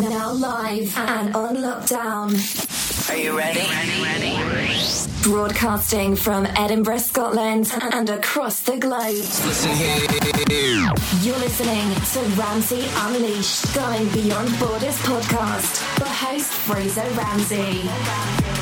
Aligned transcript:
now 0.00 0.32
live 0.32 0.96
and 0.96 1.34
on 1.36 1.56
lockdown. 1.56 3.10
Are 3.10 3.16
you 3.16 3.36
ready? 3.36 3.60
Ready, 3.60 4.42
ready. 4.42 4.78
Broadcasting 5.22 6.16
from 6.16 6.46
Edinburgh, 6.56 6.98
Scotland 6.98 7.70
and 7.92 8.08
across 8.10 8.60
the 8.60 8.76
globe. 8.78 9.14
Listen 9.14 9.70
here. 9.72 10.92
You're 11.22 11.38
listening 11.38 11.94
to 11.94 12.40
Ramsey 12.40 12.84
Unleashed, 12.96 13.74
Going 13.74 14.08
Beyond 14.08 14.58
Borders 14.58 14.98
podcast. 14.98 15.98
The 15.98 16.08
host 16.08 16.52
Fraser 16.52 17.08
Ramsey. 17.16 18.61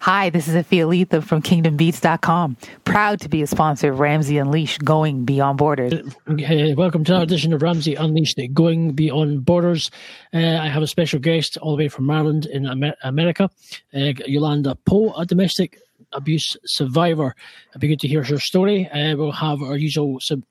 Hi, 0.00 0.30
this 0.30 0.48
is 0.48 0.54
Afia 0.54 0.88
Letha 0.88 1.20
from 1.20 1.42
KingdomBeads.com. 1.42 2.56
Proud 2.84 3.20
to 3.20 3.28
be 3.28 3.42
a 3.42 3.46
sponsor 3.46 3.92
of 3.92 4.00
Ramsey 4.00 4.38
Unleashed 4.38 4.82
Going 4.82 5.26
Beyond 5.26 5.58
Borders. 5.58 5.92
Uh, 6.26 6.74
welcome 6.74 7.04
to 7.04 7.16
our 7.16 7.22
edition 7.22 7.52
of 7.52 7.60
Ramsey 7.60 7.96
Unleashed 7.96 8.40
Going 8.54 8.92
Beyond 8.92 9.44
Borders. 9.44 9.90
Uh, 10.32 10.38
I 10.38 10.68
have 10.68 10.82
a 10.82 10.86
special 10.86 11.18
guest 11.20 11.58
all 11.58 11.76
the 11.76 11.84
way 11.84 11.88
from 11.88 12.06
Maryland 12.06 12.46
in 12.46 12.64
Amer- 12.66 12.96
America, 13.04 13.50
uh, 13.94 14.12
Yolanda 14.26 14.74
Poe, 14.86 15.12
a 15.12 15.26
domestic 15.26 15.78
abuse 16.12 16.56
survivor. 16.64 17.36
It'd 17.68 17.82
be 17.82 17.88
good 17.88 18.00
to 18.00 18.08
hear 18.08 18.24
her 18.24 18.38
story. 18.38 18.88
Uh, 18.88 19.16
we'll 19.16 19.32
have 19.32 19.60
our 19.60 19.76
usual 19.76 20.18
sub- 20.18 20.44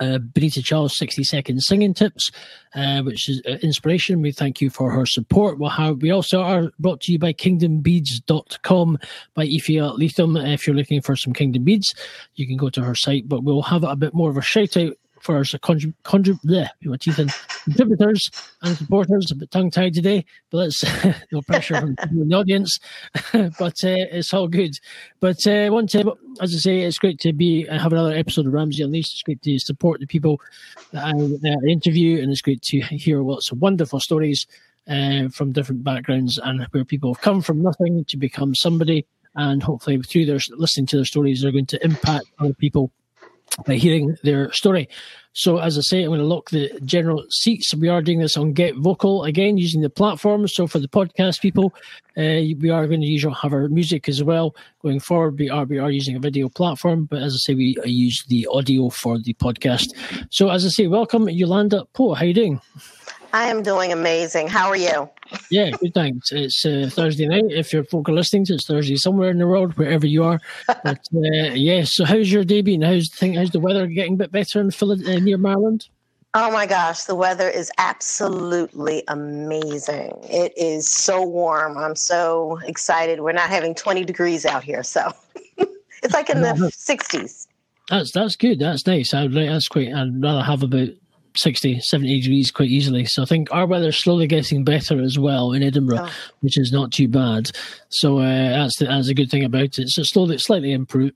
uh, 0.00 0.18
Benita 0.18 0.62
Charles 0.62 0.96
60 0.96 1.24
second 1.24 1.60
singing 1.62 1.94
tips, 1.94 2.30
uh, 2.74 3.02
which 3.02 3.28
is 3.28 3.42
uh, 3.46 3.52
inspiration. 3.62 4.22
We 4.22 4.32
thank 4.32 4.60
you 4.60 4.70
for 4.70 4.90
her 4.90 5.06
support. 5.06 5.58
We'll 5.58 5.70
have, 5.70 6.02
we 6.02 6.10
also 6.10 6.40
are 6.40 6.70
brought 6.78 7.00
to 7.02 7.12
you 7.12 7.18
by 7.18 7.32
kingdombeads.com 7.32 8.98
by 9.34 9.46
Ifia 9.46 9.96
Letham. 9.96 10.36
If 10.36 10.66
you're 10.66 10.76
looking 10.76 11.00
for 11.00 11.16
some 11.16 11.32
Kingdom 11.32 11.64
Beads, 11.64 11.94
you 12.34 12.46
can 12.46 12.56
go 12.56 12.70
to 12.70 12.82
her 12.82 12.94
site, 12.94 13.28
but 13.28 13.42
we'll 13.42 13.62
have 13.62 13.84
a 13.84 13.96
bit 13.96 14.14
more 14.14 14.30
of 14.30 14.36
a 14.36 14.42
shout 14.42 14.76
out 14.76 14.94
for 15.26 15.36
our 15.36 15.42
bleh, 15.42 16.68
teeth 17.00 17.34
contributors 17.64 18.30
and 18.62 18.76
supporters. 18.76 19.30
A 19.32 19.34
bit 19.34 19.50
tongue 19.50 19.70
tied 19.72 19.94
today, 19.94 20.24
but 20.50 20.58
let's 20.58 20.84
no 21.32 21.42
pressure 21.42 21.80
from 21.80 21.96
the 22.28 22.36
audience. 22.36 22.78
but 23.32 23.74
uh, 23.84 24.06
it's 24.12 24.32
all 24.32 24.46
good. 24.46 24.78
But 25.18 25.44
uh, 25.46 25.68
one 25.70 25.88
time, 25.88 26.10
as 26.40 26.54
I 26.54 26.58
say, 26.58 26.80
it's 26.82 26.98
great 26.98 27.18
to 27.20 27.32
be 27.32 27.68
uh, 27.68 27.78
have 27.78 27.92
another 27.92 28.14
episode 28.14 28.46
of 28.46 28.52
Ramsey 28.52 28.84
Unleashed. 28.84 29.14
It's 29.14 29.22
great 29.22 29.42
to 29.42 29.58
support 29.58 29.98
the 29.98 30.06
people 30.06 30.40
that 30.92 31.04
I 31.04 31.10
uh, 31.10 31.68
interview, 31.68 32.22
and 32.22 32.30
it's 32.30 32.40
great 32.40 32.62
to 32.62 32.80
hear 32.80 33.20
lots 33.22 33.50
of 33.50 33.60
wonderful 33.60 33.98
stories 33.98 34.46
uh, 34.88 35.28
from 35.28 35.50
different 35.50 35.82
backgrounds 35.82 36.38
and 36.38 36.64
where 36.70 36.84
people 36.84 37.12
have 37.12 37.22
come 37.22 37.42
from 37.42 37.62
nothing 37.62 38.04
to 38.04 38.16
become 38.16 38.54
somebody. 38.54 39.04
And 39.34 39.62
hopefully, 39.62 40.00
through 40.00 40.26
their 40.26 40.38
listening 40.50 40.86
to 40.86 40.96
their 40.96 41.04
stories, 41.04 41.42
they're 41.42 41.52
going 41.52 41.66
to 41.66 41.84
impact 41.84 42.26
other 42.38 42.54
people 42.54 42.92
hearing 43.68 44.16
their 44.22 44.52
story. 44.52 44.88
So, 45.32 45.58
as 45.58 45.76
I 45.76 45.82
say, 45.82 46.02
I'm 46.02 46.08
going 46.08 46.20
to 46.20 46.24
lock 46.24 46.48
the 46.48 46.70
general 46.82 47.22
seats. 47.28 47.74
We 47.74 47.90
are 47.90 48.00
doing 48.00 48.20
this 48.20 48.38
on 48.38 48.54
Get 48.54 48.74
Vocal 48.76 49.24
again 49.24 49.58
using 49.58 49.82
the 49.82 49.90
platform. 49.90 50.48
So, 50.48 50.66
for 50.66 50.78
the 50.78 50.88
podcast 50.88 51.42
people, 51.42 51.74
uh, 52.16 52.40
we 52.58 52.70
are 52.70 52.86
going 52.86 53.02
to 53.02 53.06
usually 53.06 53.34
have 53.42 53.52
our 53.52 53.68
music 53.68 54.08
as 54.08 54.22
well 54.22 54.56
going 54.80 54.98
forward. 54.98 55.38
We 55.38 55.50
are, 55.50 55.66
we 55.66 55.78
are 55.78 55.90
using 55.90 56.16
a 56.16 56.20
video 56.20 56.48
platform, 56.48 57.04
but 57.04 57.22
as 57.22 57.34
I 57.34 57.36
say, 57.36 57.54
we 57.54 57.76
use 57.84 58.24
the 58.28 58.48
audio 58.50 58.88
for 58.88 59.18
the 59.18 59.34
podcast. 59.34 59.88
So, 60.30 60.48
as 60.48 60.64
I 60.64 60.70
say, 60.70 60.86
welcome, 60.86 61.28
Yolanda 61.28 61.84
Poe. 61.92 62.14
How 62.14 62.24
you 62.24 62.32
doing? 62.32 62.60
I 63.34 63.48
am 63.48 63.62
doing 63.62 63.92
amazing. 63.92 64.48
How 64.48 64.68
are 64.68 64.76
you? 64.76 65.10
Yeah, 65.50 65.70
good. 65.70 65.94
Thanks. 65.94 66.32
It's 66.32 66.64
uh, 66.64 66.90
Thursday 66.92 67.26
night. 67.26 67.44
If 67.48 67.72
you're 67.72 67.84
folk 67.84 68.08
are 68.08 68.12
listening 68.12 68.46
it's 68.48 68.66
Thursday 68.66 68.96
somewhere 68.96 69.30
in 69.30 69.38
the 69.38 69.46
world, 69.46 69.74
wherever 69.74 70.06
you 70.06 70.24
are. 70.24 70.40
But 70.66 71.06
uh, 71.14 71.52
yeah, 71.54 71.84
so 71.84 72.04
how's 72.04 72.30
your 72.30 72.44
day 72.44 72.62
been? 72.62 72.82
How's 72.82 73.08
the 73.08 73.16
thing? 73.16 73.34
How's 73.34 73.50
the 73.50 73.60
weather 73.60 73.86
getting 73.86 74.14
a 74.14 74.18
bit 74.18 74.32
better 74.32 74.60
in 74.60 74.70
Philadelphia, 74.70 75.16
uh, 75.16 75.20
near 75.20 75.38
Maryland? 75.38 75.88
Oh 76.34 76.50
my 76.50 76.66
gosh, 76.66 77.04
the 77.04 77.14
weather 77.14 77.48
is 77.48 77.72
absolutely 77.78 79.02
amazing. 79.08 80.12
It 80.24 80.52
is 80.56 80.90
so 80.90 81.24
warm. 81.24 81.78
I'm 81.78 81.96
so 81.96 82.58
excited. 82.66 83.20
We're 83.20 83.32
not 83.32 83.48
having 83.48 83.74
20 83.74 84.04
degrees 84.04 84.44
out 84.44 84.62
here, 84.62 84.82
so 84.82 85.12
it's 85.56 86.12
like 86.12 86.28
in 86.28 86.42
the 86.42 86.48
60s. 86.48 87.46
That's 87.88 88.12
that's 88.12 88.36
good. 88.36 88.58
That's 88.58 88.86
nice. 88.86 89.14
I'd 89.14 89.32
like 89.32 89.48
that's 89.48 89.68
quite. 89.68 89.92
I'd 89.92 90.22
rather 90.22 90.42
have 90.42 90.62
about 90.62 90.88
60, 91.36 91.80
70 91.80 92.20
degrees 92.20 92.50
quite 92.50 92.68
easily. 92.68 93.04
So 93.04 93.22
I 93.22 93.26
think 93.26 93.48
our 93.50 93.66
weather's 93.66 93.98
slowly 93.98 94.26
getting 94.26 94.64
better 94.64 95.00
as 95.02 95.18
well 95.18 95.52
in 95.52 95.62
Edinburgh, 95.62 96.06
oh. 96.06 96.12
which 96.40 96.58
is 96.58 96.72
not 96.72 96.92
too 96.92 97.08
bad. 97.08 97.50
So 97.88 98.18
uh, 98.18 98.48
that's 98.50 98.78
the, 98.78 98.86
that's 98.86 99.08
a 99.08 99.14
good 99.14 99.30
thing 99.30 99.44
about 99.44 99.78
it. 99.78 99.88
So 99.88 100.02
slowly, 100.04 100.38
slightly 100.38 100.72
improve, 100.72 101.12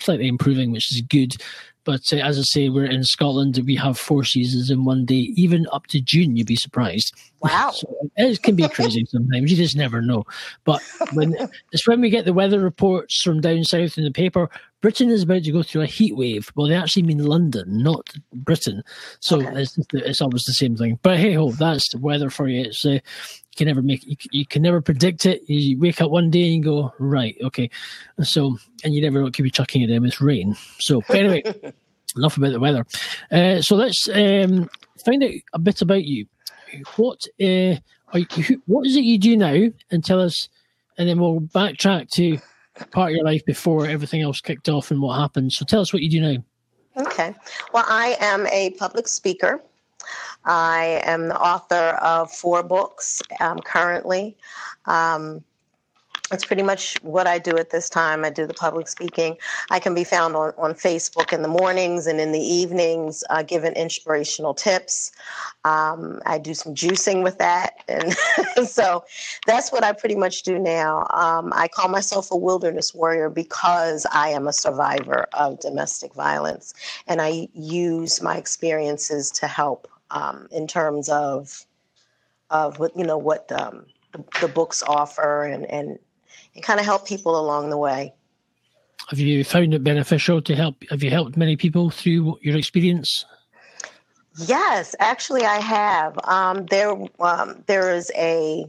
slightly 0.00 0.28
improving, 0.28 0.72
which 0.72 0.92
is 0.92 1.02
good. 1.02 1.34
But 1.84 2.12
uh, 2.12 2.16
as 2.16 2.38
I 2.38 2.42
say, 2.42 2.68
we're 2.68 2.86
in 2.86 3.04
Scotland. 3.04 3.60
We 3.64 3.76
have 3.76 3.98
four 3.98 4.24
seasons 4.24 4.70
in 4.70 4.84
one 4.84 5.04
day, 5.04 5.32
even 5.36 5.66
up 5.72 5.86
to 5.88 6.00
June. 6.00 6.36
You'd 6.36 6.46
be 6.46 6.56
surprised. 6.56 7.14
Wow, 7.40 7.70
so 7.74 8.10
it 8.16 8.42
can 8.42 8.56
be 8.56 8.68
crazy 8.68 9.04
sometimes. 9.08 9.50
You 9.50 9.56
just 9.56 9.76
never 9.76 10.00
know. 10.00 10.24
But 10.64 10.82
when 11.12 11.36
it's 11.72 11.86
when 11.86 12.00
we 12.00 12.10
get 12.10 12.24
the 12.24 12.32
weather 12.32 12.60
reports 12.60 13.22
from 13.22 13.40
down 13.40 13.64
south 13.64 13.98
in 13.98 14.04
the 14.04 14.10
paper, 14.10 14.48
Britain 14.84 15.08
is 15.08 15.22
about 15.22 15.44
to 15.44 15.50
go 15.52 15.62
through 15.62 15.80
a 15.80 15.86
heat 15.86 16.14
wave. 16.14 16.52
Well, 16.54 16.66
they 16.66 16.74
actually 16.74 17.04
mean 17.04 17.24
London, 17.24 17.82
not 17.82 18.12
Britain. 18.34 18.82
So 19.20 19.38
okay. 19.38 19.62
it's, 19.62 19.78
it's 19.92 20.20
always 20.20 20.44
the 20.44 20.52
same 20.52 20.76
thing. 20.76 20.98
But 21.02 21.18
hey 21.18 21.32
ho, 21.32 21.52
that's 21.52 21.88
the 21.90 21.98
weather 21.98 22.28
for 22.28 22.48
you. 22.48 22.64
It's 22.64 22.84
uh, 22.84 22.98
you 23.54 23.56
can 23.56 23.68
never 23.68 23.82
make 23.82 24.04
you, 24.04 24.16
you, 24.32 24.46
can 24.46 24.62
never 24.62 24.80
predict 24.80 25.26
it. 25.26 25.48
You 25.48 25.78
wake 25.78 26.00
up 26.00 26.10
one 26.10 26.30
day 26.30 26.54
and 26.54 26.64
go 26.64 26.92
right, 26.98 27.36
okay. 27.42 27.70
So 28.22 28.58
and 28.82 28.94
you 28.94 29.00
never 29.00 29.20
know 29.20 29.26
it 29.26 29.34
could 29.34 29.44
be 29.44 29.50
chucking 29.50 29.82
at 29.82 29.88
them. 29.88 30.04
It's 30.04 30.20
rain. 30.20 30.56
So 30.80 31.02
anyway, 31.10 31.42
enough 32.16 32.36
about 32.36 32.52
the 32.52 32.60
weather. 32.60 32.84
Uh, 33.30 33.62
so 33.62 33.76
let's 33.76 34.08
um, 34.12 34.68
find 35.04 35.22
out 35.22 35.30
a 35.52 35.58
bit 35.58 35.82
about 35.82 36.04
you. 36.04 36.26
What 36.96 37.20
uh, 37.40 37.76
you, 38.14 38.62
what 38.66 38.86
is 38.86 38.96
it 38.96 39.04
you 39.04 39.18
do 39.18 39.36
now? 39.36 39.68
And 39.90 40.04
tell 40.04 40.20
us, 40.20 40.48
and 40.98 41.08
then 41.08 41.20
we'll 41.20 41.40
backtrack 41.40 42.08
to 42.14 42.38
part 42.90 43.10
of 43.10 43.16
your 43.16 43.24
life 43.24 43.44
before 43.44 43.86
everything 43.86 44.22
else 44.22 44.40
kicked 44.40 44.68
off 44.68 44.90
and 44.90 45.00
what 45.00 45.18
happened. 45.18 45.52
So 45.52 45.64
tell 45.64 45.80
us 45.80 45.92
what 45.92 46.02
you 46.02 46.10
do 46.10 46.20
now. 46.20 46.44
Okay. 46.96 47.34
Well, 47.72 47.84
I 47.86 48.16
am 48.20 48.46
a 48.48 48.70
public 48.70 49.06
speaker. 49.06 49.62
I 50.44 51.02
am 51.04 51.28
the 51.28 51.40
author 51.40 51.98
of 52.02 52.30
four 52.30 52.62
books 52.62 53.22
um, 53.40 53.58
currently. 53.60 54.36
Um, 54.86 55.42
that's 56.30 56.44
pretty 56.44 56.62
much 56.62 56.96
what 57.02 57.26
I 57.26 57.38
do 57.38 57.56
at 57.58 57.68
this 57.68 57.90
time. 57.90 58.24
I 58.24 58.30
do 58.30 58.46
the 58.46 58.54
public 58.54 58.88
speaking. 58.88 59.36
I 59.70 59.78
can 59.78 59.94
be 59.94 60.04
found 60.04 60.34
on, 60.34 60.54
on 60.56 60.72
Facebook 60.72 61.34
in 61.34 61.42
the 61.42 61.48
mornings 61.48 62.06
and 62.06 62.18
in 62.18 62.32
the 62.32 62.40
evenings, 62.40 63.22
uh, 63.28 63.42
giving 63.42 63.74
inspirational 63.74 64.54
tips. 64.54 65.12
Um, 65.64 66.22
I 66.24 66.38
do 66.38 66.54
some 66.54 66.74
juicing 66.74 67.22
with 67.22 67.36
that. 67.38 67.84
And 67.88 68.16
so 68.68 69.04
that's 69.46 69.70
what 69.70 69.84
I 69.84 69.92
pretty 69.92 70.16
much 70.16 70.42
do 70.42 70.58
now. 70.58 71.06
Um, 71.10 71.52
I 71.54 71.68
call 71.68 71.88
myself 71.88 72.30
a 72.30 72.36
wilderness 72.36 72.94
warrior 72.94 73.28
because 73.28 74.06
I 74.10 74.30
am 74.30 74.48
a 74.48 74.52
survivor 74.52 75.26
of 75.34 75.60
domestic 75.60 76.14
violence. 76.14 76.72
And 77.06 77.20
I 77.20 77.48
use 77.52 78.22
my 78.22 78.38
experiences 78.38 79.30
to 79.32 79.46
help 79.46 79.88
um, 80.14 80.48
in 80.50 80.66
terms 80.66 81.10
of, 81.10 81.66
of 82.48 82.78
what, 82.78 82.96
you 82.96 83.04
know, 83.04 83.18
what 83.18 83.52
um, 83.52 83.84
the, 84.12 84.24
the 84.40 84.48
books 84.48 84.82
offer 84.86 85.44
and, 85.44 85.66
and 85.70 85.98
and 86.54 86.64
kind 86.64 86.80
of 86.80 86.86
help 86.86 87.06
people 87.06 87.38
along 87.38 87.70
the 87.70 87.76
way. 87.76 88.12
Have 89.08 89.18
you 89.18 89.44
found 89.44 89.74
it 89.74 89.84
beneficial 89.84 90.40
to 90.42 90.54
help? 90.54 90.76
Have 90.90 91.02
you 91.02 91.10
helped 91.10 91.36
many 91.36 91.56
people 91.56 91.90
through 91.90 92.38
your 92.40 92.56
experience? 92.56 93.24
Yes, 94.38 94.94
actually, 94.98 95.44
I 95.44 95.58
have. 95.60 96.18
Um, 96.24 96.66
there, 96.66 96.94
um, 97.20 97.62
there 97.66 97.94
is 97.94 98.10
a 98.16 98.66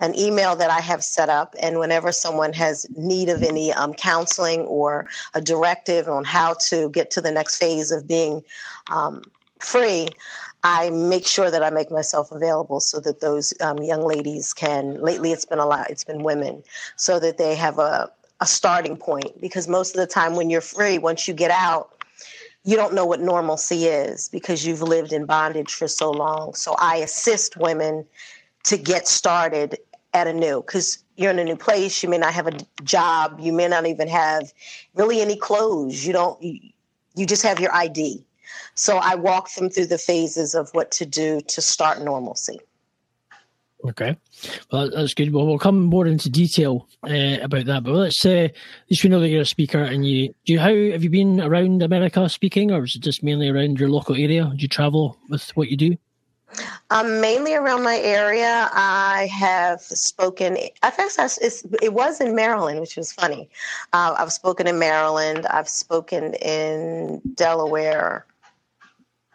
an 0.00 0.18
email 0.18 0.56
that 0.56 0.70
I 0.70 0.80
have 0.80 1.02
set 1.02 1.28
up, 1.28 1.54
and 1.60 1.78
whenever 1.78 2.12
someone 2.12 2.52
has 2.54 2.86
need 2.96 3.28
of 3.28 3.42
any 3.42 3.72
um, 3.72 3.94
counseling 3.94 4.62
or 4.62 5.08
a 5.34 5.40
directive 5.40 6.08
on 6.08 6.24
how 6.24 6.54
to 6.68 6.90
get 6.90 7.10
to 7.12 7.20
the 7.20 7.30
next 7.30 7.56
phase 7.56 7.92
of 7.92 8.06
being 8.06 8.42
um, 8.90 9.22
free, 9.60 10.08
I 10.64 10.90
make 10.90 11.26
sure 11.26 11.50
that 11.50 11.62
I 11.62 11.70
make 11.70 11.90
myself 11.90 12.30
available 12.30 12.80
so 12.80 13.00
that 13.00 13.20
those 13.20 13.52
um, 13.60 13.78
young 13.78 14.02
ladies 14.06 14.52
can. 14.52 15.00
Lately, 15.00 15.32
it's 15.32 15.44
been 15.44 15.58
a 15.58 15.66
lot. 15.66 15.90
It's 15.90 16.04
been 16.04 16.22
women, 16.22 16.62
so 16.96 17.18
that 17.18 17.38
they 17.38 17.54
have 17.54 17.78
a 17.78 18.10
a 18.40 18.46
starting 18.46 18.96
point. 18.96 19.40
Because 19.40 19.68
most 19.68 19.94
of 19.94 20.00
the 20.00 20.06
time, 20.06 20.36
when 20.36 20.50
you're 20.50 20.60
free, 20.60 20.98
once 20.98 21.26
you 21.26 21.34
get 21.34 21.50
out, 21.50 22.02
you 22.64 22.76
don't 22.76 22.94
know 22.94 23.04
what 23.04 23.20
normalcy 23.20 23.86
is 23.86 24.28
because 24.28 24.64
you've 24.64 24.82
lived 24.82 25.12
in 25.12 25.26
bondage 25.26 25.72
for 25.72 25.88
so 25.88 26.10
long. 26.10 26.54
So 26.54 26.76
I 26.78 26.96
assist 26.96 27.56
women 27.56 28.06
to 28.64 28.76
get 28.76 29.08
started 29.08 29.78
at 30.14 30.28
a 30.28 30.32
new 30.32 30.60
because 30.60 31.02
you're 31.16 31.32
in 31.32 31.40
a 31.40 31.44
new 31.44 31.56
place. 31.56 32.02
You 32.04 32.08
may 32.08 32.18
not 32.18 32.34
have 32.34 32.46
a 32.46 32.56
job. 32.84 33.38
You 33.40 33.52
may 33.52 33.66
not 33.66 33.86
even 33.86 34.06
have 34.08 34.52
really 34.94 35.20
any 35.20 35.36
clothes. 35.36 36.06
You 36.06 36.12
don't. 36.12 36.40
You, 36.40 36.60
you 37.14 37.26
just 37.26 37.42
have 37.42 37.60
your 37.60 37.74
ID 37.74 38.24
so 38.74 38.98
I 38.98 39.14
walk 39.14 39.52
them 39.54 39.70
through 39.70 39.86
the 39.86 39.98
phases 39.98 40.54
of 40.54 40.70
what 40.72 40.90
to 40.92 41.06
do 41.06 41.40
to 41.48 41.62
start 41.62 42.02
normalcy. 42.02 42.60
Okay, 43.84 44.16
well 44.70 44.90
that's 44.90 45.12
good. 45.12 45.32
Well, 45.32 45.44
we'll 45.44 45.58
come 45.58 45.82
more 45.82 46.06
into 46.06 46.30
detail 46.30 46.86
uh, 47.02 47.38
about 47.42 47.66
that. 47.66 47.82
But 47.82 47.94
let's 47.94 48.20
say, 48.20 48.44
uh, 48.44 48.48
at 48.48 48.54
least 48.90 49.02
we 49.02 49.10
know 49.10 49.18
that 49.18 49.28
you're 49.28 49.42
a 49.42 49.46
speaker, 49.46 49.82
and 49.82 50.06
you 50.06 50.28
do. 50.46 50.52
You, 50.52 50.60
how 50.60 50.68
have 50.68 51.02
you 51.02 51.10
been 51.10 51.40
around 51.40 51.82
America 51.82 52.28
speaking, 52.28 52.70
or 52.70 52.84
is 52.84 52.94
it 52.94 53.02
just 53.02 53.24
mainly 53.24 53.48
around 53.48 53.80
your 53.80 53.90
local 53.90 54.14
area? 54.14 54.44
Do 54.54 54.62
you 54.62 54.68
travel 54.68 55.18
with 55.28 55.50
what 55.56 55.68
you 55.68 55.76
do? 55.76 55.96
Um, 56.90 57.20
mainly 57.20 57.54
around 57.54 57.82
my 57.82 57.98
area. 57.98 58.68
I 58.72 59.28
have 59.32 59.80
spoken. 59.80 60.56
I 60.82 60.90
guess 60.90 61.38
it 61.82 61.92
was 61.92 62.20
in 62.20 62.34
Maryland, 62.34 62.80
which 62.80 62.96
was 62.96 63.12
funny. 63.12 63.48
Uh, 63.92 64.14
I've 64.18 64.32
spoken 64.32 64.66
in 64.66 64.78
Maryland. 64.78 65.46
I've 65.46 65.68
spoken 65.68 66.34
in 66.34 67.20
Delaware, 67.34 68.26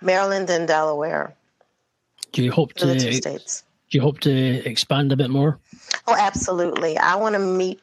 Maryland 0.01 0.49
and 0.49 0.67
Delaware. 0.67 1.35
Do 2.31 2.43
you 2.43 2.51
hope 2.51 2.73
to? 2.75 2.87
The 2.87 2.99
two 2.99 3.13
states 3.13 3.63
do 3.89 3.97
you 3.97 4.01
hope 4.01 4.19
to 4.21 4.31
expand 4.67 5.11
a 5.11 5.15
bit 5.15 5.29
more? 5.29 5.59
Oh, 6.07 6.15
absolutely. 6.17 6.97
I 6.97 7.15
want 7.15 7.33
to 7.33 7.39
meet 7.39 7.79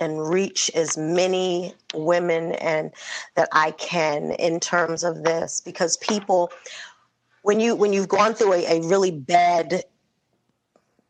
and 0.00 0.28
reach 0.28 0.70
as 0.74 0.98
many 0.98 1.72
women 1.94 2.52
and 2.52 2.90
that 3.36 3.48
I 3.52 3.70
can 3.72 4.32
in 4.32 4.58
terms 4.58 5.04
of 5.04 5.22
this 5.22 5.60
because 5.60 5.96
people 5.98 6.50
when 7.42 7.60
you 7.60 7.76
when 7.76 7.92
you've 7.92 8.08
gone 8.08 8.34
through 8.34 8.54
a, 8.54 8.78
a 8.78 8.88
really 8.88 9.12
bad 9.12 9.84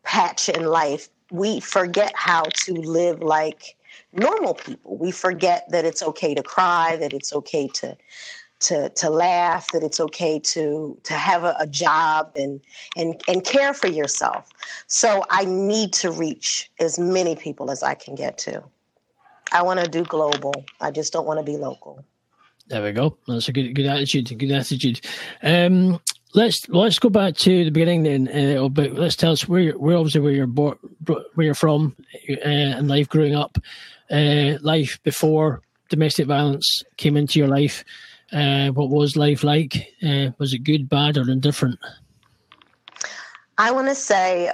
patch 0.03 0.51
in 0.51 0.67
life, 0.67 1.09
we 1.31 1.61
forget 1.61 2.13
how 2.15 2.43
to 2.43 2.75
live 2.75 3.23
like 3.23 3.77
normal 4.13 4.55
people. 4.55 4.99
We 4.99 5.11
forget 5.11 5.65
that 5.71 5.87
it's 5.87 6.03
okay 6.03 6.35
to 6.35 6.43
cry, 6.43 6.97
that 6.97 7.15
it's 7.15 7.33
okay 7.33 7.69
to 7.69 7.97
to 8.65 8.89
to 8.91 9.11
laugh, 9.11 9.71
that 9.73 9.83
it's 9.83 10.01
okay 10.01 10.39
to 10.41 10.99
to 11.03 11.15
have 11.15 11.45
a, 11.45 11.57
a, 11.59 11.67
job 11.67 12.33
and 12.37 12.61
and 12.97 13.21
and 13.29 13.45
care 13.45 13.75
for 13.75 13.89
yourself. 13.89 14.51
So 14.87 15.25
I 15.31 15.45
need 15.45 15.93
to 15.95 16.11
reach 16.11 16.71
as 16.81 16.99
many 16.99 17.37
people 17.37 17.71
as 17.71 17.83
I 17.83 17.95
can 17.95 18.15
get 18.15 18.39
to. 18.39 18.63
I 19.53 19.63
want 19.63 19.81
to 19.81 19.89
do 19.89 20.03
global. 20.05 20.53
I 20.81 20.91
just 20.91 21.13
don't 21.13 21.27
want 21.27 21.39
to 21.39 21.45
be 21.45 21.57
local. 21.57 22.05
There 22.69 22.83
we 22.83 22.93
go. 22.93 23.17
That's 23.29 23.49
a 23.49 23.53
good 23.53 23.75
good 23.75 23.87
attitude. 23.87 24.39
Good 24.39 24.51
attitude. 24.51 25.01
Um, 25.43 26.01
let's 26.35 26.69
let's 26.69 26.99
go 26.99 27.11
back 27.11 27.37
to 27.37 27.65
the 27.65 27.71
beginning 27.71 28.03
then. 28.03 28.57
Uh, 28.57 28.69
but 28.69 28.93
let's 28.93 29.17
tell 29.17 29.33
us 29.33 29.49
where 29.49 29.61
you're, 29.61 29.79
where 29.79 29.97
obviously 29.97 30.21
where 30.21 30.33
you're 30.33 30.47
born, 30.47 30.79
where 31.07 31.45
you're 31.47 31.55
from, 31.55 31.97
uh, 32.31 32.49
and 32.49 32.89
life 32.89 33.09
growing 33.09 33.35
up, 33.35 33.59
uh, 34.11 34.59
life 34.61 34.99
before 35.03 35.63
domestic 35.89 36.27
violence 36.27 36.83
came 36.97 37.17
into 37.17 37.39
your 37.39 37.49
life. 37.49 37.85
Uh, 38.35 38.71
what 38.71 38.91
was 38.91 39.17
life 39.17 39.45
like? 39.45 39.95
Uh, 40.03 40.31
was 40.39 40.53
it 40.53 40.65
good, 40.65 40.89
bad, 40.89 41.17
or 41.17 41.31
indifferent? 41.31 41.79
I 43.59 43.71
want 43.71 43.87
to 43.87 43.95
say, 43.95 44.51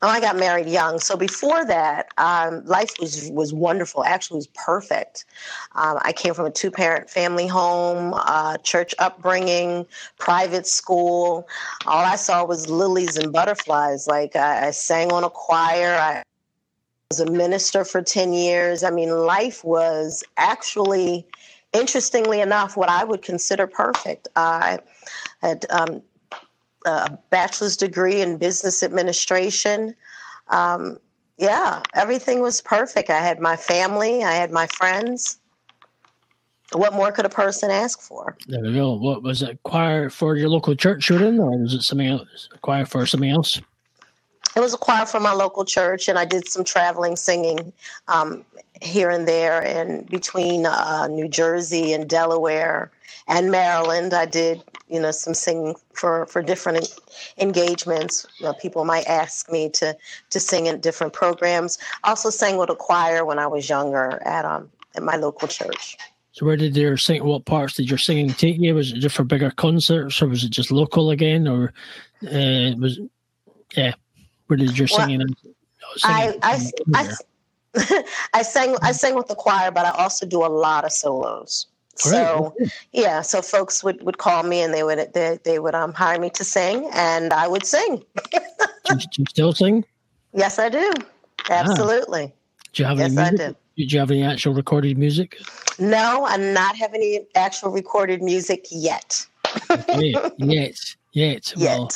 oh, 0.00 0.08
I 0.08 0.18
got 0.18 0.36
married 0.36 0.66
young. 0.66 0.98
So 0.98 1.16
before 1.16 1.64
that, 1.66 2.08
um, 2.16 2.64
life 2.64 2.94
was 2.98 3.30
was 3.30 3.52
wonderful. 3.52 4.04
Actually, 4.04 4.36
was 4.36 4.48
perfect. 4.48 5.26
Um, 5.74 5.98
I 6.02 6.12
came 6.12 6.32
from 6.32 6.46
a 6.46 6.50
two 6.50 6.70
parent 6.70 7.10
family 7.10 7.46
home, 7.46 8.14
uh, 8.14 8.56
church 8.58 8.94
upbringing, 8.98 9.86
private 10.18 10.66
school. 10.66 11.46
All 11.86 12.04
I 12.04 12.16
saw 12.16 12.44
was 12.46 12.70
lilies 12.70 13.18
and 13.18 13.30
butterflies. 13.30 14.06
Like 14.06 14.36
I, 14.36 14.68
I 14.68 14.70
sang 14.70 15.12
on 15.12 15.22
a 15.22 15.30
choir. 15.30 15.94
I 15.94 16.22
was 17.10 17.20
a 17.20 17.30
minister 17.30 17.84
for 17.84 18.00
ten 18.00 18.32
years. 18.32 18.82
I 18.82 18.90
mean, 18.90 19.10
life 19.10 19.62
was 19.64 20.24
actually 20.38 21.26
interestingly 21.72 22.40
enough, 22.40 22.76
what 22.76 22.88
I 22.88 23.04
would 23.04 23.22
consider 23.22 23.66
perfect. 23.66 24.28
I 24.36 24.78
had 25.40 25.66
um, 25.70 26.02
a 26.86 27.16
bachelor's 27.30 27.76
degree 27.76 28.20
in 28.20 28.38
business 28.38 28.82
administration. 28.82 29.94
Um, 30.48 30.98
yeah, 31.38 31.82
everything 31.94 32.40
was 32.40 32.60
perfect. 32.60 33.10
I 33.10 33.20
had 33.20 33.40
my 33.40 33.56
family, 33.56 34.22
I 34.22 34.32
had 34.32 34.50
my 34.50 34.66
friends. 34.68 35.38
What 36.72 36.94
more 36.94 37.12
could 37.12 37.26
a 37.26 37.30
person 37.30 37.70
ask 37.70 38.00
for? 38.00 38.36
There 38.48 38.62
we 38.62 38.72
go. 38.72 38.94
What 38.94 39.22
was 39.22 39.42
it? 39.42 39.58
Choir 39.62 40.08
for 40.08 40.36
your 40.36 40.48
local 40.48 40.74
church 40.74 41.10
you're 41.10 41.22
in, 41.22 41.38
or 41.38 41.58
was 41.58 41.74
it 41.74 41.82
something 41.82 42.06
else? 42.06 42.48
Choir 42.62 42.86
for 42.86 43.04
something 43.04 43.28
else? 43.28 43.60
It 44.54 44.60
was 44.60 44.74
a 44.74 44.78
choir 44.78 45.06
for 45.06 45.20
my 45.20 45.32
local 45.32 45.64
church, 45.64 46.08
and 46.08 46.18
I 46.18 46.24
did 46.24 46.48
some 46.48 46.64
traveling 46.64 47.16
singing 47.16 47.72
um, 48.08 48.44
here 48.80 49.10
and 49.10 49.26
there 49.26 49.62
and 49.62 50.06
between 50.08 50.66
uh, 50.66 51.06
New 51.08 51.28
Jersey 51.28 51.92
and 51.92 52.08
Delaware 52.08 52.90
and 53.28 53.50
Maryland. 53.50 54.12
I 54.12 54.26
did, 54.26 54.62
you 54.88 55.00
know, 55.00 55.10
some 55.10 55.34
singing 55.34 55.74
for, 55.94 56.26
for 56.26 56.42
different 56.42 56.94
engagements. 57.38 58.26
You 58.38 58.46
know, 58.46 58.52
people 58.54 58.84
might 58.84 59.06
ask 59.06 59.50
me 59.50 59.70
to, 59.70 59.96
to 60.30 60.40
sing 60.40 60.66
in 60.66 60.80
different 60.80 61.12
programs. 61.12 61.78
Also 62.04 62.30
sang 62.30 62.56
with 62.56 62.70
a 62.70 62.76
choir 62.76 63.24
when 63.24 63.38
I 63.38 63.46
was 63.46 63.68
younger 63.68 64.20
at, 64.24 64.44
um, 64.44 64.70
at 64.94 65.02
my 65.02 65.16
local 65.16 65.48
church. 65.48 65.96
So 66.32 66.46
where 66.46 66.56
did 66.56 66.76
your 66.76 66.96
sing? 66.96 67.24
What 67.24 67.44
parts 67.44 67.74
did 67.74 67.90
your 67.90 67.98
singing 67.98 68.30
take 68.30 68.58
you? 68.58 68.74
Was 68.74 68.92
it 68.92 69.00
just 69.00 69.14
for 69.14 69.24
bigger 69.24 69.50
concerts, 69.50 70.20
or 70.22 70.28
was 70.28 70.44
it 70.44 70.50
just 70.50 70.72
local 70.72 71.10
again, 71.10 71.46
or 71.46 71.74
uh, 72.26 72.72
was 72.78 72.98
yeah? 73.76 73.92
Where 74.46 74.56
did 74.56 74.78
your 74.78 74.88
singing? 74.88 75.18
Well, 75.18 75.54
singing 75.96 76.38
I, 76.42 76.70
I, 76.94 77.14
I, 77.74 78.04
I 78.34 78.42
sang 78.42 78.76
I 78.82 78.92
sang 78.92 79.14
with 79.14 79.28
the 79.28 79.34
choir, 79.34 79.70
but 79.70 79.86
I 79.86 79.90
also 79.90 80.26
do 80.26 80.44
a 80.44 80.48
lot 80.48 80.84
of 80.84 80.92
solos. 80.92 81.66
So 81.96 82.54
yeah, 82.92 83.20
so 83.20 83.42
folks 83.42 83.84
would, 83.84 84.02
would 84.02 84.18
call 84.18 84.42
me 84.42 84.60
and 84.62 84.72
they 84.72 84.82
would 84.82 85.12
they, 85.12 85.38
they 85.44 85.58
would 85.58 85.74
um 85.74 85.92
hire 85.92 86.18
me 86.18 86.30
to 86.30 86.44
sing 86.44 86.88
and 86.92 87.32
I 87.32 87.46
would 87.46 87.66
sing. 87.66 88.02
do, 88.32 88.38
you, 88.90 88.96
do, 88.96 89.06
you, 89.18 89.24
still 89.28 89.52
sing? 89.52 89.84
Yes, 90.32 90.58
I 90.58 90.68
do. 90.68 90.90
Absolutely. 91.50 92.32
Ah. 92.34 92.66
Do 92.72 92.82
you 92.82 92.88
have 92.88 92.98
yes, 92.98 93.06
any 93.06 93.16
music? 93.16 93.40
I 93.40 93.48
do. 93.48 93.56
Did 93.76 93.92
you 93.92 93.98
have 94.00 94.10
any 94.10 94.22
actual 94.22 94.54
recorded 94.54 94.98
music? 94.98 95.38
No, 95.78 96.26
I'm 96.26 96.52
not 96.52 96.76
having 96.76 97.00
any 97.00 97.26
actual 97.34 97.70
recorded 97.70 98.22
music 98.22 98.66
yet. 98.70 99.26
okay. 99.70 100.14
Yet, 101.12 101.52
yet. 101.56 101.78
Well, 101.78 101.90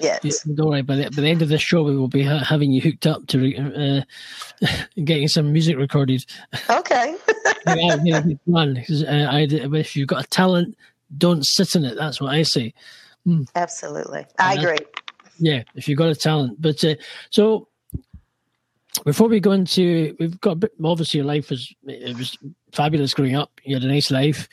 yet. 0.00 0.24
Yes. 0.24 0.42
Don't 0.42 0.70
worry. 0.70 0.82
By 0.82 0.96
the, 0.96 1.10
by 1.10 1.22
the 1.22 1.28
end 1.28 1.42
of 1.42 1.48
this 1.48 1.60
show, 1.60 1.82
we 1.82 1.96
will 1.96 2.08
be 2.08 2.22
ha- 2.22 2.44
having 2.44 2.72
you 2.72 2.80
hooked 2.80 3.06
up 3.06 3.26
to 3.28 3.56
uh, 3.56 4.66
getting 5.04 5.28
some 5.28 5.52
music 5.52 5.76
recorded. 5.76 6.24
Okay. 6.70 7.16
yeah, 7.66 7.96
yeah. 8.02 8.22
Uh, 8.46 9.28
I, 9.30 9.46
if 9.50 9.94
you've 9.94 10.08
got 10.08 10.24
a 10.24 10.28
talent, 10.28 10.76
don't 11.18 11.44
sit 11.44 11.74
in 11.74 11.84
it. 11.84 11.96
That's 11.96 12.20
what 12.20 12.34
I 12.34 12.42
say. 12.42 12.72
Mm. 13.26 13.48
Absolutely, 13.54 14.26
I 14.38 14.54
agree. 14.54 14.78
Yeah, 15.38 15.62
if 15.74 15.86
you've 15.88 15.98
got 15.98 16.10
a 16.10 16.14
talent, 16.14 16.60
but 16.60 16.82
uh, 16.84 16.94
so 17.30 17.68
before 19.04 19.28
we 19.28 19.40
go 19.40 19.52
into, 19.52 20.16
we've 20.18 20.40
got 20.40 20.52
a 20.52 20.56
bit, 20.56 20.72
obviously 20.82 21.18
your 21.18 21.26
life 21.26 21.50
was 21.50 21.72
it 21.84 22.16
was 22.16 22.36
fabulous 22.72 23.14
growing 23.14 23.36
up. 23.36 23.50
You 23.64 23.76
had 23.76 23.84
a 23.84 23.88
nice 23.88 24.10
life 24.10 24.48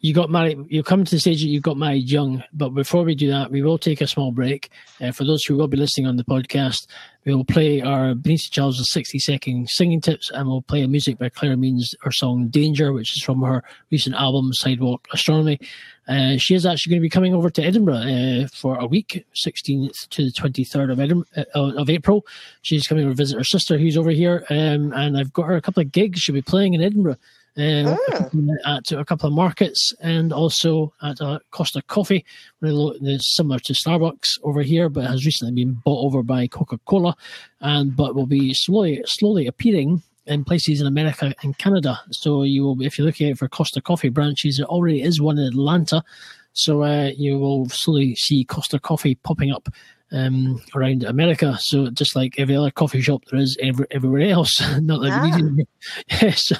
you 0.00 0.14
got 0.14 0.30
married. 0.30 0.58
You 0.68 0.82
come 0.82 1.04
to 1.04 1.10
the 1.10 1.18
stage 1.18 1.42
that 1.42 1.48
you 1.48 1.60
got 1.60 1.76
married 1.76 2.08
young. 2.08 2.44
But 2.52 2.70
before 2.70 3.02
we 3.02 3.14
do 3.14 3.28
that, 3.30 3.50
we 3.50 3.62
will 3.62 3.78
take 3.78 4.00
a 4.00 4.06
small 4.06 4.30
break. 4.30 4.70
Uh, 5.00 5.10
for 5.10 5.24
those 5.24 5.44
who 5.44 5.56
will 5.56 5.68
be 5.68 5.76
listening 5.76 6.06
on 6.06 6.16
the 6.16 6.24
podcast, 6.24 6.86
we 7.24 7.34
will 7.34 7.44
play 7.44 7.80
our 7.82 8.14
Benita 8.14 8.50
Charles' 8.50 8.92
60 8.92 9.18
second 9.18 9.68
singing 9.68 10.00
tips, 10.00 10.30
and 10.30 10.48
we'll 10.48 10.62
play 10.62 10.82
a 10.82 10.88
music 10.88 11.18
by 11.18 11.28
Claire 11.28 11.56
Means, 11.56 11.94
her 12.02 12.12
song 12.12 12.48
"Danger," 12.48 12.92
which 12.92 13.16
is 13.16 13.22
from 13.22 13.42
her 13.42 13.64
recent 13.90 14.14
album 14.14 14.52
"Sidewalk 14.52 15.08
Astronomy." 15.12 15.58
Uh, 16.06 16.38
she 16.38 16.54
is 16.54 16.64
actually 16.64 16.90
going 16.90 17.00
to 17.00 17.04
be 17.04 17.10
coming 17.10 17.34
over 17.34 17.50
to 17.50 17.62
Edinburgh 17.62 17.96
uh, 17.96 18.46
for 18.54 18.78
a 18.78 18.86
week, 18.86 19.26
16th 19.34 20.08
to 20.08 20.24
the 20.24 20.32
23rd 20.32 20.92
of, 20.92 21.26
uh, 21.36 21.78
of 21.78 21.90
April. 21.90 22.24
She's 22.62 22.86
coming 22.86 23.06
to 23.06 23.14
visit 23.14 23.36
her 23.36 23.44
sister, 23.44 23.76
who's 23.76 23.96
over 23.96 24.10
here, 24.10 24.46
um, 24.48 24.92
and 24.94 25.18
I've 25.18 25.32
got 25.34 25.46
her 25.46 25.56
a 25.56 25.60
couple 25.60 25.82
of 25.82 25.92
gigs. 25.92 26.20
She'll 26.20 26.34
be 26.34 26.40
playing 26.40 26.72
in 26.72 26.82
Edinburgh 26.82 27.18
uh, 27.58 27.96
mm. 28.30 28.54
at 28.66 28.92
a 28.92 29.04
couple 29.04 29.26
of 29.26 29.34
markets 29.34 29.92
and 30.00 30.32
also 30.32 30.92
at 31.02 31.20
a 31.20 31.40
Costa 31.50 31.82
Coffee, 31.82 32.24
it's 32.62 33.36
similar 33.36 33.58
to 33.60 33.72
Starbucks 33.72 34.38
over 34.44 34.62
here, 34.62 34.88
but 34.88 35.06
has 35.06 35.26
recently 35.26 35.54
been 35.54 35.74
bought 35.84 36.04
over 36.04 36.22
by 36.22 36.46
Coca 36.46 36.78
Cola, 36.86 37.16
and 37.60 37.96
but 37.96 38.14
will 38.14 38.26
be 38.26 38.54
slowly 38.54 39.02
slowly 39.06 39.46
appearing 39.46 40.02
in 40.26 40.44
places 40.44 40.80
in 40.80 40.86
America 40.86 41.34
and 41.42 41.58
Canada. 41.58 41.98
So 42.10 42.42
you 42.42 42.62
will, 42.62 42.82
if 42.82 42.98
you're 42.98 43.06
looking 43.06 43.30
out 43.30 43.38
for 43.38 43.48
Costa 43.48 43.80
Coffee 43.80 44.10
branches, 44.10 44.58
there 44.58 44.66
already 44.66 45.02
is 45.02 45.20
one 45.20 45.38
in 45.38 45.46
Atlanta. 45.46 46.04
So 46.52 46.82
uh, 46.82 47.10
you 47.16 47.38
will 47.38 47.68
slowly 47.68 48.14
see 48.14 48.44
Costa 48.44 48.78
Coffee 48.78 49.14
popping 49.16 49.52
up 49.52 49.68
um, 50.12 50.60
around 50.74 51.04
America. 51.04 51.56
So 51.60 51.90
just 51.90 52.16
like 52.16 52.38
every 52.38 52.56
other 52.56 52.70
coffee 52.70 53.00
shop 53.00 53.24
there 53.30 53.40
is 53.40 53.56
every, 53.60 53.86
everywhere 53.90 54.30
else. 54.30 54.60
not 54.80 55.02
that 55.02 55.12
ah. 55.12 56.22
yeah, 56.22 56.30
so, 56.34 56.56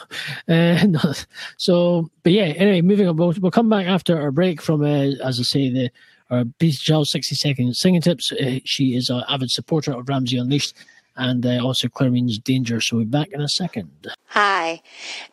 uh, 0.49 1.13
so, 1.57 2.11
but 2.23 2.33
yeah. 2.33 2.53
Anyway, 2.57 2.83
moving 2.83 3.09
on. 3.09 3.17
We'll, 3.17 3.35
we'll 3.41 3.51
come 3.51 3.69
back 3.69 3.87
after 3.87 4.21
our 4.21 4.31
break 4.31 4.61
from, 4.61 4.83
uh, 4.83 5.25
as 5.25 5.41
I 5.41 5.43
say, 5.43 5.71
the 5.71 5.91
our 6.31 6.45
Benita 6.45 6.79
Charles 6.79 7.11
60 7.11 7.35
second 7.37 7.75
singing 7.75 8.03
tips. 8.03 8.33
Uh, 8.33 8.59
she 8.65 8.95
is 8.95 9.09
an 9.09 9.25
avid 9.29 9.51
supporter 9.51 9.93
of 9.93 10.09
Ramsey 10.09 10.37
Unleashed 10.37 10.75
and 11.19 11.45
uh, 11.45 11.59
also 11.63 11.89
Claire 11.89 12.11
Means 12.11 12.39
Danger. 12.39 12.81
So 12.81 12.97
we'll 12.97 13.05
be 13.05 13.11
back 13.11 13.29
in 13.33 13.43
a 13.43 13.49
second. 13.49 13.91
Hi, 14.29 14.81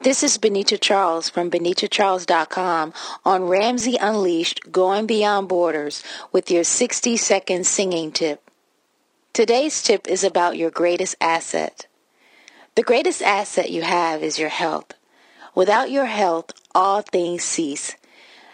this 0.01 0.23
is 0.23 0.37
Benita 0.37 0.77
Charles 0.77 1.29
from 1.29 1.51
BenitaCharles.com 1.51 2.93
on 3.23 3.43
Ramsey 3.43 3.95
Unleashed 4.01 4.71
Going 4.71 5.05
Beyond 5.05 5.47
Borders 5.47 6.03
with 6.31 6.49
your 6.51 6.63
60 6.63 7.15
second 7.15 7.65
singing 7.65 8.11
tip. 8.11 8.41
Today's 9.31 9.81
tip 9.83 10.07
is 10.07 10.23
about 10.23 10.57
your 10.57 10.71
greatest 10.71 11.15
asset. 11.21 11.87
The 12.75 12.83
greatest 12.83 13.21
asset 13.21 13.69
you 13.69 13.83
have 13.83 14.23
is 14.23 14.39
your 14.39 14.49
health. 14.49 14.93
Without 15.53 15.91
your 15.91 16.05
health, 16.05 16.51
all 16.73 17.01
things 17.01 17.43
cease. 17.43 17.95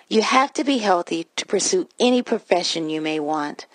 You 0.09 0.21
have 0.21 0.51
to 0.53 0.63
be 0.63 0.79
healthy 0.79 1.27
to 1.37 1.45
pursue 1.45 1.87
any 1.99 2.21
profession 2.21 2.89
you 2.89 2.99
may 2.99 3.19
want. 3.19 3.65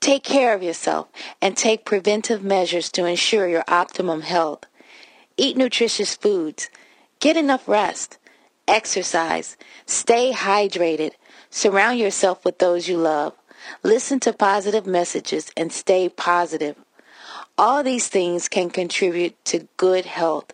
Take 0.00 0.22
care 0.22 0.54
of 0.54 0.62
yourself 0.62 1.08
and 1.40 1.56
take 1.56 1.84
preventive 1.84 2.42
measures 2.42 2.90
to 2.92 3.04
ensure 3.04 3.48
your 3.48 3.64
optimum 3.68 4.22
health. 4.22 4.64
Eat 5.36 5.56
nutritious 5.56 6.14
foods. 6.14 6.70
Get 7.20 7.36
enough 7.36 7.68
rest. 7.68 8.18
Exercise. 8.68 9.56
Stay 9.86 10.32
hydrated. 10.32 11.12
Surround 11.50 11.98
yourself 11.98 12.44
with 12.44 12.58
those 12.58 12.88
you 12.88 12.96
love. 12.96 13.34
Listen 13.82 14.20
to 14.20 14.32
positive 14.32 14.86
messages 14.86 15.50
and 15.56 15.72
stay 15.72 16.08
positive. 16.08 16.76
All 17.58 17.82
these 17.82 18.08
things 18.08 18.48
can 18.48 18.70
contribute 18.70 19.42
to 19.46 19.68
good 19.76 20.06
health. 20.06 20.52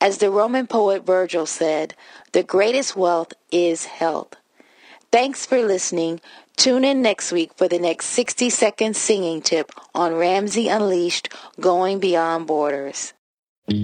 As 0.00 0.18
the 0.18 0.30
Roman 0.30 0.66
poet 0.66 1.06
Virgil 1.06 1.46
said, 1.46 1.94
the 2.32 2.42
greatest 2.42 2.94
wealth 2.96 3.32
is 3.50 3.86
health. 3.86 4.34
Thanks 5.10 5.46
for 5.46 5.62
listening. 5.62 6.20
Tune 6.56 6.84
in 6.84 7.02
next 7.02 7.32
week 7.32 7.50
for 7.54 7.68
the 7.68 7.78
next 7.78 8.06
60 8.06 8.48
second 8.48 8.96
singing 8.96 9.42
tip 9.42 9.70
on 9.94 10.14
Ramsey 10.14 10.68
Unleashed 10.68 11.28
Going 11.60 12.00
Beyond 12.00 12.46
Borders. 12.46 13.12
I 13.68 13.74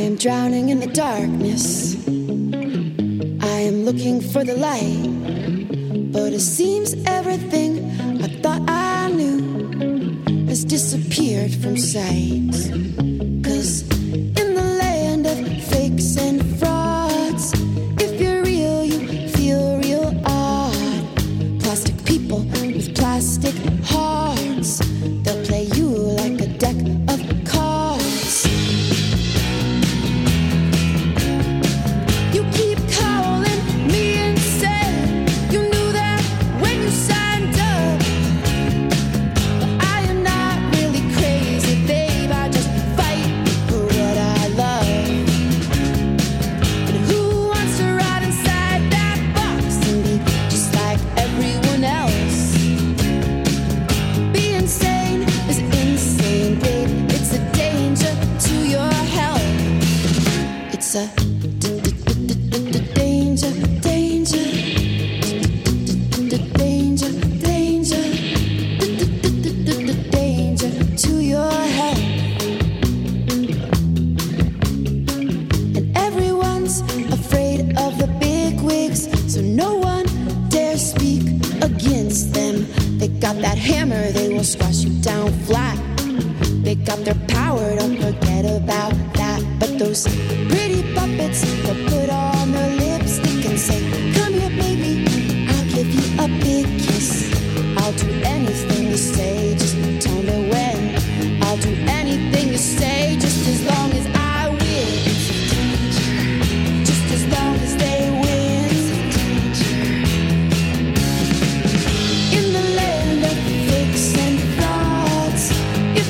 am 0.00 0.16
drowning 0.16 0.70
in 0.70 0.80
the 0.80 0.90
darkness. 0.94 1.94
I 3.44 3.60
am 3.60 3.84
looking 3.84 4.22
for 4.22 4.44
the 4.44 4.56
light. 4.56 5.12
But 6.10 6.32
it 6.32 6.40
seems 6.40 6.94
everything 7.04 7.84
I 8.22 8.28
thought 8.40 8.62
I 8.66 9.12
knew 9.12 10.46
has 10.46 10.64
disappeared 10.64 11.52
from 11.52 11.76
sight. 11.76 13.15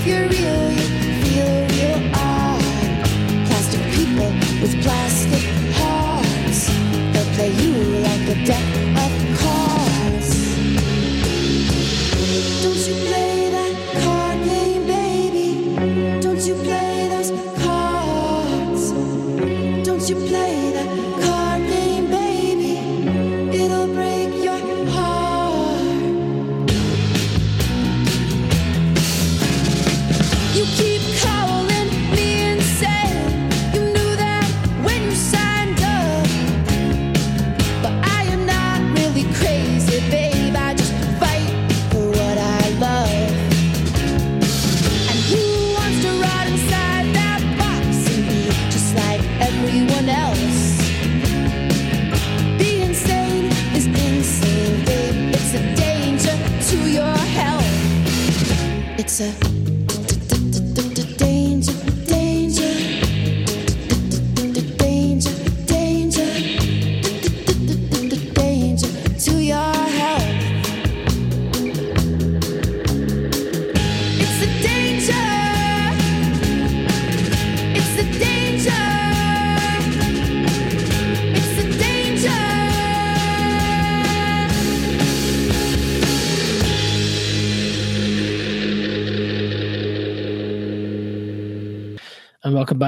You're 0.07 0.29
real, 0.29 0.71
you 0.71 0.87
feel 1.25 1.53
real 1.75 2.11
odd. 2.15 2.63
Plastic 3.47 3.83
people 3.93 4.31
with 4.61 4.81
plastic 4.83 5.36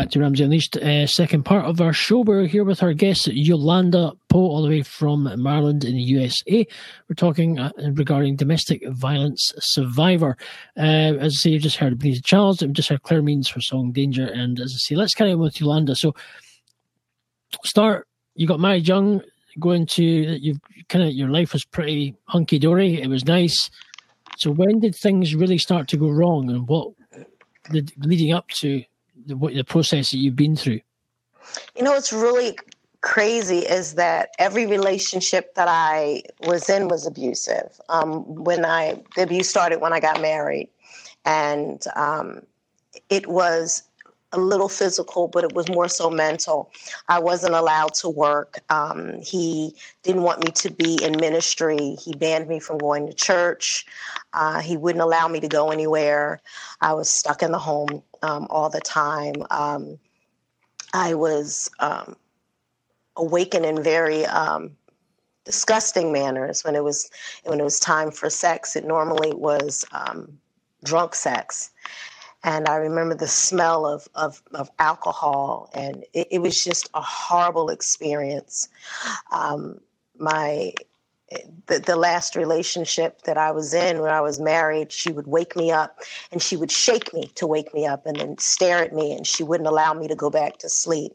back 0.08 0.12
to 0.12 0.20
Ramsey 0.20 0.44
Unleashed, 0.44 0.76
uh, 0.78 1.06
second 1.06 1.42
part 1.42 1.66
of 1.66 1.82
our 1.82 1.92
show. 1.92 2.20
We're 2.20 2.46
here 2.46 2.64
with 2.64 2.82
our 2.82 2.94
guest, 2.94 3.26
Yolanda 3.26 4.12
Poe, 4.30 4.38
all 4.38 4.62
the 4.62 4.70
way 4.70 4.80
from 4.80 5.30
Maryland 5.36 5.84
in 5.84 5.96
the 5.96 6.00
USA. 6.00 6.66
We're 7.08 7.14
talking 7.14 7.58
uh, 7.58 7.72
regarding 7.92 8.36
domestic 8.36 8.82
violence 8.88 9.52
survivor. 9.58 10.38
Uh, 10.78 10.80
as 11.20 11.34
I 11.34 11.36
say, 11.36 11.50
you 11.50 11.58
just 11.58 11.76
heard 11.76 11.98
Benita 11.98 12.22
Charles, 12.22 12.62
and 12.62 12.74
just 12.74 12.88
heard 12.88 13.02
Claire 13.02 13.20
Means 13.20 13.48
for 13.48 13.60
song 13.60 13.92
Danger. 13.92 14.24
And 14.24 14.58
as 14.60 14.72
I 14.74 14.78
say, 14.78 14.94
let's 14.94 15.12
carry 15.12 15.32
on 15.32 15.40
with 15.40 15.60
Yolanda. 15.60 15.94
So, 15.94 16.14
start, 17.64 18.08
you 18.34 18.46
got 18.46 18.60
married 18.60 18.88
young, 18.88 19.20
going 19.60 19.84
to, 19.88 20.02
you've 20.02 20.60
kind 20.88 21.04
of, 21.04 21.12
your 21.12 21.28
life 21.28 21.52
was 21.52 21.66
pretty 21.66 22.16
hunky 22.24 22.58
dory. 22.58 22.98
It 22.98 23.08
was 23.08 23.26
nice. 23.26 23.68
So, 24.38 24.52
when 24.52 24.80
did 24.80 24.96
things 24.96 25.34
really 25.34 25.58
start 25.58 25.86
to 25.88 25.98
go 25.98 26.08
wrong, 26.08 26.48
and 26.48 26.66
what 26.66 26.94
leading 27.98 28.32
up 28.32 28.48
to 28.48 28.82
the, 29.28 29.36
what, 29.36 29.54
the 29.54 29.64
process 29.64 30.10
that 30.10 30.18
you've 30.18 30.36
been 30.36 30.56
through? 30.56 30.80
You 31.76 31.82
know, 31.82 31.94
it's 31.94 32.12
really 32.12 32.58
crazy 33.00 33.58
is 33.58 33.94
that 33.94 34.30
every 34.38 34.66
relationship 34.66 35.54
that 35.54 35.68
I 35.68 36.22
was 36.46 36.68
in 36.68 36.88
was 36.88 37.06
abusive. 37.06 37.80
Um, 37.88 38.22
when 38.44 38.64
I 38.64 39.02
the 39.16 39.22
abuse 39.22 39.48
started 39.48 39.80
when 39.80 39.92
I 39.92 40.00
got 40.00 40.20
married, 40.20 40.68
and 41.24 41.82
um, 41.94 42.42
it 43.08 43.26
was 43.28 43.82
a 44.32 44.38
little 44.38 44.68
physical, 44.68 45.28
but 45.28 45.44
it 45.44 45.54
was 45.54 45.68
more 45.68 45.88
so 45.88 46.10
mental. 46.10 46.70
I 47.08 47.18
wasn't 47.18 47.54
allowed 47.54 47.94
to 47.94 48.08
work. 48.08 48.58
Um, 48.68 49.20
he 49.22 49.74
didn't 50.02 50.22
want 50.22 50.44
me 50.44 50.50
to 50.50 50.70
be 50.70 51.02
in 51.02 51.18
ministry. 51.18 51.96
He 52.00 52.12
banned 52.14 52.48
me 52.48 52.60
from 52.60 52.78
going 52.78 53.06
to 53.06 53.14
church. 53.14 53.86
Uh, 54.34 54.60
he 54.60 54.76
wouldn't 54.76 55.02
allow 55.02 55.28
me 55.28 55.40
to 55.40 55.48
go 55.48 55.70
anywhere. 55.70 56.40
I 56.80 56.92
was 56.92 57.08
stuck 57.08 57.42
in 57.42 57.52
the 57.52 57.58
home 57.58 58.02
um, 58.22 58.46
all 58.50 58.68
the 58.68 58.80
time. 58.80 59.34
Um, 59.50 59.98
I 60.92 61.14
was 61.14 61.70
um, 61.80 62.16
awakened 63.16 63.64
in 63.64 63.82
very 63.82 64.26
um, 64.26 64.76
disgusting 65.44 66.12
manners 66.12 66.64
when 66.64 66.74
it 66.74 66.84
was 66.84 67.10
when 67.44 67.60
it 67.60 67.64
was 67.64 67.80
time 67.80 68.10
for 68.10 68.28
sex. 68.28 68.76
It 68.76 68.84
normally 68.84 69.32
was 69.34 69.86
um, 69.92 70.38
drunk 70.84 71.14
sex 71.14 71.70
and 72.48 72.66
I 72.66 72.76
remember 72.76 73.14
the 73.14 73.28
smell 73.28 73.86
of 73.86 74.08
of, 74.14 74.42
of 74.54 74.70
alcohol, 74.78 75.70
and 75.74 76.04
it, 76.14 76.28
it, 76.30 76.38
was 76.38 76.64
just 76.64 76.88
a 76.94 77.02
horrible 77.02 77.68
experience. 77.68 78.68
Um, 79.30 79.80
my 80.18 80.72
the, 81.66 81.78
the 81.78 81.96
last 81.96 82.36
relationship 82.36 83.20
that 83.22 83.36
I 83.36 83.50
was 83.50 83.74
in 83.74 84.00
when 84.00 84.10
I 84.10 84.22
was 84.22 84.40
married, 84.40 84.90
she 84.92 85.12
would 85.12 85.26
wake 85.26 85.56
me 85.56 85.70
up 85.70 86.00
and 86.32 86.40
she 86.40 86.56
would 86.56 86.72
shake 86.72 87.12
me 87.12 87.30
to 87.34 87.46
wake 87.46 87.74
me 87.74 87.84
up 87.86 88.06
and 88.06 88.18
then 88.18 88.38
stare 88.38 88.78
at 88.78 88.94
me, 88.94 89.12
and 89.12 89.26
she 89.26 89.42
wouldn't 89.42 89.68
allow 89.68 89.92
me 89.92 90.08
to 90.08 90.16
go 90.16 90.30
back 90.30 90.56
to 90.58 90.70
sleep. 90.70 91.12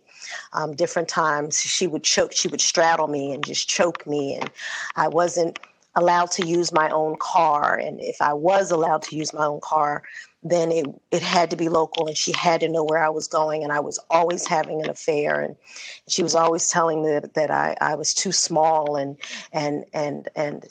Um, 0.53 0.75
different 0.75 1.07
times 1.07 1.59
she 1.59 1.87
would 1.87 2.03
choke, 2.03 2.33
she 2.33 2.47
would 2.47 2.61
straddle 2.61 3.07
me 3.07 3.33
and 3.33 3.43
just 3.43 3.67
choke 3.67 4.05
me, 4.05 4.35
and 4.35 4.51
I 4.95 5.07
wasn't 5.07 5.57
allowed 5.95 6.31
to 6.31 6.45
use 6.45 6.71
my 6.71 6.89
own 6.89 7.15
car. 7.17 7.75
And 7.75 7.99
if 8.01 8.21
I 8.21 8.33
was 8.33 8.71
allowed 8.71 9.01
to 9.03 9.15
use 9.15 9.33
my 9.33 9.45
own 9.45 9.61
car, 9.61 10.03
then 10.43 10.71
it, 10.71 10.85
it 11.11 11.21
had 11.21 11.49
to 11.51 11.55
be 11.55 11.69
local 11.69 12.07
and 12.07 12.17
she 12.17 12.33
had 12.33 12.59
to 12.61 12.69
know 12.69 12.83
where 12.83 13.03
I 13.03 13.09
was 13.09 13.27
going 13.27 13.63
and 13.63 13.71
I 13.71 13.79
was 13.79 13.99
always 14.09 14.45
having 14.45 14.81
an 14.81 14.89
affair 14.89 15.39
and 15.39 15.55
she 16.07 16.21
was 16.21 16.35
always 16.35 16.69
telling 16.69 17.03
me 17.03 17.11
that, 17.11 17.33
that 17.35 17.51
I, 17.51 17.77
I 17.79 17.95
was 17.95 18.13
too 18.13 18.31
small 18.31 18.95
and 18.97 19.17
and 19.53 19.85
and 19.93 20.27
and 20.35 20.67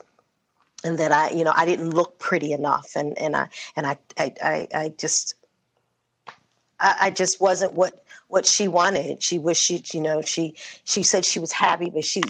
and 0.85 0.99
that 0.99 1.12
I 1.12 1.31
you 1.31 1.45
know 1.45 1.52
I 1.57 1.64
didn't 1.64 1.91
look 1.91 2.19
pretty 2.19 2.52
enough 2.52 2.93
and 2.97 3.19
and 3.19 3.35
I 3.35 3.49
and 3.76 3.87
I 3.87 3.99
I, 4.19 4.35
I, 4.43 4.69
I 4.75 4.88
just 4.99 5.35
I, 6.79 6.97
I 7.00 7.11
just 7.11 7.41
wasn't 7.41 7.73
what 7.73 8.05
what 8.29 8.45
she 8.47 8.69
wanted. 8.69 9.23
She 9.23 9.38
wished 9.38 9.62
she, 9.62 9.83
you 9.93 10.00
know, 10.00 10.21
she 10.21 10.55
she 10.85 11.02
said 11.02 11.25
she 11.25 11.38
was 11.38 11.52
happy, 11.52 11.91
but 11.91 12.05
she 12.05 12.23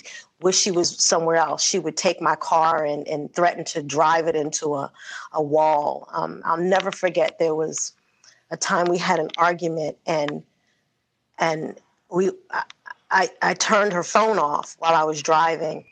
wished 0.42 0.62
she 0.62 0.70
was 0.70 1.02
somewhere 1.02 1.36
else. 1.36 1.62
She 1.64 1.78
would 1.78 1.96
take 1.96 2.20
my 2.20 2.36
car 2.36 2.84
and, 2.84 3.06
and 3.08 3.32
threaten 3.34 3.64
to 3.66 3.82
drive 3.82 4.26
it 4.26 4.36
into 4.36 4.74
a, 4.74 4.92
a 5.32 5.42
wall. 5.42 6.08
Um, 6.12 6.42
I'll 6.44 6.56
never 6.56 6.90
forget 6.90 7.38
there 7.38 7.54
was 7.54 7.92
a 8.50 8.56
time 8.56 8.86
we 8.86 8.98
had 8.98 9.18
an 9.18 9.30
argument 9.38 9.96
and 10.06 10.42
and 11.38 11.78
we 12.10 12.30
I, 13.10 13.28
I 13.40 13.54
turned 13.54 13.92
her 13.92 14.02
phone 14.02 14.38
off 14.38 14.76
while 14.78 14.94
I 14.94 15.04
was 15.04 15.22
driving 15.22 15.84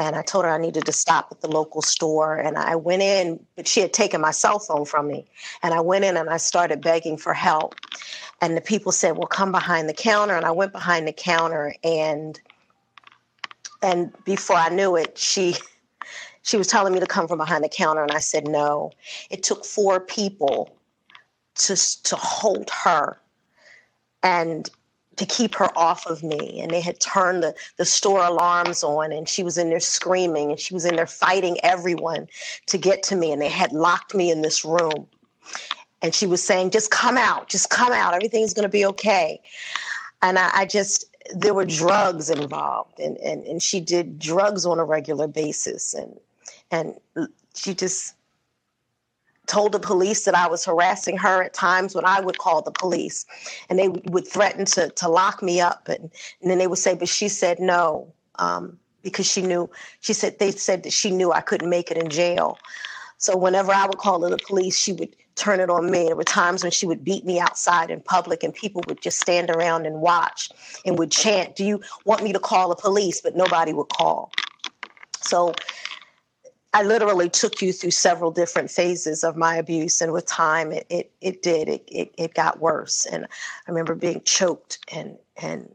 and 0.00 0.16
I 0.16 0.22
told 0.22 0.46
her 0.46 0.50
I 0.50 0.56
needed 0.56 0.86
to 0.86 0.92
stop 0.92 1.28
at 1.30 1.42
the 1.42 1.50
local 1.50 1.82
store. 1.82 2.36
And 2.36 2.56
I 2.56 2.74
went 2.74 3.02
in, 3.02 3.38
but 3.54 3.68
she 3.68 3.80
had 3.80 3.92
taken 3.92 4.20
my 4.22 4.30
cell 4.30 4.58
phone 4.58 4.86
from 4.86 5.06
me. 5.06 5.26
And 5.62 5.74
I 5.74 5.80
went 5.80 6.06
in 6.06 6.16
and 6.16 6.30
I 6.30 6.38
started 6.38 6.80
begging 6.80 7.18
for 7.18 7.34
help. 7.34 7.74
And 8.40 8.56
the 8.56 8.62
people 8.62 8.92
said, 8.92 9.18
"Well, 9.18 9.26
come 9.26 9.52
behind 9.52 9.90
the 9.90 9.94
counter." 9.94 10.34
And 10.34 10.46
I 10.46 10.52
went 10.52 10.72
behind 10.72 11.06
the 11.06 11.12
counter, 11.12 11.74
and 11.84 12.40
and 13.82 14.12
before 14.24 14.56
I 14.56 14.68
knew 14.68 14.96
it, 14.96 15.16
she 15.18 15.56
she 16.42 16.56
was 16.56 16.66
telling 16.66 16.92
me 16.92 17.00
to 17.00 17.06
come 17.06 17.28
from 17.28 17.38
behind 17.38 17.64
the 17.64 17.68
counter, 17.68 18.02
and 18.02 18.12
I 18.12 18.18
said 18.18 18.48
no. 18.48 18.92
It 19.30 19.42
took 19.42 19.64
four 19.64 20.00
people 20.00 20.76
to 21.56 21.76
to 22.04 22.16
hold 22.16 22.70
her, 22.70 23.20
and 24.22 24.70
to 25.20 25.26
keep 25.26 25.54
her 25.54 25.76
off 25.76 26.06
of 26.06 26.22
me. 26.22 26.60
And 26.60 26.70
they 26.70 26.80
had 26.80 26.98
turned 26.98 27.42
the, 27.42 27.54
the 27.76 27.84
store 27.84 28.24
alarms 28.24 28.82
on, 28.82 29.12
and 29.12 29.28
she 29.28 29.42
was 29.42 29.58
in 29.58 29.68
there 29.68 29.78
screaming, 29.78 30.50
and 30.50 30.58
she 30.58 30.72
was 30.72 30.86
in 30.86 30.96
there 30.96 31.06
fighting 31.06 31.58
everyone 31.62 32.26
to 32.66 32.78
get 32.78 33.02
to 33.04 33.16
me. 33.16 33.30
And 33.30 33.40
they 33.40 33.48
had 33.48 33.72
locked 33.72 34.14
me 34.14 34.30
in 34.30 34.40
this 34.40 34.64
room. 34.64 35.06
And 36.00 36.14
she 36.14 36.26
was 36.26 36.42
saying, 36.42 36.70
Just 36.70 36.90
come 36.90 37.18
out, 37.18 37.48
just 37.48 37.68
come 37.68 37.92
out. 37.92 38.14
Everything's 38.14 38.54
going 38.54 38.62
to 38.62 38.70
be 38.70 38.86
okay. 38.86 39.40
And 40.22 40.38
I, 40.38 40.50
I 40.54 40.64
just, 40.64 41.04
there 41.34 41.54
were 41.54 41.64
drugs 41.64 42.30
involved, 42.30 42.98
and, 42.98 43.16
and, 43.18 43.44
and 43.44 43.62
she 43.62 43.80
did 43.80 44.18
drugs 44.18 44.66
on 44.66 44.78
a 44.78 44.84
regular 44.84 45.26
basis. 45.26 45.94
And, 45.94 46.18
and 46.70 47.28
she 47.54 47.74
just, 47.74 48.14
told 49.50 49.72
the 49.72 49.80
police 49.80 50.24
that 50.24 50.34
I 50.36 50.46
was 50.46 50.64
harassing 50.64 51.16
her 51.18 51.42
at 51.42 51.52
times 51.52 51.94
when 51.94 52.04
I 52.04 52.20
would 52.20 52.38
call 52.38 52.62
the 52.62 52.70
police 52.70 53.26
and 53.68 53.78
they 53.78 53.88
would 53.88 54.26
threaten 54.26 54.64
to, 54.66 54.90
to 54.90 55.08
lock 55.08 55.42
me 55.42 55.60
up. 55.60 55.88
And, 55.88 56.08
and 56.40 56.50
then 56.50 56.58
they 56.58 56.68
would 56.68 56.78
say, 56.78 56.94
but 56.94 57.08
she 57.08 57.28
said 57.28 57.58
no, 57.58 58.12
um, 58.36 58.78
because 59.02 59.26
she 59.26 59.42
knew, 59.42 59.68
she 60.00 60.12
said, 60.12 60.38
they 60.38 60.52
said 60.52 60.84
that 60.84 60.92
she 60.92 61.10
knew 61.10 61.32
I 61.32 61.40
couldn't 61.40 61.68
make 61.68 61.90
it 61.90 61.96
in 61.96 62.08
jail. 62.10 62.58
So 63.18 63.36
whenever 63.36 63.72
I 63.72 63.86
would 63.86 63.98
call 63.98 64.20
the 64.20 64.38
police, 64.46 64.78
she 64.78 64.92
would 64.92 65.16
turn 65.40 65.58
it 65.58 65.70
on 65.70 65.90
me. 65.90 66.04
There 66.04 66.16
were 66.16 66.24
times 66.24 66.62
when 66.62 66.70
she 66.70 66.86
would 66.86 67.02
beat 67.02 67.24
me 67.24 67.40
outside 67.40 67.90
in 67.90 68.00
public 68.00 68.42
and 68.42 68.54
people 68.54 68.82
would 68.86 69.00
just 69.00 69.18
stand 69.18 69.50
around 69.50 69.86
and 69.86 70.00
watch 70.00 70.50
and 70.84 70.98
would 70.98 71.10
chant, 71.10 71.56
do 71.56 71.64
you 71.64 71.80
want 72.04 72.22
me 72.22 72.32
to 72.32 72.38
call 72.38 72.68
the 72.68 72.76
police? 72.76 73.20
But 73.20 73.34
nobody 73.34 73.72
would 73.72 73.88
call. 73.88 74.30
So 75.22 75.54
I 76.72 76.82
literally 76.82 77.28
took 77.28 77.60
you 77.62 77.72
through 77.72 77.90
several 77.90 78.30
different 78.30 78.70
phases 78.70 79.24
of 79.24 79.36
my 79.36 79.56
abuse, 79.56 80.00
and 80.00 80.12
with 80.12 80.26
time, 80.26 80.70
it 80.70 80.86
it, 80.88 81.10
it 81.20 81.42
did 81.42 81.68
it, 81.68 81.82
it 81.88 82.14
it 82.16 82.34
got 82.34 82.60
worse. 82.60 83.06
And 83.06 83.24
I 83.24 83.70
remember 83.70 83.94
being 83.94 84.22
choked 84.24 84.78
and 84.92 85.16
and 85.36 85.68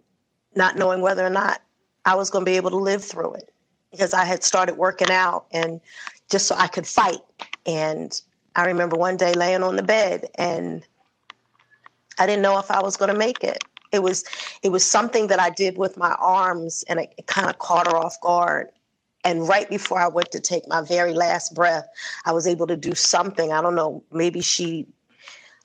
not 0.55 0.77
knowing 0.77 1.01
whether 1.01 1.25
or 1.25 1.29
not 1.29 1.61
I 2.05 2.15
was 2.15 2.29
going 2.29 2.45
to 2.45 2.49
be 2.49 2.55
able 2.55 2.69
to 2.69 2.77
live 2.77 3.03
through 3.03 3.33
it 3.33 3.51
because 3.91 4.13
I 4.13 4.23
had 4.23 4.43
started 4.43 4.77
working 4.77 5.11
out 5.11 5.47
and 5.51 5.81
just 6.29 6.47
so 6.47 6.55
I 6.55 6.67
could 6.67 6.87
fight. 6.87 7.19
And 7.65 8.19
I 8.55 8.65
remember 8.65 8.95
one 8.95 9.17
day 9.17 9.33
laying 9.33 9.63
on 9.63 9.75
the 9.75 9.83
bed 9.83 10.27
and 10.35 10.85
I 12.17 12.25
didn't 12.25 12.41
know 12.41 12.57
if 12.59 12.71
I 12.71 12.81
was 12.81 12.97
going 12.97 13.11
to 13.11 13.17
make 13.17 13.43
it. 13.43 13.63
It 13.91 13.99
was 14.03 14.23
it 14.63 14.69
was 14.69 14.83
something 14.83 15.27
that 15.27 15.39
I 15.39 15.49
did 15.51 15.77
with 15.77 15.95
my 15.95 16.15
arms, 16.19 16.83
and 16.89 16.99
it, 16.99 17.13
it 17.17 17.27
kind 17.27 17.49
of 17.49 17.59
caught 17.59 17.87
her 17.87 17.95
off 17.95 18.19
guard 18.19 18.69
and 19.25 19.47
right 19.47 19.67
before 19.67 19.99
I 19.99 20.07
went 20.07 20.31
to 20.31 20.39
take 20.39 20.67
my 20.67 20.81
very 20.81 21.13
last 21.13 21.55
breath, 21.55 21.87
I 22.25 22.31
was 22.31 22.45
able 22.45 22.67
to 22.67 22.77
do 22.77 22.93
something. 22.93 23.51
I 23.51 23.59
don't 23.59 23.75
know, 23.75 24.03
maybe 24.11 24.39
she 24.39 24.85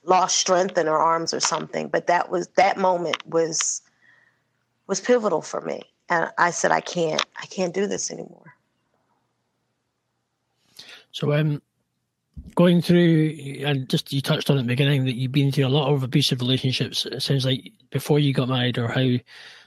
lost 0.03 0.39
strength 0.39 0.79
in 0.79 0.87
her 0.87 0.97
arms 0.97 1.31
or 1.31 1.39
something, 1.39 1.87
but 1.87 2.07
that 2.07 2.31
was 2.31 2.47
that 2.57 2.77
moment 2.77 3.25
was 3.27 3.83
was 4.87 4.99
pivotal 4.99 5.43
for 5.43 5.61
me. 5.61 5.83
And 6.09 6.29
I 6.39 6.49
said, 6.49 6.71
I 6.71 6.81
can't, 6.81 7.23
I 7.41 7.45
can't 7.45 7.73
do 7.73 7.87
this 7.87 8.11
anymore. 8.11 8.55
So, 11.11 11.31
um, 11.31 11.61
going 12.55 12.81
through, 12.81 13.35
and 13.65 13.89
just 13.89 14.11
you 14.11 14.21
touched 14.21 14.49
on 14.49 14.57
at 14.57 14.63
the 14.63 14.67
beginning 14.67 15.05
that 15.05 15.15
you've 15.15 15.31
been 15.31 15.51
through 15.51 15.67
a 15.67 15.69
lot 15.69 15.93
of 15.93 16.03
abusive 16.03 16.41
relationships. 16.41 17.05
It 17.05 17.21
sounds 17.21 17.45
like 17.45 17.71
before 17.89 18.19
you 18.19 18.33
got 18.33 18.49
married, 18.49 18.77
or 18.77 18.87
how. 18.87 19.17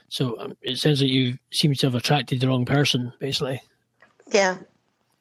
So 0.09 0.39
um, 0.39 0.55
it 0.61 0.77
sounds 0.77 1.01
like 1.01 1.11
you 1.11 1.37
seem 1.51 1.73
to 1.73 1.87
have 1.87 1.95
attracted 1.95 2.39
the 2.39 2.47
wrong 2.47 2.65
person, 2.65 3.11
basically. 3.19 3.61
Yeah. 4.31 4.57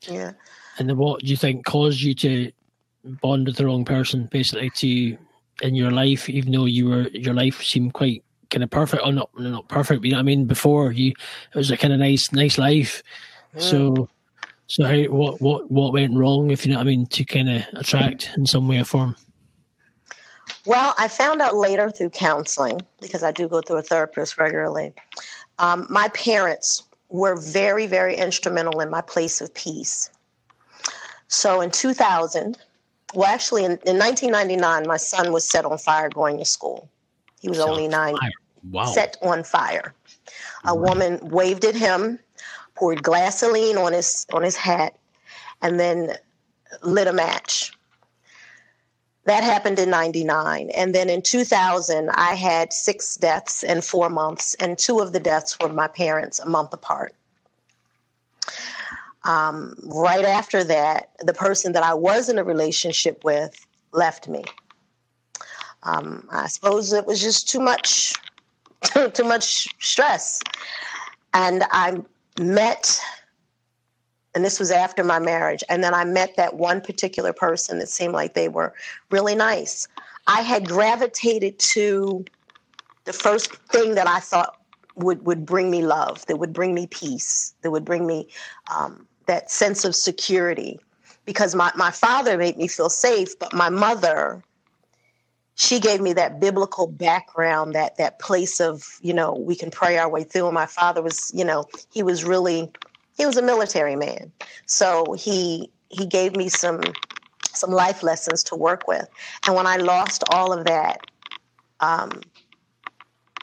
Yeah. 0.02 0.32
And 0.78 0.88
then 0.88 0.98
what 0.98 1.20
do 1.20 1.26
you 1.26 1.36
think 1.36 1.64
caused 1.64 2.00
you 2.00 2.14
to 2.16 2.52
bond 3.04 3.46
with 3.46 3.56
the 3.56 3.66
wrong 3.66 3.84
person, 3.84 4.28
basically, 4.30 4.70
to 4.76 5.18
in 5.62 5.74
your 5.74 5.90
life, 5.90 6.28
even 6.28 6.52
though 6.52 6.66
you 6.66 6.88
were 6.88 7.08
your 7.08 7.34
life 7.34 7.62
seemed 7.62 7.94
quite 7.94 8.24
kind 8.50 8.64
of 8.64 8.70
perfect, 8.70 9.02
or 9.04 9.12
not 9.12 9.30
not 9.38 9.68
perfect, 9.68 10.00
but 10.00 10.06
you 10.06 10.12
know 10.12 10.18
what 10.18 10.22
I 10.22 10.24
mean. 10.24 10.46
Before 10.46 10.92
you, 10.92 11.10
it 11.10 11.56
was 11.56 11.70
a 11.70 11.76
kind 11.76 11.92
of 11.92 12.00
nice 12.00 12.32
nice 12.32 12.58
life. 12.58 13.02
Mm. 13.56 13.62
So, 13.62 14.08
so 14.66 14.85
how 14.85 15.03
what 15.05 15.40
what 15.40 15.70
what 15.70 15.92
went 15.92 16.14
wrong, 16.14 16.50
if 16.50 16.64
you 16.64 16.72
know 16.72 16.79
what 16.79 16.87
I 16.87 16.90
mean, 16.90 17.07
to 17.07 17.24
kind 17.24 17.48
of 17.48 17.62
attract 17.74 18.31
in 18.37 18.46
some 18.46 18.68
way 18.68 18.79
or 18.79 18.85
form? 18.85 19.16
Well, 20.66 20.94
I 20.98 21.09
found 21.09 21.42
out 21.42 21.55
later 21.55 21.90
through 21.90 22.11
counseling 22.11 22.81
because 23.00 23.22
I 23.22 23.33
do 23.33 23.48
go 23.48 23.61
through 23.61 23.77
a 23.77 23.83
therapist 23.83 24.38
regularly. 24.38 24.94
Um, 25.59 25.87
my 25.90 26.09
parents 26.09 26.83
were 27.11 27.37
very, 27.37 27.87
very 27.87 28.16
instrumental 28.16 28.81
in 28.81 28.90
my 28.90 29.03
place 29.03 29.40
of 29.40 29.53
peace. 29.55 30.11
So 31.29 31.61
in 31.61 31.70
2000, 31.70 32.59
well, 33.14 33.29
actually, 33.29 33.64
in, 33.64 33.72
in 33.87 33.98
1999, 33.98 34.87
my 34.87 34.96
son 34.96 35.33
was 35.33 35.48
set 35.48 35.64
on 35.64 35.79
fire 35.79 36.09
going 36.09 36.38
to 36.38 36.44
school. 36.44 36.88
He 37.40 37.48
was 37.48 37.59
set 37.59 37.68
only 37.68 37.88
nine. 37.88 38.16
Wow. 38.70 38.87
Set 38.87 39.16
on 39.22 39.44
fire. 39.44 39.94
A 40.64 40.74
woman 40.74 41.18
waved 41.22 41.64
at 41.64 41.74
him, 41.74 42.18
poured 42.74 43.02
gasoline 43.02 43.76
on 43.78 43.92
his 43.92 44.26
on 44.32 44.42
his 44.42 44.56
hat, 44.56 44.96
and 45.62 45.78
then 45.80 46.16
lit 46.82 47.06
a 47.06 47.12
match. 47.12 47.72
that 49.26 49.42
happened 49.42 49.78
in 49.78 49.90
99 49.90 50.70
and 50.70 50.94
then 50.94 51.08
in 51.08 51.22
2000 51.22 52.10
i 52.10 52.34
had 52.34 52.72
six 52.72 53.16
deaths 53.16 53.62
in 53.62 53.80
four 53.80 54.10
months 54.10 54.54
and 54.56 54.78
two 54.78 55.00
of 55.00 55.12
the 55.12 55.20
deaths 55.20 55.56
were 55.60 55.68
my 55.72 55.88
parents 55.88 56.38
a 56.40 56.46
month 56.48 56.72
apart. 56.72 57.14
Um, 59.24 59.74
right 59.84 60.24
after 60.24 60.62
that 60.64 61.10
the 61.20 61.32
person 61.32 61.72
that 61.72 61.82
i 61.82 61.94
was 61.94 62.28
in 62.28 62.38
a 62.38 62.44
relationship 62.44 63.24
with 63.24 63.54
left 63.92 64.28
me. 64.28 64.44
Um, 65.84 66.28
i 66.30 66.46
suppose 66.48 66.92
it 66.92 67.06
was 67.06 67.20
just 67.22 67.48
too 67.48 67.60
much 67.60 68.14
too 69.14 69.24
much 69.24 69.68
stress. 69.80 70.42
And 71.32 71.64
i 71.70 72.02
met 72.38 73.00
and 74.34 74.44
this 74.44 74.58
was 74.58 74.72
after 74.72 75.04
my 75.04 75.18
marriage 75.18 75.62
and 75.68 75.82
then 75.84 75.94
i 75.94 76.04
met 76.04 76.34
that 76.36 76.54
one 76.54 76.80
particular 76.80 77.32
person 77.32 77.78
that 77.78 77.88
seemed 77.88 78.12
like 78.12 78.34
they 78.34 78.48
were 78.48 78.74
really 79.10 79.34
nice. 79.34 79.86
I 80.26 80.40
had 80.40 80.66
gravitated 80.66 81.58
to 81.58 82.24
the 83.04 83.12
first 83.12 83.54
thing 83.70 83.94
that 83.94 84.08
i 84.08 84.20
thought 84.20 84.58
would 84.96 85.24
would 85.26 85.44
bring 85.44 85.70
me 85.70 85.84
love 85.84 86.24
that 86.26 86.38
would 86.38 86.52
bring 86.52 86.74
me 86.74 86.86
peace 86.86 87.54
that 87.62 87.70
would 87.70 87.84
bring 87.84 88.06
me 88.06 88.28
um, 88.74 89.06
that 89.26 89.50
sense 89.50 89.84
of 89.84 89.94
security. 89.96 90.78
Because 91.26 91.54
my, 91.54 91.72
my 91.74 91.90
father 91.90 92.36
made 92.36 92.56
me 92.56 92.68
feel 92.68 92.90
safe 92.90 93.38
but 93.38 93.52
my 93.52 93.70
mother 93.70 94.42
she 95.56 95.78
gave 95.78 96.00
me 96.00 96.12
that 96.12 96.40
biblical 96.40 96.86
background 96.86 97.74
that 97.74 97.96
that 97.96 98.18
place 98.18 98.60
of 98.60 98.98
you 99.00 99.14
know 99.14 99.32
we 99.32 99.54
can 99.54 99.70
pray 99.70 99.98
our 99.98 100.08
way 100.08 100.24
through. 100.24 100.46
And 100.46 100.54
my 100.54 100.66
father 100.66 101.02
was 101.02 101.30
you 101.34 101.44
know 101.44 101.66
he 101.92 102.02
was 102.02 102.24
really 102.24 102.70
he 103.16 103.26
was 103.26 103.36
a 103.36 103.42
military 103.42 103.96
man. 103.96 104.32
So 104.66 105.12
he 105.12 105.70
he 105.90 106.06
gave 106.06 106.34
me 106.36 106.48
some 106.48 106.80
some 107.52 107.70
life 107.70 108.02
lessons 108.02 108.42
to 108.44 108.56
work 108.56 108.88
with. 108.88 109.08
And 109.46 109.54
when 109.54 109.66
i 109.66 109.76
lost 109.76 110.24
all 110.30 110.52
of 110.52 110.64
that 110.64 110.98
um 111.80 112.22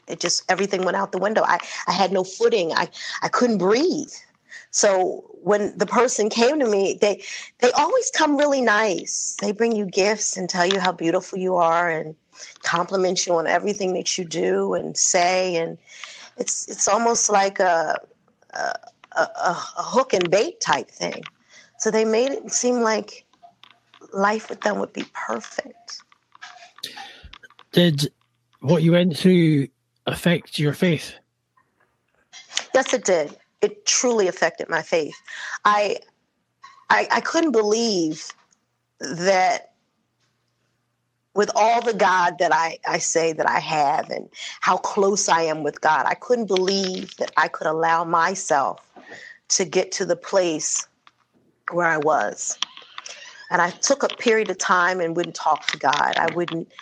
it 0.08 0.20
just 0.20 0.42
everything 0.50 0.84
went 0.84 0.96
out 0.96 1.12
the 1.12 1.18
window. 1.18 1.42
I 1.44 1.58
i 1.86 1.92
had 1.92 2.12
no 2.12 2.24
footing. 2.24 2.72
I 2.72 2.88
i 3.22 3.28
couldn't 3.28 3.58
breathe 3.58 4.12
so 4.70 5.24
when 5.42 5.76
the 5.76 5.86
person 5.86 6.28
came 6.28 6.58
to 6.58 6.66
me 6.66 6.98
they 7.00 7.22
they 7.60 7.70
always 7.72 8.10
come 8.10 8.36
really 8.36 8.60
nice 8.60 9.36
they 9.40 9.52
bring 9.52 9.74
you 9.74 9.86
gifts 9.86 10.36
and 10.36 10.48
tell 10.48 10.66
you 10.66 10.78
how 10.78 10.92
beautiful 10.92 11.38
you 11.38 11.56
are 11.56 11.88
and 11.88 12.14
compliment 12.62 13.26
you 13.26 13.34
on 13.34 13.46
everything 13.46 13.92
that 13.92 14.16
you 14.16 14.24
do 14.24 14.74
and 14.74 14.96
say 14.96 15.56
and 15.56 15.78
it's 16.38 16.66
it's 16.68 16.88
almost 16.88 17.30
like 17.30 17.60
a, 17.60 17.98
a 18.50 18.74
a, 19.16 19.22
a, 19.22 19.82
hook 19.82 20.12
and 20.12 20.30
bait 20.30 20.60
type 20.60 20.90
thing. 20.90 21.22
So 21.78 21.90
they 21.90 22.04
made 22.04 22.30
it 22.32 22.50
seem 22.50 22.80
like 22.80 23.24
life 24.12 24.48
with 24.48 24.60
them 24.60 24.78
would 24.78 24.92
be 24.92 25.04
perfect. 25.12 26.02
Did 27.72 28.12
what 28.60 28.82
you 28.82 28.92
went 28.92 29.16
through 29.16 29.68
affect 30.06 30.58
your 30.58 30.72
faith? 30.72 31.14
Yes, 32.74 32.92
it 32.94 33.04
did. 33.04 33.36
It 33.62 33.86
truly 33.86 34.28
affected 34.28 34.68
my 34.68 34.82
faith. 34.82 35.16
I, 35.64 35.98
I, 36.90 37.08
I 37.10 37.20
couldn't 37.20 37.52
believe 37.52 38.28
that 39.00 39.72
with 41.34 41.50
all 41.54 41.80
the 41.80 41.94
God 41.94 42.38
that 42.38 42.52
I, 42.52 42.78
I 42.86 42.98
say 42.98 43.32
that 43.32 43.48
I 43.48 43.58
have 43.58 44.10
and 44.10 44.28
how 44.60 44.76
close 44.76 45.28
I 45.28 45.42
am 45.42 45.62
with 45.62 45.80
God, 45.80 46.04
I 46.06 46.14
couldn't 46.14 46.46
believe 46.46 47.16
that 47.16 47.32
I 47.36 47.48
could 47.48 47.66
allow 47.66 48.04
myself 48.04 48.86
to 49.48 49.64
get 49.64 49.92
to 49.92 50.04
the 50.04 50.16
place 50.16 50.86
where 51.70 51.86
I 51.86 51.98
was. 51.98 52.58
And 53.50 53.62
I 53.62 53.70
took 53.70 54.02
a 54.02 54.08
period 54.08 54.50
of 54.50 54.58
time 54.58 55.00
and 55.00 55.16
wouldn't 55.16 55.34
talk 55.34 55.66
to 55.68 55.78
God. 55.78 56.14
I 56.16 56.32
wouldn't 56.34 56.72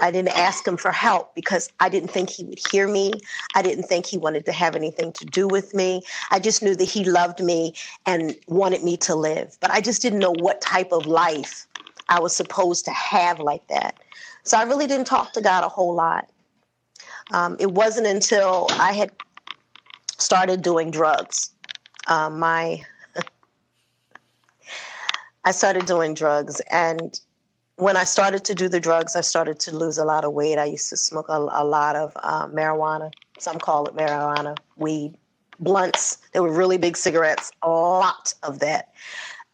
I 0.00 0.10
didn't 0.10 0.36
ask 0.36 0.66
him 0.66 0.76
for 0.76 0.92
help 0.92 1.34
because 1.34 1.70
I 1.80 1.88
didn't 1.88 2.10
think 2.10 2.30
he 2.30 2.44
would 2.44 2.58
hear 2.58 2.88
me. 2.88 3.20
I 3.54 3.62
didn't 3.62 3.84
think 3.84 4.06
he 4.06 4.18
wanted 4.18 4.44
to 4.46 4.52
have 4.52 4.76
anything 4.76 5.12
to 5.12 5.24
do 5.24 5.48
with 5.48 5.74
me. 5.74 6.02
I 6.30 6.38
just 6.38 6.62
knew 6.62 6.74
that 6.76 6.84
he 6.84 7.04
loved 7.04 7.40
me 7.40 7.74
and 8.06 8.36
wanted 8.46 8.82
me 8.82 8.96
to 8.98 9.14
live. 9.14 9.56
But 9.60 9.70
I 9.70 9.80
just 9.80 10.02
didn't 10.02 10.20
know 10.20 10.32
what 10.32 10.60
type 10.60 10.92
of 10.92 11.06
life 11.06 11.66
I 12.08 12.20
was 12.20 12.34
supposed 12.34 12.84
to 12.86 12.90
have 12.92 13.40
like 13.40 13.66
that. 13.68 13.96
So 14.44 14.56
I 14.56 14.62
really 14.62 14.86
didn't 14.86 15.06
talk 15.06 15.32
to 15.34 15.40
God 15.40 15.64
a 15.64 15.68
whole 15.68 15.94
lot. 15.94 16.28
Um, 17.32 17.56
it 17.60 17.72
wasn't 17.72 18.06
until 18.06 18.68
I 18.72 18.92
had 18.92 19.12
started 20.16 20.62
doing 20.62 20.90
drugs 20.90 21.50
um, 22.08 22.38
my 22.38 22.82
I 25.44 25.52
started 25.52 25.86
doing 25.86 26.14
drugs, 26.14 26.60
and 26.70 27.18
when 27.78 27.96
I 27.96 28.02
started 28.02 28.44
to 28.46 28.54
do 28.56 28.68
the 28.68 28.80
drugs, 28.80 29.14
I 29.14 29.20
started 29.20 29.60
to 29.60 29.76
lose 29.76 29.98
a 29.98 30.04
lot 30.04 30.24
of 30.24 30.32
weight. 30.32 30.58
I 30.58 30.64
used 30.64 30.88
to 30.90 30.96
smoke 30.96 31.28
a, 31.28 31.38
a 31.38 31.64
lot 31.64 31.94
of 31.94 32.12
uh, 32.16 32.48
marijuana. 32.48 33.12
Some 33.38 33.58
call 33.60 33.86
it 33.86 33.94
marijuana, 33.94 34.56
weed, 34.76 35.14
blunts. 35.60 36.18
They 36.32 36.40
were 36.40 36.52
really 36.52 36.76
big 36.76 36.96
cigarettes, 36.96 37.52
a 37.62 37.70
lot 37.70 38.34
of 38.42 38.58
that. 38.58 38.88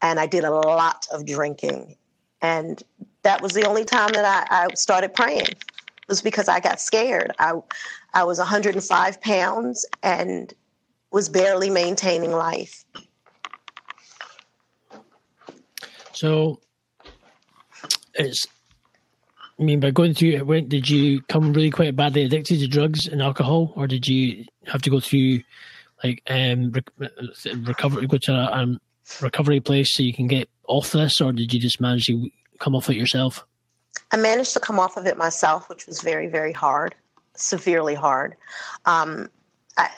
And 0.01 0.19
I 0.19 0.27
did 0.27 0.45
a 0.45 0.51
lot 0.51 1.07
of 1.13 1.27
drinking. 1.27 1.97
And 2.41 2.83
that 3.23 3.43
was 3.43 3.53
the 3.53 3.67
only 3.67 3.85
time 3.85 4.13
that 4.13 4.49
I, 4.51 4.65
I 4.65 4.75
started 4.75 5.13
praying. 5.13 5.43
It 5.43 6.09
was 6.09 6.23
because 6.23 6.49
I 6.49 6.61
got 6.61 6.81
scared. 6.81 7.31
I, 7.39 7.53
I 8.15 8.25
was 8.25 8.39
105 8.39 9.21
pounds 9.21 9.87
and 10.03 10.53
was 11.11 11.29
barely 11.29 11.69
maintaining 11.69 12.33
life. 12.33 12.87
So 16.13 16.61
it's 18.14 18.46
I 19.59 19.62
mean, 19.62 19.79
by 19.79 19.92
going 19.92 20.14
through 20.14 20.31
it, 20.31 20.46
when 20.46 20.68
did 20.68 20.88
you 20.88 21.22
come 21.22 21.53
really 21.53 21.70
quite 21.70 21.94
badly 21.94 22.24
addicted 22.24 22.59
to 22.59 22.66
drugs 22.66 23.07
and 23.07 23.22
alcohol, 23.22 23.72
or 23.77 23.87
did 23.87 24.09
you 24.09 24.44
have 24.66 24.83
to 24.83 24.90
go 24.90 24.98
through 24.98 25.42
like 26.03 26.22
um 26.29 26.72
recovery, 27.62 28.07
go 28.07 28.18
to 28.18 28.33
a 28.33 28.53
um, 28.53 28.81
recovery 29.20 29.61
place 29.61 29.94
so 29.94 30.03
you 30.03 30.12
can 30.12 30.27
get 30.27 30.48
off 30.66 30.90
this, 30.90 31.20
or 31.20 31.33
did 31.33 31.53
you 31.53 31.61
just 31.61 31.81
manage 31.81 32.07
to 32.07 32.29
come 32.59 32.74
off 32.74 32.90
it 32.90 32.96
yourself? 32.96 33.44
I 34.11 34.16
managed 34.16 34.55
to 34.55 34.61
come 34.61 34.81
off 34.81 34.96
of 34.96 35.07
it 35.07 35.16
myself, 35.16 35.68
which 35.68 35.87
was 35.87 36.00
very, 36.00 36.27
very 36.27 36.53
hard, 36.53 36.94
severely 37.35 37.94
hard. 37.94 38.35
Um, 38.87 39.29
I, 39.77 39.90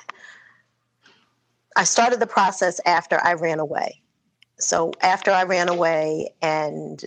I 1.76 1.85
started 1.85 2.20
the 2.20 2.26
process 2.26 2.81
after 2.85 3.20
I 3.22 3.35
ran 3.35 3.59
away. 3.59 4.00
So 4.59 4.92
after 5.02 5.31
I 5.31 5.44
ran 5.44 5.68
away 5.68 6.31
and 6.40 7.05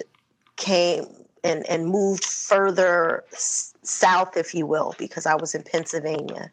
came 0.59 1.07
and, 1.43 1.67
and 1.67 1.87
moved 1.87 2.23
further 2.23 3.23
s- 3.31 3.73
south, 3.81 4.37
if 4.37 4.53
you 4.53 4.67
will, 4.67 4.93
because 4.99 5.25
I 5.25 5.35
was 5.35 5.55
in 5.55 5.63
Pennsylvania. 5.63 6.51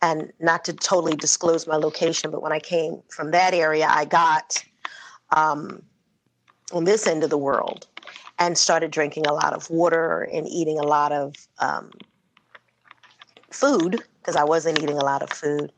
And 0.00 0.32
not 0.40 0.64
to 0.66 0.72
totally 0.72 1.16
disclose 1.16 1.66
my 1.66 1.76
location, 1.76 2.30
but 2.30 2.42
when 2.42 2.52
I 2.52 2.60
came 2.60 3.02
from 3.10 3.30
that 3.32 3.54
area, 3.54 3.86
I 3.90 4.04
got 4.06 4.64
um, 5.30 5.82
on 6.72 6.84
this 6.84 7.06
end 7.06 7.24
of 7.24 7.30
the 7.30 7.38
world 7.38 7.86
and 8.38 8.56
started 8.56 8.90
drinking 8.90 9.26
a 9.26 9.32
lot 9.32 9.52
of 9.52 9.68
water 9.70 10.28
and 10.32 10.46
eating 10.48 10.78
a 10.78 10.82
lot 10.82 11.12
of 11.12 11.34
um, 11.58 11.90
food 13.50 14.02
because 14.18 14.36
I 14.36 14.44
wasn't 14.44 14.82
eating 14.82 14.96
a 14.96 15.04
lot 15.04 15.22
of 15.22 15.30
food. 15.30 15.72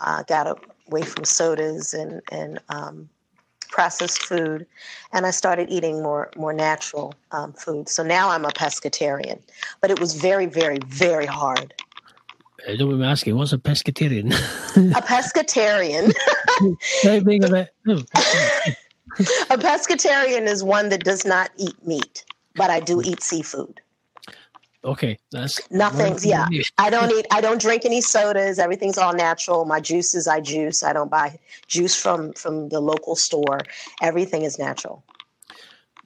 Uh, 0.00 0.22
got 0.24 0.58
away 0.88 1.02
from 1.02 1.24
sodas 1.24 1.94
and 1.94 2.20
and 2.30 2.60
um, 2.68 3.08
processed 3.70 4.22
food, 4.22 4.66
and 5.12 5.26
I 5.26 5.30
started 5.30 5.70
eating 5.70 6.02
more 6.02 6.30
more 6.36 6.52
natural 6.52 7.14
um, 7.32 7.52
food. 7.52 7.88
So 7.88 8.02
now 8.02 8.30
I'm 8.30 8.44
a 8.44 8.50
pescatarian, 8.50 9.40
but 9.80 9.90
it 9.90 10.00
was 10.00 10.14
very 10.14 10.46
very 10.46 10.78
very 10.86 11.26
hard. 11.26 11.74
I 12.68 12.76
don't 12.76 12.90
mind 12.90 13.04
asking, 13.04 13.36
what's 13.36 13.52
a 13.52 13.58
pescatarian? 13.58 14.32
a 14.96 15.00
pescatarian. 15.00 16.12
being 17.24 17.44
a, 17.44 17.48
bit, 17.48 17.72
a 17.86 19.58
pescatarian 19.58 20.46
is 20.46 20.64
one 20.64 20.88
that 20.88 21.04
does 21.04 21.24
not 21.24 21.50
eat 21.56 21.74
meat, 21.86 22.24
but 22.56 22.68
I 22.68 22.80
do 22.80 23.00
eat 23.00 23.22
seafood. 23.22 23.80
Okay, 24.84 25.18
that's 25.32 25.60
nothing's. 25.72 26.24
Yeah, 26.24 26.46
I 26.78 26.88
don't 26.88 27.10
eat. 27.10 27.26
I 27.32 27.40
don't 27.40 27.60
drink 27.60 27.84
any 27.84 28.00
sodas. 28.00 28.60
Everything's 28.60 28.96
all 28.96 29.12
natural. 29.12 29.64
My 29.64 29.80
juices, 29.80 30.28
I 30.28 30.40
juice. 30.40 30.84
I 30.84 30.92
don't 30.92 31.10
buy 31.10 31.38
juice 31.66 32.00
from 32.00 32.32
from 32.34 32.68
the 32.68 32.80
local 32.80 33.16
store. 33.16 33.60
Everything 34.00 34.42
is 34.42 34.58
natural. 34.58 35.04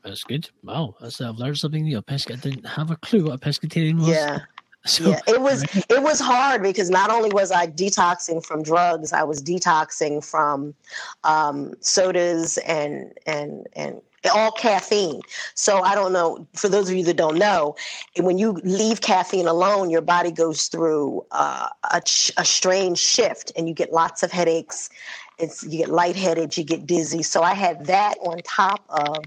That's 0.02 0.24
good. 0.24 0.48
Wow, 0.62 0.96
that's 1.00 1.20
I've 1.20 1.36
learned 1.36 1.58
something 1.58 1.82
new. 1.82 1.98
A 1.98 2.02
pesca. 2.02 2.32
I 2.32 2.36
didn't 2.36 2.66
have 2.66 2.90
a 2.90 2.96
clue 2.96 3.24
what 3.24 3.34
a 3.34 3.38
pescatarian 3.38 3.98
was. 3.98 4.08
Yeah. 4.08 4.40
So, 4.84 5.10
yeah, 5.10 5.20
it 5.28 5.40
was 5.40 5.62
it 5.62 6.02
was 6.02 6.18
hard 6.18 6.60
because 6.60 6.90
not 6.90 7.08
only 7.08 7.30
was 7.30 7.52
I 7.52 7.68
detoxing 7.68 8.44
from 8.44 8.64
drugs, 8.64 9.12
I 9.12 9.22
was 9.22 9.40
detoxing 9.40 10.28
from 10.28 10.74
um, 11.22 11.74
sodas 11.78 12.58
and 12.58 13.12
and 13.24 13.68
and 13.74 14.02
all 14.30 14.52
caffeine. 14.52 15.20
So 15.54 15.80
I 15.80 15.94
don't 15.94 16.12
know. 16.12 16.46
For 16.54 16.68
those 16.68 16.88
of 16.88 16.96
you 16.96 17.04
that 17.04 17.16
don't 17.16 17.38
know, 17.38 17.76
when 18.18 18.38
you 18.38 18.52
leave 18.64 19.00
caffeine 19.00 19.46
alone, 19.46 19.90
your 19.90 20.02
body 20.02 20.30
goes 20.30 20.66
through 20.66 21.24
uh, 21.30 21.68
a, 21.90 22.02
a 22.36 22.44
strange 22.44 22.98
shift, 22.98 23.52
and 23.56 23.68
you 23.68 23.74
get 23.74 23.92
lots 23.92 24.22
of 24.22 24.30
headaches. 24.30 24.90
It's 25.38 25.62
you 25.64 25.78
get 25.78 25.88
lightheaded, 25.88 26.56
you 26.56 26.64
get 26.64 26.86
dizzy. 26.86 27.22
So 27.22 27.42
I 27.42 27.54
had 27.54 27.86
that 27.86 28.14
on 28.22 28.38
top 28.44 28.84
of 28.88 29.24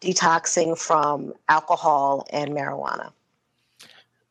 detoxing 0.00 0.78
from 0.78 1.32
alcohol 1.48 2.26
and 2.30 2.50
marijuana. 2.50 3.10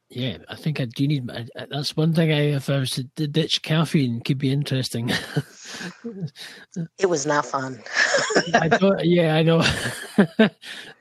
Yeah, 0.10 0.38
I 0.48 0.56
think 0.56 0.80
I 0.80 0.86
do 0.86 1.06
need. 1.06 1.30
Uh, 1.30 1.44
uh, 1.56 1.66
that's 1.70 1.98
one 1.98 2.14
thing 2.14 2.32
I, 2.32 2.54
if 2.56 2.70
I 2.70 2.78
was 2.78 2.92
to 2.92 3.28
ditch 3.28 3.62
caffeine, 3.62 4.22
could 4.22 4.38
be 4.38 4.52
interesting. 4.54 5.12
it 7.00 7.06
was 7.08 7.26
not 7.26 7.46
fun. 7.46 7.82
I 8.54 8.70
thought, 8.78 9.06
yeah, 9.06 9.36
I 9.36 9.44
know. 9.44 9.64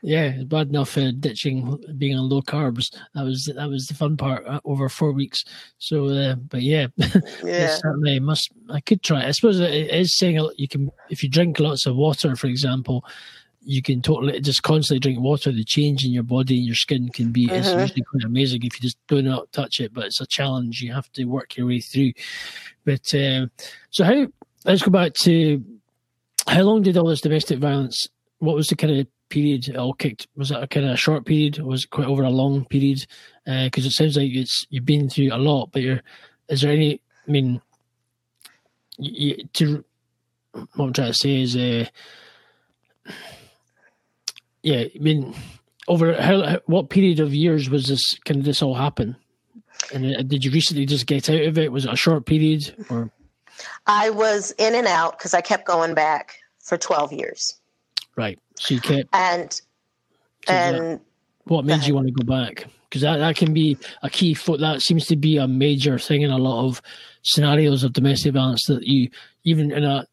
yeah, 0.02 0.42
bad 0.44 0.68
enough 0.68 0.96
uh, 0.96 1.12
ditching 1.18 1.82
being 1.98 2.16
on 2.16 2.28
low 2.28 2.42
carbs. 2.42 2.94
That 3.14 3.24
was 3.24 3.50
that 3.54 3.68
was 3.68 3.86
the 3.86 3.94
fun 3.94 4.16
part 4.16 4.46
uh, 4.46 4.60
over 4.64 4.88
four 4.88 5.12
weeks. 5.12 5.44
So, 5.78 6.06
uh, 6.06 6.34
but 6.34 6.62
yeah, 6.62 6.88
yeah, 7.44 7.76
certainly 7.76 8.20
must. 8.20 8.50
I 8.70 8.80
could 8.80 9.02
try. 9.02 9.26
I 9.26 9.30
suppose 9.32 9.60
it 9.60 9.72
is 9.72 10.16
saying 10.16 10.46
you 10.56 10.68
can 10.68 10.90
if 11.10 11.22
you 11.22 11.28
drink 11.28 11.60
lots 11.60 11.86
of 11.86 11.96
water, 11.96 12.36
for 12.36 12.46
example 12.46 13.04
you 13.68 13.82
can 13.82 14.00
totally 14.00 14.40
just 14.40 14.62
constantly 14.62 15.00
drink 15.00 15.18
water. 15.18 15.50
The 15.50 15.64
change 15.64 16.04
in 16.04 16.12
your 16.12 16.22
body 16.22 16.56
and 16.56 16.64
your 16.64 16.76
skin 16.76 17.08
can 17.08 17.32
be 17.32 17.50
it's 17.50 17.66
uh-huh. 17.66 17.80
usually 17.80 18.02
quite 18.02 18.22
amazing 18.24 18.62
if 18.62 18.74
you 18.74 18.80
just 18.80 18.96
do 19.08 19.20
not 19.20 19.50
touch 19.50 19.80
it. 19.80 19.92
But 19.92 20.06
it's 20.06 20.20
a 20.20 20.26
challenge 20.26 20.80
you 20.80 20.92
have 20.92 21.10
to 21.12 21.24
work 21.24 21.56
your 21.56 21.66
way 21.66 21.80
through. 21.80 22.12
But 22.84 23.12
uh, 23.12 23.48
so 23.90 24.04
how? 24.04 24.26
Let's 24.66 24.82
go 24.82 24.90
back 24.90 25.14
to 25.22 25.64
how 26.48 26.62
long 26.62 26.82
did 26.82 26.96
all 26.96 27.06
this 27.06 27.20
domestic 27.20 27.60
violence? 27.60 28.08
What 28.40 28.56
was 28.56 28.66
the 28.66 28.74
kind 28.74 28.98
of 28.98 29.06
period 29.28 29.68
it 29.68 29.76
all 29.76 29.94
kicked? 29.94 30.26
Was 30.36 30.50
it 30.50 30.60
a 30.60 30.66
kind 30.66 30.86
of 30.86 30.92
a 30.92 30.96
short 30.96 31.24
period? 31.24 31.58
Was 31.58 31.84
it 31.84 31.90
quite 31.90 32.08
over 32.08 32.24
a 32.24 32.30
long 32.30 32.64
period? 32.64 33.06
Because 33.44 33.84
uh, 33.84 33.88
it 33.88 33.92
sounds 33.92 34.16
like 34.16 34.32
it's 34.34 34.66
you've 34.68 34.84
been 34.84 35.08
through 35.08 35.32
a 35.32 35.38
lot. 35.38 35.70
But 35.70 35.82
you're 35.82 36.02
is 36.48 36.62
there 36.62 36.72
any? 36.72 37.00
I 37.28 37.30
mean, 37.30 37.60
you, 38.98 39.36
to 39.54 39.84
what 40.74 40.86
I'm 40.86 40.92
trying 40.92 41.12
to 41.12 41.14
say 41.14 41.42
is. 41.42 41.56
Uh, 41.56 41.86
yeah, 44.64 44.80
I 44.80 44.98
mean, 44.98 45.32
over 45.86 46.20
how, 46.20 46.58
what 46.66 46.90
period 46.90 47.20
of 47.20 47.32
years 47.32 47.70
was 47.70 47.86
this? 47.86 48.02
Can 48.24 48.42
this 48.42 48.62
all 48.62 48.74
happen? 48.74 49.14
And 49.94 50.16
uh, 50.16 50.22
did 50.22 50.44
you 50.44 50.50
recently 50.50 50.86
just 50.86 51.06
get 51.06 51.30
out 51.30 51.42
of 51.42 51.56
it? 51.56 51.70
Was 51.70 51.84
it 51.84 51.92
a 51.92 51.96
short 51.96 52.26
period 52.26 52.74
or? 52.90 53.12
I 53.86 54.10
was 54.10 54.52
in 54.58 54.74
and 54.74 54.86
out 54.86 55.18
because 55.18 55.34
I 55.34 55.40
kept 55.40 55.66
going 55.66 55.94
back 55.94 56.38
for 56.58 56.76
twelve 56.76 57.12
years. 57.12 57.58
Right. 58.16 58.38
So 58.56 58.74
you 58.74 58.80
kept 58.80 59.08
and 59.12 59.60
and 60.48 61.00
what 61.44 61.64
made 61.64 61.84
you 61.84 61.94
want 61.94 62.08
to 62.08 62.12
go 62.12 62.24
back? 62.24 62.66
Because 62.88 63.02
that, 63.02 63.18
that 63.18 63.36
can 63.36 63.52
be 63.52 63.76
a 64.02 64.10
key 64.10 64.34
foot. 64.34 64.60
That 64.60 64.80
seems 64.80 65.06
to 65.06 65.16
be 65.16 65.36
a 65.36 65.46
major 65.46 65.98
thing 65.98 66.22
in 66.22 66.30
a 66.30 66.38
lot 66.38 66.66
of 66.66 66.82
scenarios 67.22 67.84
of 67.84 67.92
domestic 67.92 68.34
violence 68.34 68.64
that 68.66 68.84
you 68.84 69.10
even 69.44 69.72
in 69.72 69.84
a 69.84 70.06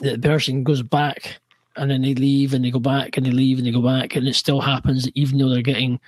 the 0.00 0.18
person 0.18 0.62
goes 0.62 0.82
back 0.82 1.38
and 1.76 1.90
then 1.90 2.02
they 2.02 2.14
leave 2.14 2.52
and 2.52 2.64
they 2.64 2.70
go 2.70 2.78
back 2.78 3.16
and 3.16 3.24
they 3.24 3.30
leave 3.30 3.58
and 3.58 3.66
they 3.66 3.70
go 3.70 3.82
back 3.82 4.14
and 4.14 4.28
it 4.28 4.34
still 4.34 4.60
happens 4.60 5.08
even 5.14 5.38
though 5.38 5.48
they're 5.48 5.62
getting 5.62 5.98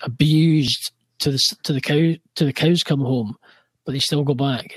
abused 0.00 0.92
to 1.18 1.30
the 1.30 1.38
to 1.62 1.72
the 1.72 1.80
cow 1.80 2.14
to 2.34 2.44
the 2.44 2.52
cows 2.52 2.82
come 2.82 3.00
home 3.00 3.36
but 3.86 3.92
they 3.92 4.00
still 4.00 4.24
go 4.24 4.34
back. 4.34 4.76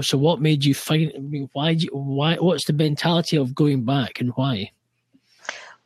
So 0.00 0.16
what 0.16 0.40
made 0.40 0.64
you 0.64 0.74
find 0.74 1.12
why 1.52 1.76
why 1.92 2.36
what's 2.36 2.64
the 2.64 2.72
mentality 2.72 3.36
of 3.36 3.54
going 3.54 3.84
back 3.84 4.20
and 4.20 4.30
why? 4.36 4.70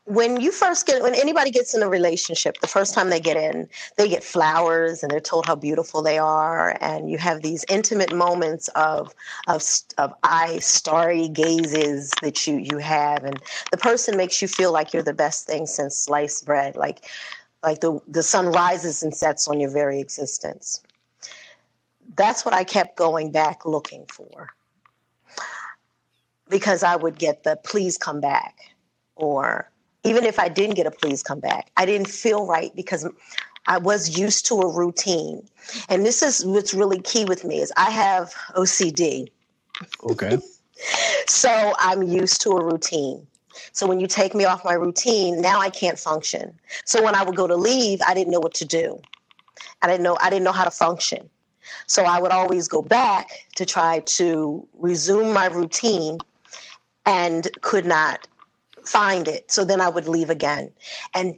When 0.04 0.40
you 0.40 0.52
first 0.52 0.86
get 0.86 1.02
when 1.02 1.14
anybody 1.14 1.50
gets 1.50 1.74
in 1.74 1.82
a 1.82 1.88
relationship 1.88 2.60
the 2.60 2.66
first 2.66 2.94
time 2.94 3.08
they 3.10 3.20
get 3.20 3.36
in 3.36 3.68
they 3.96 4.08
get 4.08 4.22
flowers 4.22 5.02
and 5.02 5.10
they're 5.10 5.20
told 5.20 5.46
how 5.46 5.54
beautiful 5.54 6.02
they 6.02 6.18
are. 6.18 6.76
And 6.82 7.10
you 7.10 7.16
have 7.16 7.40
these 7.40 7.64
intimate 7.70 8.14
moments 8.14 8.68
of 8.68 9.14
of 9.46 9.62
of 9.96 10.12
eye 10.22 10.58
starry 10.58 11.28
gazes 11.28 12.10
that 12.20 12.46
you 12.46 12.58
you 12.58 12.76
have. 12.78 13.24
And 13.24 13.40
the 13.70 13.78
person 13.78 14.16
makes 14.16 14.42
you 14.42 14.48
feel 14.48 14.72
like 14.72 14.92
you're 14.92 15.02
the 15.02 15.14
best 15.14 15.46
thing 15.46 15.64
since 15.64 15.96
sliced 15.96 16.44
bread. 16.44 16.76
Like 16.76 17.06
like 17.62 17.80
the 17.80 17.98
the 18.06 18.22
sun 18.22 18.52
rises 18.52 19.02
and 19.02 19.14
sets 19.14 19.48
on 19.48 19.58
your 19.58 19.70
very 19.70 20.00
existence 20.00 20.82
that's 22.16 22.44
what 22.44 22.54
i 22.54 22.64
kept 22.64 22.96
going 22.96 23.30
back 23.30 23.64
looking 23.64 24.04
for 24.12 24.50
because 26.48 26.82
i 26.82 26.96
would 26.96 27.18
get 27.18 27.44
the 27.44 27.56
please 27.64 27.98
come 27.98 28.20
back 28.20 28.56
or 29.16 29.70
even 30.04 30.24
if 30.24 30.38
I 30.38 30.48
didn't 30.48 30.76
get 30.76 30.86
a 30.86 30.90
please 30.90 31.22
come 31.22 31.40
back, 31.40 31.70
I 31.76 31.84
didn't 31.84 32.08
feel 32.08 32.46
right 32.46 32.74
because 32.74 33.06
I 33.66 33.78
was 33.78 34.18
used 34.18 34.46
to 34.46 34.54
a 34.54 34.72
routine. 34.72 35.46
And 35.88 36.04
this 36.06 36.22
is 36.22 36.44
what's 36.44 36.72
really 36.72 37.00
key 37.00 37.24
with 37.24 37.44
me 37.44 37.60
is 37.60 37.72
I 37.76 37.90
have 37.90 38.32
OCD. 38.54 39.28
Okay. 40.04 40.38
so 41.26 41.74
I'm 41.78 42.02
used 42.02 42.40
to 42.42 42.50
a 42.50 42.64
routine. 42.64 43.26
So 43.72 43.86
when 43.86 43.98
you 43.98 44.06
take 44.06 44.34
me 44.34 44.44
off 44.44 44.64
my 44.64 44.74
routine, 44.74 45.40
now 45.40 45.60
I 45.60 45.68
can't 45.68 45.98
function. 45.98 46.58
So 46.84 47.02
when 47.02 47.14
I 47.14 47.24
would 47.24 47.36
go 47.36 47.46
to 47.46 47.56
leave, 47.56 48.00
I 48.06 48.14
didn't 48.14 48.32
know 48.32 48.40
what 48.40 48.54
to 48.54 48.64
do. 48.64 49.00
I 49.82 49.88
didn't 49.88 50.02
know 50.02 50.16
I 50.20 50.30
didn't 50.30 50.44
know 50.44 50.52
how 50.52 50.64
to 50.64 50.70
function. 50.70 51.28
So 51.86 52.04
I 52.04 52.20
would 52.20 52.32
always 52.32 52.68
go 52.68 52.82
back 52.82 53.30
to 53.56 53.64
try 53.64 54.00
to 54.00 54.66
resume 54.78 55.32
my 55.32 55.46
routine 55.46 56.18
and 57.06 57.48
could 57.62 57.86
not 57.86 58.26
find 58.84 59.28
it. 59.28 59.50
So 59.50 59.64
then 59.64 59.80
I 59.80 59.88
would 59.88 60.08
leave 60.08 60.30
again. 60.30 60.70
And 61.14 61.36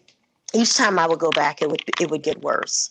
each 0.53 0.75
time 0.75 0.99
I 0.99 1.07
would 1.07 1.19
go 1.19 1.31
back, 1.31 1.62
it 1.62 1.71
would 1.71 1.83
it 2.01 2.11
would 2.11 2.23
get 2.23 2.43
worse. 2.43 2.90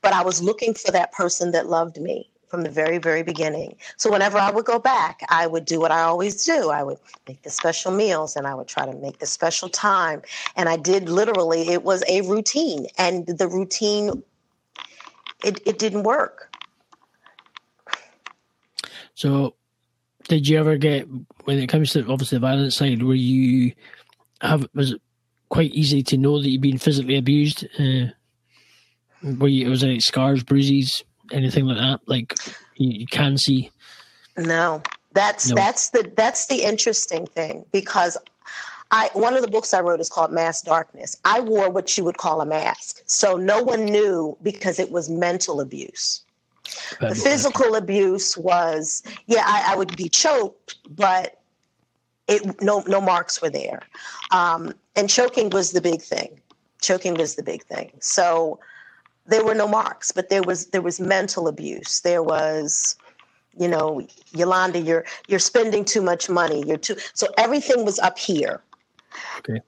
But 0.00 0.12
I 0.12 0.22
was 0.22 0.42
looking 0.42 0.74
for 0.74 0.90
that 0.90 1.12
person 1.12 1.52
that 1.52 1.68
loved 1.68 2.00
me 2.00 2.28
from 2.52 2.64
the 2.64 2.70
very, 2.70 2.98
very 2.98 3.22
beginning. 3.22 3.74
So 3.96 4.10
whenever 4.10 4.36
I 4.36 4.50
would 4.50 4.66
go 4.66 4.78
back, 4.78 5.20
I 5.30 5.46
would 5.46 5.64
do 5.64 5.80
what 5.80 5.90
I 5.90 6.02
always 6.02 6.44
do. 6.44 6.68
I 6.68 6.82
would 6.82 6.98
make 7.26 7.40
the 7.42 7.48
special 7.50 7.92
meals 7.92 8.36
and 8.36 8.46
I 8.46 8.54
would 8.54 8.68
try 8.68 8.84
to 8.84 8.92
make 8.92 9.20
the 9.20 9.26
special 9.26 9.70
time. 9.70 10.20
And 10.54 10.68
I 10.68 10.76
did 10.76 11.08
literally, 11.08 11.70
it 11.70 11.82
was 11.82 12.04
a 12.08 12.20
routine. 12.20 12.88
And 12.98 13.26
the 13.26 13.48
routine, 13.48 14.22
it, 15.44 15.60
it 15.66 15.78
didn't 15.78 16.02
work. 16.02 16.54
So 19.14 19.54
did 20.28 20.48
you 20.48 20.58
ever 20.58 20.76
get 20.76 21.06
when 21.44 21.58
it 21.58 21.68
comes 21.68 21.92
to 21.92 22.00
obviously 22.08 22.36
the 22.36 22.40
violent 22.40 22.72
side 22.72 23.02
where 23.02 23.14
you 23.14 23.72
have 24.40 24.66
was 24.74 24.92
it 24.92 25.02
quite 25.48 25.72
easy 25.72 26.02
to 26.02 26.16
know 26.16 26.40
that 26.40 26.48
you've 26.48 26.62
been 26.62 26.78
physically 26.78 27.16
abused 27.16 27.66
uh, 27.78 28.06
were 29.22 29.48
you 29.48 29.66
it 29.66 29.68
was 29.68 29.82
there 29.82 29.98
scars 30.00 30.42
bruises 30.42 31.04
anything 31.30 31.66
like 31.66 31.76
that 31.76 32.00
like 32.06 32.34
you, 32.76 33.00
you 33.00 33.06
can 33.06 33.36
see 33.36 33.70
no 34.38 34.82
that's 35.12 35.50
no. 35.50 35.54
that's 35.54 35.90
the 35.90 36.10
that's 36.16 36.46
the 36.46 36.62
interesting 36.62 37.26
thing 37.26 37.64
because 37.70 38.16
I 38.92 39.08
one 39.14 39.34
of 39.34 39.42
the 39.42 39.48
books 39.48 39.72
I 39.72 39.80
wrote 39.80 40.00
is 40.00 40.10
called 40.10 40.32
Mass 40.32 40.60
Darkness. 40.60 41.16
I 41.24 41.40
wore 41.40 41.70
what 41.70 41.96
you 41.96 42.04
would 42.04 42.18
call 42.18 42.42
a 42.42 42.46
mask. 42.46 43.02
So 43.06 43.36
no 43.36 43.62
one 43.62 43.86
knew 43.86 44.36
because 44.42 44.78
it 44.78 44.92
was 44.92 45.08
mental 45.08 45.60
abuse. 45.60 46.22
The 47.00 47.14
physical 47.14 47.74
abuse 47.74 48.36
was, 48.36 49.02
yeah, 49.26 49.42
I, 49.44 49.72
I, 49.72 49.76
would 49.76 49.96
be 49.96 50.08
choked, 50.08 50.76
but 50.88 51.40
it 52.28 52.62
no 52.62 52.84
no 52.86 53.00
marks 53.00 53.42
were 53.42 53.50
there, 53.50 53.82
um, 54.30 54.72
and 54.94 55.10
choking 55.10 55.50
was 55.50 55.72
the 55.72 55.80
big 55.80 56.00
thing. 56.02 56.40
Choking 56.80 57.14
was 57.14 57.34
the 57.34 57.42
big 57.42 57.64
thing. 57.64 57.90
So 58.00 58.60
there 59.26 59.44
were 59.44 59.54
no 59.54 59.66
marks, 59.66 60.12
but 60.12 60.28
there 60.28 60.42
was 60.42 60.66
there 60.66 60.82
was 60.82 61.00
mental 61.00 61.48
abuse. 61.48 62.00
There 62.00 62.22
was, 62.22 62.96
you 63.58 63.68
know, 63.68 64.06
Yolanda, 64.32 64.78
you're 64.78 65.04
you're 65.26 65.40
spending 65.40 65.84
too 65.84 66.02
much 66.02 66.28
money. 66.28 66.62
You're 66.66 66.76
too 66.76 66.96
so 67.14 67.26
everything 67.38 67.84
was 67.84 67.98
up 67.98 68.18
here. 68.18 68.62
Okay. 69.38 69.60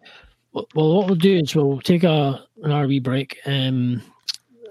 Well, 0.53 0.67
what 0.75 1.07
we'll 1.07 1.17
do 1.17 1.37
is 1.37 1.55
we'll 1.55 1.81
take 1.81 2.05
a 2.05 2.45
an 2.63 2.71
RV 2.71 3.03
break. 3.03 3.39
Um, 3.45 4.03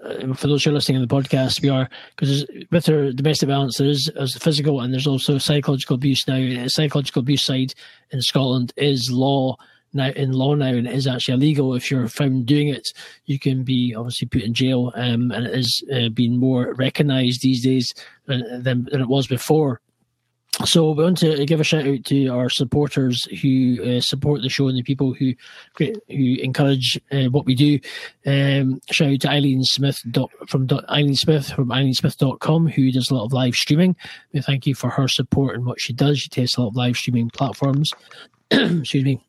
uh, 0.03 0.33
for 0.33 0.47
those 0.47 0.63
who 0.63 0.69
are 0.71 0.73
listening 0.73 1.01
to 1.01 1.05
the 1.05 1.13
podcast, 1.13 1.62
we 1.62 1.69
are 1.69 1.89
because 2.15 2.45
with 2.71 2.89
our 2.89 3.12
domestic 3.12 3.49
violence, 3.49 3.77
there 3.77 3.88
is 3.88 4.09
there's 4.15 4.38
physical 4.38 4.81
and 4.81 4.93
there's 4.93 5.07
also 5.07 5.38
psychological 5.38 5.95
abuse 5.95 6.27
now. 6.27 6.38
The 6.38 6.69
psychological 6.69 7.21
abuse 7.21 7.45
side 7.45 7.73
in 8.12 8.21
Scotland 8.21 8.73
is 8.77 9.12
law 9.12 9.57
now 9.93 10.09
in 10.09 10.31
law 10.31 10.55
now 10.55 10.67
and 10.67 10.88
it 10.88 10.93
is 10.93 11.07
actually 11.07 11.36
illegal 11.36 11.75
if 11.75 11.91
you're 11.91 12.07
found 12.07 12.45
doing 12.45 12.67
it 12.67 12.91
you 13.25 13.38
can 13.38 13.63
be 13.63 13.93
obviously 13.95 14.27
put 14.27 14.41
in 14.41 14.53
jail 14.53 14.91
um, 14.95 15.31
and 15.31 15.45
it 15.45 15.53
is 15.53 15.83
uh, 15.93 16.09
being 16.09 16.38
more 16.38 16.73
recognized 16.73 17.41
these 17.41 17.63
days 17.63 17.93
than, 18.25 18.63
than 18.63 18.88
it 18.91 19.07
was 19.07 19.27
before 19.27 19.81
so 20.65 20.91
we 20.91 21.03
want 21.03 21.17
to 21.17 21.45
give 21.45 21.59
a 21.59 21.63
shout 21.63 21.87
out 21.87 22.03
to 22.05 22.27
our 22.27 22.47
supporters 22.47 23.25
who 23.41 23.77
uh, 23.83 24.01
support 24.01 24.41
the 24.41 24.49
show 24.49 24.67
and 24.67 24.77
the 24.77 24.83
people 24.83 25.13
who 25.13 25.33
who 25.77 26.35
encourage 26.39 26.99
uh, 27.11 27.25
what 27.25 27.45
we 27.45 27.55
do. 27.55 27.79
Um, 28.25 28.79
shout 28.91 29.11
out 29.11 29.21
to 29.21 29.29
Eileen 29.29 29.63
Smith 29.63 30.03
dot, 30.11 30.29
from 30.47 30.67
dot, 30.67 30.87
Eileen 30.89 31.15
Smith 31.15 31.49
from 31.49 31.69
eileensmith.com 31.69 32.67
who 32.67 32.91
does 32.91 33.09
a 33.09 33.15
lot 33.15 33.25
of 33.25 33.33
live 33.33 33.55
streaming. 33.55 33.95
We 34.31 34.41
thank 34.41 34.67
you 34.67 34.75
for 34.75 34.91
her 34.91 35.07
support 35.07 35.55
and 35.55 35.65
what 35.65 35.81
she 35.81 35.91
does. 35.91 36.19
She 36.19 36.29
takes 36.29 36.55
a 36.55 36.61
lot 36.61 36.69
of 36.69 36.75
live 36.75 36.97
streaming 36.97 37.31
platforms. 37.31 37.91
Excuse 38.51 39.03
me. 39.03 39.25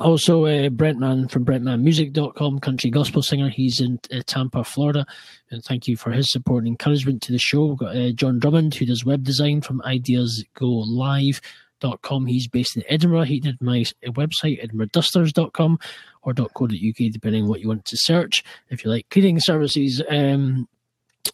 Also, 0.00 0.44
uh, 0.44 0.68
Brentman 0.68 1.30
from 1.30 1.44
BrentmanMusic.com, 1.44 2.58
country 2.60 2.90
gospel 2.90 3.22
singer. 3.22 3.48
He's 3.48 3.80
in 3.80 3.98
uh, 4.12 4.20
Tampa, 4.26 4.62
Florida. 4.62 5.06
And 5.50 5.64
thank 5.64 5.88
you 5.88 5.96
for 5.96 6.10
his 6.10 6.30
support 6.30 6.64
and 6.64 6.68
encouragement 6.68 7.22
to 7.22 7.32
the 7.32 7.38
show. 7.38 7.66
We've 7.66 7.78
got 7.78 7.96
uh, 7.96 8.12
John 8.12 8.38
Drummond, 8.38 8.74
who 8.74 8.86
does 8.86 9.04
web 9.04 9.24
design 9.24 9.60
from 9.62 9.82
Ideas 9.82 10.44
Go 10.54 10.68
Live. 10.68 11.40
edinburghdusters.com. 11.80 12.26
He's 12.26 12.48
based 12.48 12.76
in 12.76 12.82
Edinburgh. 12.88 13.22
He 13.22 13.40
did 13.40 13.60
my 13.60 13.84
website, 14.06 14.64
edinburghdusters.com 14.64 15.78
or 16.22 16.34
.co.uk, 16.34 17.12
depending 17.12 17.44
on 17.44 17.48
what 17.48 17.60
you 17.60 17.68
want 17.68 17.84
to 17.84 17.96
search. 17.96 18.42
If 18.70 18.84
you 18.84 18.90
like 18.90 19.08
cleaning 19.10 19.40
services, 19.40 20.02
um, 20.08 20.68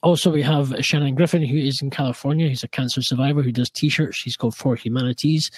also, 0.03 0.31
we 0.31 0.43
have 0.43 0.75
Shannon 0.81 1.15
Griffin, 1.15 1.45
who 1.45 1.57
is 1.57 1.81
in 1.83 1.91
California. 1.91 2.49
He's 2.49 2.65
a 2.65 2.69
cancer 2.69 3.03
survivor 3.03 3.43
who 3.43 3.53
does 3.53 3.71
T-shirts. 3.71 4.17
She's 4.17 4.37
called 4.37 4.57
For 4.57 4.75
Humanities. 4.75 5.51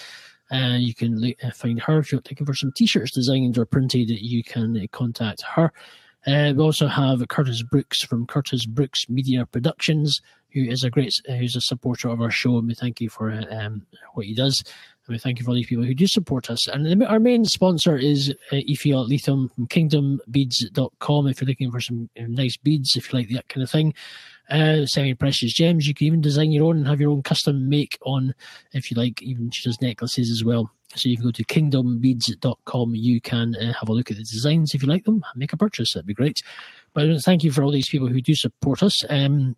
Uh, 0.52 0.76
you 0.78 0.94
can 0.94 1.20
lo- 1.20 1.33
uh, 1.42 1.50
find 1.50 1.80
her 1.80 1.98
if 1.98 2.12
you're 2.12 2.20
looking 2.28 2.46
for 2.46 2.54
some 2.54 2.72
T-shirts 2.76 3.12
designed 3.12 3.57
or 3.57 3.64
printed. 3.64 4.11
You 4.11 4.44
can 4.44 4.76
uh, 4.76 4.87
contact 4.92 5.42
her. 5.42 5.72
Uh, 6.26 6.52
we 6.57 6.62
also 6.62 6.87
have 6.87 7.26
Curtis 7.28 7.62
Brooks 7.62 8.02
from 8.02 8.26
Curtis 8.26 8.64
Brooks 8.66 9.09
Media 9.09 9.44
Productions, 9.46 10.22
who 10.52 10.62
is 10.62 10.83
a 10.83 10.90
great, 10.90 11.20
who's 11.26 11.57
a 11.57 11.61
supporter 11.61 12.09
of 12.09 12.22
our 12.22 12.30
show, 12.30 12.57
and 12.59 12.68
we 12.68 12.74
thank 12.74 13.00
you 13.00 13.11
for 13.11 13.30
um, 13.50 13.87
what 14.14 14.24
he 14.24 14.35
does. 14.35 14.62
And 15.07 15.14
we 15.14 15.18
thank 15.18 15.38
you 15.38 15.44
for 15.44 15.50
all 15.50 15.54
these 15.54 15.66
people 15.66 15.85
who 15.85 15.94
do 15.94 16.07
support 16.07 16.48
us. 16.48 16.66
And 16.66 17.04
our 17.04 17.20
main 17.20 17.44
sponsor 17.44 17.96
is 17.96 18.30
uh, 18.50 18.57
Ethiol 18.57 19.07
Lithium 19.07 19.50
from 19.50 19.66
kingdombeads.com. 19.66 21.26
If 21.26 21.40
you're 21.40 21.48
looking 21.48 21.70
for 21.70 21.80
some 21.80 22.09
nice 22.16 22.57
beads, 22.57 22.96
if 22.96 23.12
you 23.12 23.18
like 23.18 23.28
that 23.30 23.48
kind 23.48 23.62
of 23.62 23.70
thing, 23.70 23.92
uh, 24.50 24.87
semi 24.87 25.14
precious 25.14 25.52
gems, 25.52 25.87
you 25.87 25.94
can 25.94 26.07
even 26.07 26.20
design 26.20 26.52
your 26.52 26.66
own 26.66 26.78
and 26.78 26.87
have 26.87 27.00
your 27.00 27.11
own 27.11 27.22
custom 27.22 27.68
make 27.68 27.98
on, 28.02 28.35
if 28.72 28.90
you 28.90 28.96
like, 28.96 29.22
even 29.22 29.50
she 29.50 29.68
does 29.68 29.80
necklaces 29.80 30.30
as 30.30 30.44
well. 30.44 30.70
So 30.94 31.09
you 31.09 31.16
can 31.16 31.26
go 31.26 31.33
to 31.33 31.44
kingdombeads.com. 31.44 32.94
You 32.94 33.20
can 33.20 33.57
uh, 33.57 33.72
have 33.72 33.88
a 33.88 33.92
look 33.92 34.11
at 34.11 34.16
the 34.16 34.22
designs 34.22 34.74
if 34.74 34.83
you 34.83 34.88
like 34.88 35.04
them, 35.04 35.24
make 35.35 35.52
a 35.52 35.57
purchase. 35.57 35.92
That'd 35.92 36.07
be 36.07 36.14
great. 36.14 36.42
But 36.92 37.11
uh, 37.11 37.18
thank 37.24 37.42
you 37.42 37.50
for 37.50 37.62
all 37.62 37.72
these 37.72 37.88
people 37.88 38.09
who 38.09 38.20
do 38.20 38.35
support 38.35 38.83
us. 38.83 39.02
Um, 39.11 39.57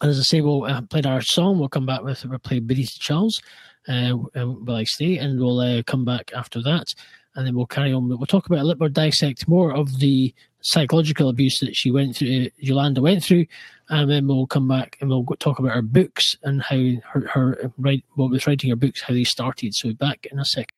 and 0.00 0.10
as 0.10 0.18
I 0.18 0.22
say, 0.22 0.40
we'll 0.40 0.64
uh, 0.64 0.82
play 0.82 1.02
our 1.04 1.22
song. 1.22 1.58
We'll 1.58 1.68
come 1.68 1.86
back 1.86 2.02
with 2.02 2.24
we'll 2.24 2.38
play 2.38 2.60
Benita 2.60 2.98
Charles. 2.98 3.40
Uh, 3.88 4.18
will 4.34 4.76
I 4.76 4.84
stay? 4.84 5.16
And 5.16 5.40
we'll 5.40 5.60
uh, 5.60 5.82
come 5.84 6.04
back 6.04 6.30
after 6.34 6.62
that, 6.62 6.88
and 7.38 7.46
then 7.46 7.54
we'll 7.54 7.66
carry 7.66 7.92
on. 7.92 8.08
We'll 8.08 8.26
talk 8.26 8.46
about 8.46 8.58
a 8.58 8.64
little 8.64 8.80
more, 8.80 8.88
dissect 8.88 9.46
more 9.46 9.72
of 9.72 10.00
the 10.00 10.34
psychological 10.60 11.28
abuse 11.28 11.56
that 11.60 11.76
she 11.76 11.88
went 11.88 12.16
through, 12.16 12.46
uh, 12.46 12.48
Yolanda 12.58 13.00
went 13.00 13.22
through, 13.22 13.46
and 13.90 14.10
then 14.10 14.26
we'll 14.26 14.48
come 14.48 14.66
back 14.66 14.98
and 15.00 15.08
we'll 15.08 15.24
talk 15.38 15.60
about 15.60 15.72
her 15.72 15.80
books 15.80 16.34
and 16.42 16.60
how 16.62 16.76
her 17.12 17.28
her 17.28 17.70
write 17.78 18.04
what 18.16 18.30
was 18.30 18.44
writing 18.48 18.70
her 18.70 18.76
books, 18.76 19.02
how 19.02 19.14
they 19.14 19.22
started. 19.22 19.72
So 19.72 19.92
back 19.92 20.26
in 20.32 20.40
a 20.40 20.44
second. 20.44 20.77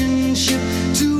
Relationship 0.00 0.60
to 0.94 1.11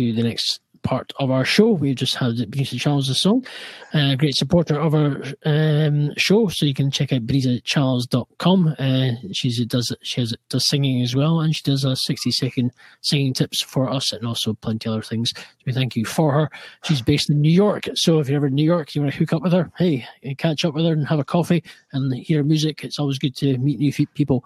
to 0.00 0.12
the 0.14 0.22
next 0.22 0.60
part 0.82 1.12
of 1.18 1.30
our 1.30 1.44
show. 1.44 1.68
We 1.72 1.94
just 1.94 2.14
had 2.14 2.36
Brisa 2.36 2.80
Charles' 2.80 3.20
song, 3.20 3.44
a 3.92 4.16
great 4.16 4.34
supporter 4.34 4.80
of 4.80 4.94
our 4.94 5.22
um, 5.44 6.12
show. 6.16 6.48
So 6.48 6.64
you 6.64 6.72
can 6.72 6.90
check 6.90 7.12
out 7.12 7.26
brisacharles.com. 7.26 8.76
Uh, 8.78 9.10
she 9.32 9.64
does 9.66 9.94
she 10.02 10.22
has 10.22 10.34
does 10.48 10.68
singing 10.68 11.02
as 11.02 11.14
well, 11.14 11.40
and 11.40 11.54
she 11.54 11.62
does 11.62 11.84
a 11.84 11.96
sixty 11.96 12.30
second 12.30 12.72
singing 13.02 13.34
tips 13.34 13.62
for 13.62 13.90
us, 13.90 14.10
and 14.12 14.26
also 14.26 14.54
plenty 14.54 14.88
other 14.88 15.02
things. 15.02 15.32
So 15.36 15.42
we 15.66 15.72
thank 15.72 15.96
you 15.96 16.06
for 16.06 16.32
her. 16.32 16.50
She's 16.84 17.02
based 17.02 17.28
in 17.28 17.42
New 17.42 17.52
York, 17.52 17.88
so 17.94 18.18
if 18.18 18.28
you're 18.28 18.36
ever 18.36 18.46
in 18.46 18.54
New 18.54 18.64
York, 18.64 18.94
you 18.94 19.02
want 19.02 19.12
to 19.12 19.18
hook 19.18 19.34
up 19.34 19.42
with 19.42 19.52
her, 19.52 19.70
hey, 19.76 20.06
catch 20.38 20.64
up 20.64 20.74
with 20.74 20.86
her 20.86 20.92
and 20.92 21.06
have 21.06 21.20
a 21.20 21.24
coffee 21.24 21.62
and 21.92 22.12
hear 22.14 22.42
music. 22.42 22.84
It's 22.84 22.98
always 22.98 23.18
good 23.18 23.36
to 23.36 23.58
meet 23.58 23.78
new 23.78 23.92
people 23.92 24.44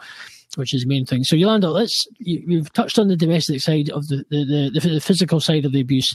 which 0.57 0.75
is 0.75 0.83
the 0.83 0.89
main 0.89 1.07
thing. 1.07 1.25
So, 1.25 1.37
Yolanda, 1.37 1.71
let's 1.71 2.07
you, 2.19 2.59
have 2.59 2.73
touched 2.73 2.99
on 2.99 3.09
the 3.09 3.17
domestic 3.17 3.61
side 3.61 3.91
of 3.91 4.07
the 4.09 4.25
the, 4.31 4.71
the 4.73 4.91
the, 4.91 5.01
physical 5.01 5.41
side 5.41 5.65
of 5.65 5.73
the 5.73 5.81
abuse. 5.81 6.15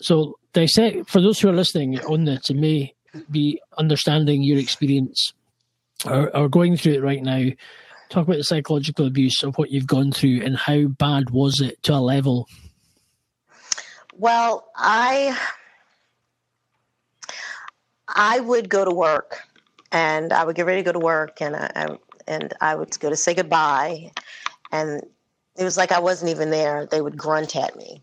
So, 0.00 0.38
dissect 0.52 1.08
for 1.10 1.20
those 1.20 1.40
who 1.40 1.48
are 1.48 1.54
listening 1.54 2.00
on 2.00 2.24
this 2.24 2.50
and 2.50 2.60
may 2.60 2.94
be 3.30 3.60
understanding 3.78 4.42
your 4.42 4.58
experience 4.58 5.32
or, 6.06 6.34
or 6.36 6.48
going 6.48 6.76
through 6.76 6.94
it 6.94 7.02
right 7.02 7.22
now. 7.22 7.50
Talk 8.10 8.26
about 8.26 8.36
the 8.36 8.44
psychological 8.44 9.06
abuse 9.06 9.42
of 9.42 9.56
what 9.56 9.70
you've 9.70 9.86
gone 9.86 10.12
through 10.12 10.42
and 10.42 10.56
how 10.56 10.84
bad 10.84 11.30
was 11.30 11.60
it 11.60 11.82
to 11.84 11.94
a 11.94 11.96
level. 11.96 12.46
Well, 14.14 14.68
I 14.76 15.38
I 18.08 18.40
would 18.40 18.68
go 18.68 18.84
to 18.84 18.94
work 18.94 19.40
and 19.90 20.32
I 20.32 20.44
would 20.44 20.56
get 20.56 20.66
ready 20.66 20.82
to 20.82 20.84
go 20.84 20.92
to 20.92 20.98
work 20.98 21.40
and 21.40 21.56
I, 21.56 21.70
I 21.74 21.86
and 22.32 22.54
I 22.60 22.74
would 22.74 22.98
go 22.98 23.10
to 23.10 23.16
say 23.16 23.34
goodbye, 23.34 24.10
and 24.70 25.02
it 25.56 25.64
was 25.64 25.76
like 25.76 25.92
I 25.92 26.00
wasn't 26.00 26.30
even 26.30 26.50
there. 26.50 26.86
They 26.86 27.02
would 27.02 27.16
grunt 27.16 27.56
at 27.56 27.76
me. 27.76 28.02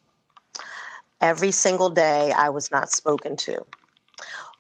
Every 1.22 1.52
single 1.52 1.90
day, 1.90 2.32
I 2.32 2.50
was 2.50 2.72
not 2.72 2.92
spoken 2.92 3.36
to. 3.38 3.66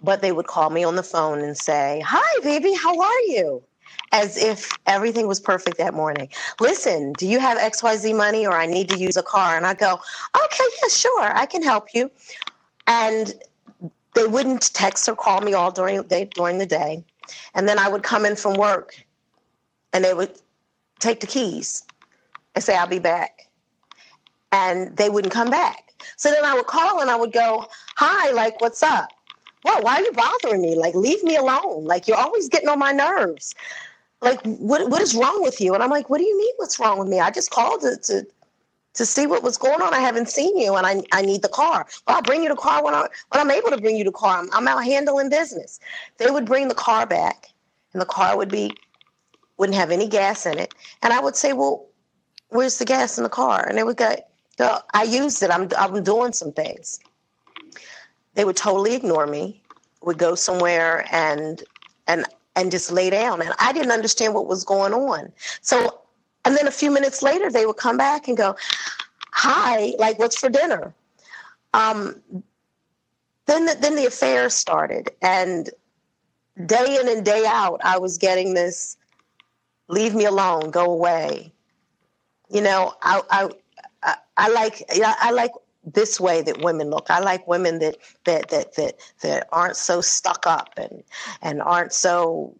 But 0.01 0.21
they 0.21 0.31
would 0.31 0.47
call 0.47 0.69
me 0.69 0.83
on 0.83 0.95
the 0.95 1.03
phone 1.03 1.39
and 1.39 1.57
say, 1.57 2.01
Hi, 2.05 2.43
baby, 2.43 2.73
how 2.73 2.99
are 2.99 3.21
you? 3.27 3.63
As 4.11 4.37
if 4.37 4.71
everything 4.85 5.27
was 5.27 5.39
perfect 5.39 5.77
that 5.77 5.93
morning. 5.93 6.29
Listen, 6.59 7.13
do 7.13 7.27
you 7.27 7.39
have 7.39 7.57
XYZ 7.57 8.15
money 8.15 8.45
or 8.45 8.53
I 8.53 8.65
need 8.65 8.89
to 8.89 8.97
use 8.97 9.17
a 9.17 9.23
car? 9.23 9.55
And 9.55 9.65
I 9.65 9.73
go, 9.73 9.99
Okay, 10.45 10.63
yeah, 10.81 10.89
sure, 10.89 11.37
I 11.37 11.45
can 11.45 11.63
help 11.63 11.89
you. 11.93 12.09
And 12.87 13.33
they 14.15 14.25
wouldn't 14.25 14.73
text 14.73 15.07
or 15.07 15.15
call 15.15 15.41
me 15.41 15.53
all 15.53 15.71
during 15.71 15.97
the 15.97 16.03
day, 16.03 16.25
during 16.33 16.57
the 16.57 16.65
day. 16.65 17.03
And 17.53 17.67
then 17.67 17.77
I 17.77 17.87
would 17.87 18.03
come 18.03 18.25
in 18.25 18.35
from 18.35 18.55
work 18.55 19.05
and 19.93 20.03
they 20.03 20.13
would 20.13 20.33
take 20.99 21.19
the 21.19 21.27
keys 21.27 21.83
and 22.55 22.63
say, 22.63 22.75
I'll 22.75 22.87
be 22.87 22.99
back. 22.99 23.47
And 24.51 24.95
they 24.97 25.09
wouldn't 25.09 25.33
come 25.33 25.49
back. 25.49 25.93
So 26.17 26.31
then 26.31 26.43
I 26.43 26.53
would 26.53 26.67
call 26.67 27.01
and 27.01 27.09
I 27.09 27.15
would 27.15 27.33
go, 27.33 27.67
Hi, 27.97 28.31
like, 28.31 28.59
what's 28.61 28.81
up? 28.81 29.09
Well, 29.63 29.81
why 29.81 29.95
are 29.95 30.01
you 30.01 30.11
bothering 30.13 30.61
me? 30.61 30.75
Like, 30.75 30.95
leave 30.95 31.23
me 31.23 31.35
alone. 31.35 31.85
Like, 31.85 32.07
you're 32.07 32.17
always 32.17 32.47
getting 32.47 32.69
on 32.69 32.79
my 32.79 32.91
nerves. 32.91 33.53
Like, 34.21 34.41
what 34.43 34.89
what 34.89 35.01
is 35.01 35.15
wrong 35.15 35.41
with 35.43 35.61
you? 35.61 35.73
And 35.73 35.83
I'm 35.83 35.89
like, 35.89 36.09
What 36.09 36.17
do 36.17 36.23
you 36.23 36.37
mean 36.37 36.53
what's 36.57 36.79
wrong 36.79 36.99
with 36.99 37.07
me? 37.07 37.19
I 37.19 37.31
just 37.31 37.51
called 37.51 37.81
to 37.81 37.97
to, 37.97 38.25
to 38.95 39.05
see 39.05 39.27
what 39.27 39.43
was 39.43 39.57
going 39.57 39.81
on. 39.81 39.93
I 39.93 39.99
haven't 39.99 40.29
seen 40.29 40.57
you 40.57 40.75
and 40.75 40.85
I, 40.85 41.01
I 41.13 41.21
need 41.21 41.41
the 41.41 41.49
car. 41.49 41.85
Well, 42.07 42.17
I'll 42.17 42.21
bring 42.21 42.43
you 42.43 42.49
the 42.49 42.55
car 42.55 42.83
when, 42.83 42.93
I, 42.93 43.07
when 43.29 43.41
I'm 43.41 43.51
able 43.51 43.69
to 43.69 43.77
bring 43.77 43.95
you 43.95 44.03
the 44.03 44.11
car. 44.11 44.39
I'm, 44.39 44.49
I'm 44.51 44.67
out 44.67 44.83
handling 44.83 45.29
business. 45.29 45.79
They 46.17 46.29
would 46.29 46.45
bring 46.45 46.67
the 46.67 46.75
car 46.75 47.05
back 47.05 47.47
and 47.93 48.01
the 48.01 48.05
car 48.05 48.35
would 48.35 48.49
be 48.49 48.75
wouldn't 49.59 49.77
have 49.77 49.91
any 49.91 50.07
gas 50.07 50.45
in 50.45 50.57
it. 50.57 50.73
And 51.03 51.13
I 51.13 51.19
would 51.19 51.35
say, 51.35 51.53
well, 51.53 51.85
where's 52.47 52.79
the 52.79 52.85
gas 52.85 53.17
in 53.17 53.23
the 53.23 53.29
car? 53.29 53.67
And 53.67 53.77
they 53.77 53.83
would 53.83 53.97
go, 53.97 54.15
I 54.93 55.03
used 55.03 55.43
it. 55.43 55.51
I'm, 55.51 55.69
I'm 55.77 56.01
doing 56.01 56.33
some 56.33 56.51
things. 56.53 56.99
They 58.33 58.45
would 58.45 58.55
totally 58.55 58.95
ignore 58.95 59.27
me, 59.27 59.61
would 60.01 60.17
go 60.17 60.33
somewhere 60.33 61.05
and, 61.11 61.61
and, 62.07 62.25
and 62.55 62.71
just 62.71 62.89
lay 62.91 63.09
down. 63.09 63.41
And 63.41 63.53
I 63.59 63.73
didn't 63.73 63.91
understand 63.91 64.33
what 64.33 64.47
was 64.47 64.63
going 64.63 64.93
on. 64.93 65.31
So, 65.61 65.99
and 66.45 66.55
then 66.55 66.65
a 66.65 66.71
few 66.71 66.89
minutes 66.89 67.21
later, 67.21 67.51
they 67.51 67.65
would 67.65 67.77
come 67.77 67.97
back 67.97 68.29
and 68.29 68.37
go, 68.37 68.55
hi, 69.31 69.93
like, 69.99 70.17
what's 70.19 70.39
for 70.39 70.49
dinner? 70.49 70.93
Um, 71.73 72.21
then, 73.45 73.65
the, 73.65 73.75
then 73.79 73.95
the 73.97 74.05
affair 74.05 74.49
started. 74.49 75.09
And 75.21 75.69
day 76.65 76.97
in 76.99 77.09
and 77.09 77.25
day 77.25 77.43
out, 77.45 77.81
I 77.83 77.97
was 77.97 78.17
getting 78.17 78.53
this 78.53 78.95
leave 79.89 80.15
me 80.15 80.25
alone, 80.25 80.71
go 80.71 80.85
away. 80.85 81.51
You 82.49 82.61
know, 82.61 82.93
I 83.01 83.21
I 83.29 84.15
I, 84.37 84.47
like 84.49 84.83
I 84.89 85.31
like 85.31 85.51
this 85.83 86.19
way 86.19 86.41
that 86.41 86.61
women 86.61 86.89
look. 86.89 87.07
I 87.09 87.19
like 87.19 87.47
women 87.47 87.79
that 87.79 87.97
that 88.23 88.49
that 88.49 88.75
that 88.75 88.99
that 89.21 89.47
aren't 89.51 89.75
so 89.75 90.01
stuck 90.01 90.47
up 90.47 90.69
and 90.77 91.03
and 91.41 91.61
aren't 91.61 91.93
so 91.93 92.55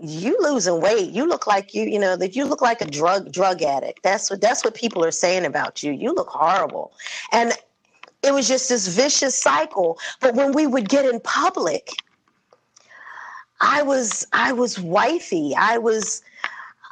you 0.00 0.36
losing 0.40 0.80
weight. 0.80 1.10
You 1.10 1.28
look 1.28 1.46
like 1.46 1.74
you, 1.74 1.84
you 1.84 1.98
know, 1.98 2.16
that 2.16 2.36
you 2.36 2.44
look 2.44 2.62
like 2.62 2.80
a 2.80 2.86
drug 2.86 3.32
drug 3.32 3.62
addict. 3.62 4.02
That's 4.02 4.30
what 4.30 4.40
that's 4.40 4.64
what 4.64 4.74
people 4.74 5.04
are 5.04 5.10
saying 5.10 5.44
about 5.44 5.82
you. 5.82 5.92
You 5.92 6.14
look 6.14 6.28
horrible. 6.28 6.92
And 7.32 7.52
it 8.22 8.32
was 8.32 8.48
just 8.48 8.68
this 8.68 8.88
vicious 8.88 9.40
cycle. 9.40 9.98
But 10.20 10.34
when 10.34 10.52
we 10.52 10.66
would 10.66 10.88
get 10.88 11.04
in 11.04 11.20
public, 11.20 11.90
I 13.60 13.82
was 13.82 14.26
I 14.32 14.52
was 14.52 14.78
wifey. 14.78 15.54
I 15.56 15.78
was 15.78 16.22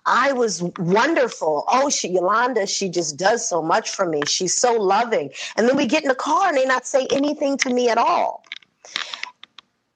I 0.06 0.32
was 0.32 0.62
wonderful. 0.78 1.64
Oh, 1.68 1.88
she 1.88 2.08
Yolanda, 2.08 2.66
she 2.66 2.88
just 2.88 3.16
does 3.16 3.48
so 3.48 3.62
much 3.62 3.90
for 3.90 4.06
me. 4.06 4.22
She's 4.26 4.56
so 4.56 4.74
loving. 4.74 5.30
And 5.56 5.68
then 5.68 5.76
we 5.76 5.86
get 5.86 6.02
in 6.02 6.08
the 6.08 6.14
car 6.14 6.48
and 6.48 6.56
they 6.56 6.66
not 6.66 6.86
say 6.86 7.06
anything 7.10 7.56
to 7.58 7.70
me 7.70 7.88
at 7.88 7.98
all. 7.98 8.44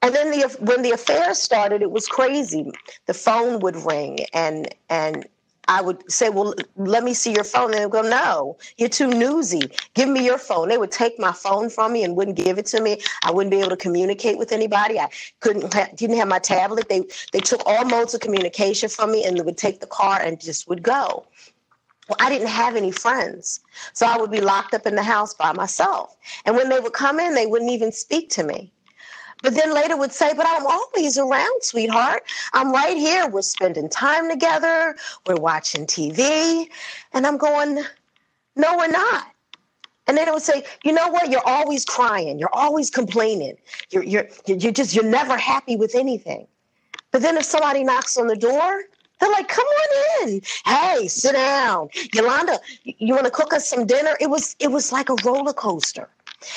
And 0.01 0.15
then 0.15 0.31
the 0.31 0.49
when 0.61 0.83
the 0.83 0.93
affair 0.93 1.35
started, 1.35 1.83
it 1.83 1.91
was 1.91 2.07
crazy. 2.07 2.71
The 3.07 3.15
phone 3.15 3.61
would 3.61 3.77
ring 3.77 4.21
and 4.33 4.75
and 4.89 5.27
I 5.69 5.83
would 5.83 6.11
say, 6.11 6.31
Well, 6.31 6.55
let 6.77 7.05
me 7.05 7.15
see 7.15 7.33
your 7.33 7.45
phone. 7.45 7.67
And 7.73 7.75
they 7.75 7.87
would 7.87 7.93
go, 7.93 8.03
No, 8.03 8.59
you're 8.79 8.89
too 8.91 9.09
newsy. 9.09 9.73
Give 9.95 10.09
me 10.09 10.25
your 10.25 10.39
phone. 10.39 10.69
They 10.69 10.79
would 10.79 10.93
take 10.93 11.19
my 11.19 11.33
phone 11.33 11.71
from 11.71 11.93
me 11.95 12.05
and 12.05 12.17
wouldn't 12.17 12.37
give 12.39 12.59
it 12.59 12.67
to 12.69 12.83
me. 12.83 13.01
I 13.25 13.33
wouldn't 13.33 13.53
be 13.53 13.61
able 13.61 13.71
to 13.71 13.77
communicate 13.77 14.39
with 14.39 14.53
anybody. 14.53 14.99
I 15.01 15.11
couldn't 15.41 15.73
ha- 15.75 15.89
didn't 15.97 16.19
have 16.19 16.29
my 16.29 16.41
tablet. 16.41 16.89
They 16.89 17.05
they 17.33 17.41
took 17.41 17.63
all 17.67 17.85
modes 17.85 18.15
of 18.15 18.21
communication 18.21 18.89
from 18.89 19.13
me 19.13 19.25
and 19.25 19.45
would 19.45 19.59
take 19.59 19.81
the 19.81 19.87
car 19.89 20.21
and 20.21 20.41
just 20.41 20.69
would 20.69 20.83
go. 20.83 21.27
Well, 22.09 22.17
I 22.21 22.31
didn't 22.31 22.49
have 22.49 22.77
any 22.77 22.93
friends. 22.93 23.61
So 23.95 24.07
I 24.07 24.17
would 24.19 24.31
be 24.31 24.41
locked 24.41 24.75
up 24.75 24.87
in 24.87 24.97
the 24.97 25.03
house 25.03 25.35
by 25.35 25.53
myself. 25.53 26.17
And 26.47 26.57
when 26.57 26.69
they 26.71 26.81
would 26.81 26.95
come 26.95 27.21
in, 27.21 27.35
they 27.35 27.47
wouldn't 27.47 27.71
even 27.71 27.93
speak 27.93 28.31
to 28.31 28.45
me. 28.45 28.73
But 29.43 29.55
then 29.55 29.73
later 29.75 29.97
would 29.97 30.13
say, 30.13 30.35
But 30.35 30.47
I'm 30.47 30.67
always 30.67 31.19
around, 31.19 31.63
sweetheart. 31.63 32.25
I'm 32.53 32.73
right 32.73 32.97
here. 32.97 33.29
We're 33.29 33.43
spending 33.43 33.89
time 33.89 34.29
together. 34.29 34.97
We're 35.27 35.37
watching 35.37 35.87
TV. 35.87 36.69
And 37.13 37.27
I'm 37.27 37.37
going, 37.37 37.85
No, 38.57 38.77
we're 38.77 38.89
not. 38.89 39.29
And 40.09 40.17
then 40.17 40.27
it 40.27 40.33
would 40.33 40.43
say, 40.43 40.65
you 40.85 40.93
know 40.93 41.09
what? 41.09 41.31
You're 41.31 41.47
always 41.47 41.85
crying. 41.85 42.39
You're 42.39 42.55
always 42.55 42.89
complaining. 42.89 43.59
You're, 43.91 44.05
you're, 44.05 44.27
you're 44.47 44.73
just, 44.73 44.95
you're 44.95 45.05
never 45.05 45.37
happy 45.37 45.77
with 45.77 45.95
anything. 45.95 46.47
But 47.11 47.21
then 47.21 47.37
if 47.37 47.45
somebody 47.45 47.85
knocks 47.85 48.17
on 48.17 48.27
the 48.27 48.37
door, 48.37 48.85
they're 49.21 49.31
like, 49.31 49.49
come 49.49 49.67
on 49.67 50.29
in. 50.29 50.41
Hey, 50.65 51.09
sit 51.09 51.33
down. 51.33 51.91
Yolanda, 52.15 52.59
you 52.85 53.15
want 53.15 53.27
to 53.27 53.31
cook 53.31 53.53
us 53.53 53.69
some 53.69 53.87
dinner? 53.87 54.17
It 54.19 54.31
was, 54.31 54.57
it 54.61 54.71
was 54.71 54.93
like 54.93 55.11
a 55.11 55.17
roller 55.25 55.53
coaster. 55.53 56.09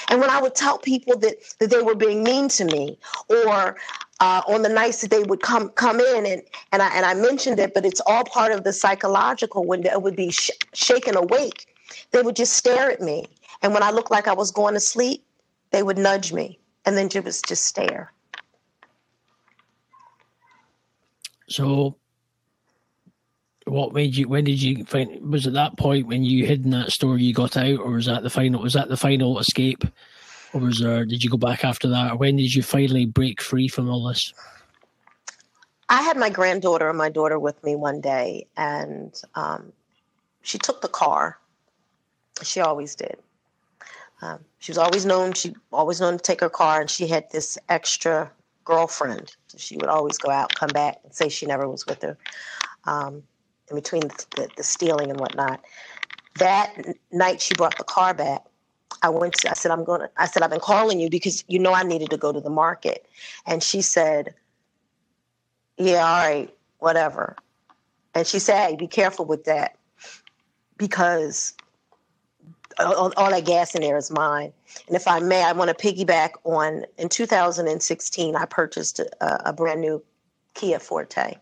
And 0.09 0.19
when 0.19 0.29
I 0.29 0.41
would 0.41 0.55
tell 0.55 0.77
people 0.77 1.17
that, 1.19 1.35
that 1.59 1.69
they 1.69 1.81
were 1.81 1.95
being 1.95 2.23
mean 2.23 2.47
to 2.49 2.65
me, 2.65 2.97
or 3.29 3.77
uh, 4.19 4.41
on 4.47 4.61
the 4.61 4.69
nights 4.69 5.01
that 5.01 5.09
they 5.09 5.23
would 5.23 5.41
come 5.41 5.69
come 5.69 5.99
in, 5.99 6.25
and 6.25 6.41
and 6.71 6.81
I 6.81 6.89
and 6.95 7.05
I 7.05 7.13
mentioned 7.13 7.59
it, 7.59 7.73
but 7.73 7.85
it's 7.85 8.01
all 8.05 8.23
part 8.23 8.51
of 8.51 8.63
the 8.63 8.73
psychological. 8.73 9.65
When 9.65 9.81
they 9.81 9.91
would 9.95 10.15
be 10.15 10.31
sh- 10.31 10.51
shaken 10.73 11.15
awake, 11.15 11.67
they 12.11 12.21
would 12.21 12.35
just 12.35 12.53
stare 12.53 12.91
at 12.91 13.01
me, 13.01 13.25
and 13.61 13.73
when 13.73 13.83
I 13.83 13.91
looked 13.91 14.11
like 14.11 14.27
I 14.27 14.33
was 14.33 14.51
going 14.51 14.75
to 14.75 14.79
sleep, 14.79 15.25
they 15.71 15.83
would 15.83 15.97
nudge 15.97 16.31
me, 16.31 16.59
and 16.85 16.95
then 16.95 17.09
just 17.09 17.45
just 17.45 17.65
stare. 17.65 18.11
So 21.49 21.95
what 23.71 23.93
made 23.93 24.15
you? 24.15 24.27
When 24.27 24.43
did 24.43 24.61
you 24.61 24.83
find? 24.85 25.31
Was 25.31 25.47
it 25.47 25.53
that 25.53 25.77
point 25.77 26.07
when 26.07 26.23
you 26.23 26.45
hid 26.45 26.65
in 26.65 26.71
that 26.71 26.91
store 26.91 27.17
you 27.17 27.33
got 27.33 27.55
out, 27.55 27.79
or 27.79 27.91
was 27.91 28.05
that 28.05 28.21
the 28.21 28.29
final? 28.29 28.61
Was 28.61 28.73
that 28.73 28.89
the 28.89 28.97
final 28.97 29.39
escape, 29.39 29.85
or 30.53 30.59
was 30.59 30.79
there? 30.79 31.05
Did 31.05 31.23
you 31.23 31.29
go 31.29 31.37
back 31.37 31.63
after 31.63 31.87
that? 31.87 32.11
Or 32.11 32.17
when 32.17 32.35
did 32.35 32.53
you 32.53 32.63
finally 32.63 33.05
break 33.05 33.41
free 33.41 33.69
from 33.69 33.89
all 33.89 34.07
this? 34.07 34.33
I 35.87 36.01
had 36.01 36.17
my 36.17 36.29
granddaughter 36.29 36.89
and 36.89 36.97
my 36.97 37.09
daughter 37.09 37.39
with 37.39 37.63
me 37.63 37.75
one 37.75 38.01
day, 38.01 38.45
and 38.57 39.13
um, 39.35 39.71
she 40.41 40.57
took 40.57 40.81
the 40.81 40.89
car. 40.89 41.37
She 42.43 42.59
always 42.59 42.93
did. 42.95 43.17
Um, 44.21 44.39
she 44.59 44.71
was 44.71 44.77
always 44.77 45.05
known. 45.05 45.31
She 45.31 45.55
always 45.71 46.01
known 46.01 46.17
to 46.17 46.23
take 46.23 46.41
her 46.41 46.49
car, 46.49 46.81
and 46.81 46.89
she 46.89 47.07
had 47.07 47.31
this 47.31 47.57
extra 47.69 48.29
girlfriend. 48.65 49.33
So 49.47 49.57
she 49.57 49.77
would 49.77 49.87
always 49.87 50.17
go 50.17 50.29
out, 50.29 50.53
come 50.55 50.71
back, 50.73 50.97
and 51.05 51.13
say 51.13 51.29
she 51.29 51.45
never 51.45 51.69
was 51.69 51.85
with 51.87 52.01
her. 52.01 52.17
Um, 52.83 53.23
in 53.71 53.75
between 53.75 54.01
the, 54.01 54.49
the, 54.55 54.63
stealing 54.63 55.09
and 55.09 55.19
whatnot. 55.19 55.61
that 56.35 56.75
night 57.11 57.41
she 57.41 57.55
brought 57.55 57.77
the 57.77 57.83
car 57.83 58.13
back. 58.13 58.43
I 59.01 59.09
went 59.09 59.33
to, 59.35 59.49
I 59.49 59.53
said, 59.53 59.71
I'm 59.71 59.83
going 59.83 60.01
to, 60.01 60.09
I 60.17 60.27
said, 60.27 60.43
I've 60.43 60.51
been 60.51 60.59
calling 60.59 60.99
you 60.99 61.09
because 61.09 61.43
you 61.47 61.57
know 61.57 61.73
I 61.73 61.83
needed 61.83 62.11
to 62.11 62.17
go 62.17 62.31
to 62.31 62.39
the 62.39 62.49
market. 62.49 63.07
And 63.47 63.63
she 63.63 63.81
said, 63.81 64.35
Yeah, 65.77 66.05
all 66.05 66.27
right, 66.27 66.53
whatever. 66.79 67.35
And 68.13 68.27
she 68.27 68.37
said, 68.37 68.69
Hey, 68.69 68.75
be 68.75 68.87
careful 68.87 69.25
with 69.25 69.45
that 69.45 69.77
because 70.77 71.53
all, 72.79 73.13
all 73.17 73.29
that 73.31 73.45
gas 73.45 73.75
in 73.75 73.81
there 73.81 73.97
is 73.97 74.11
mine. 74.11 74.53
And 74.87 74.95
if 74.95 75.07
I 75.07 75.19
may, 75.19 75.43
I 75.43 75.53
want 75.53 75.75
to 75.75 75.75
piggyback 75.75 76.31
on 76.43 76.85
in 76.97 77.09
2016, 77.09 78.35
I 78.35 78.45
purchased 78.45 78.99
a, 78.99 79.49
a 79.49 79.53
brand 79.53 79.81
new 79.81 80.03
Kia 80.53 80.79
Forte. 80.79 81.35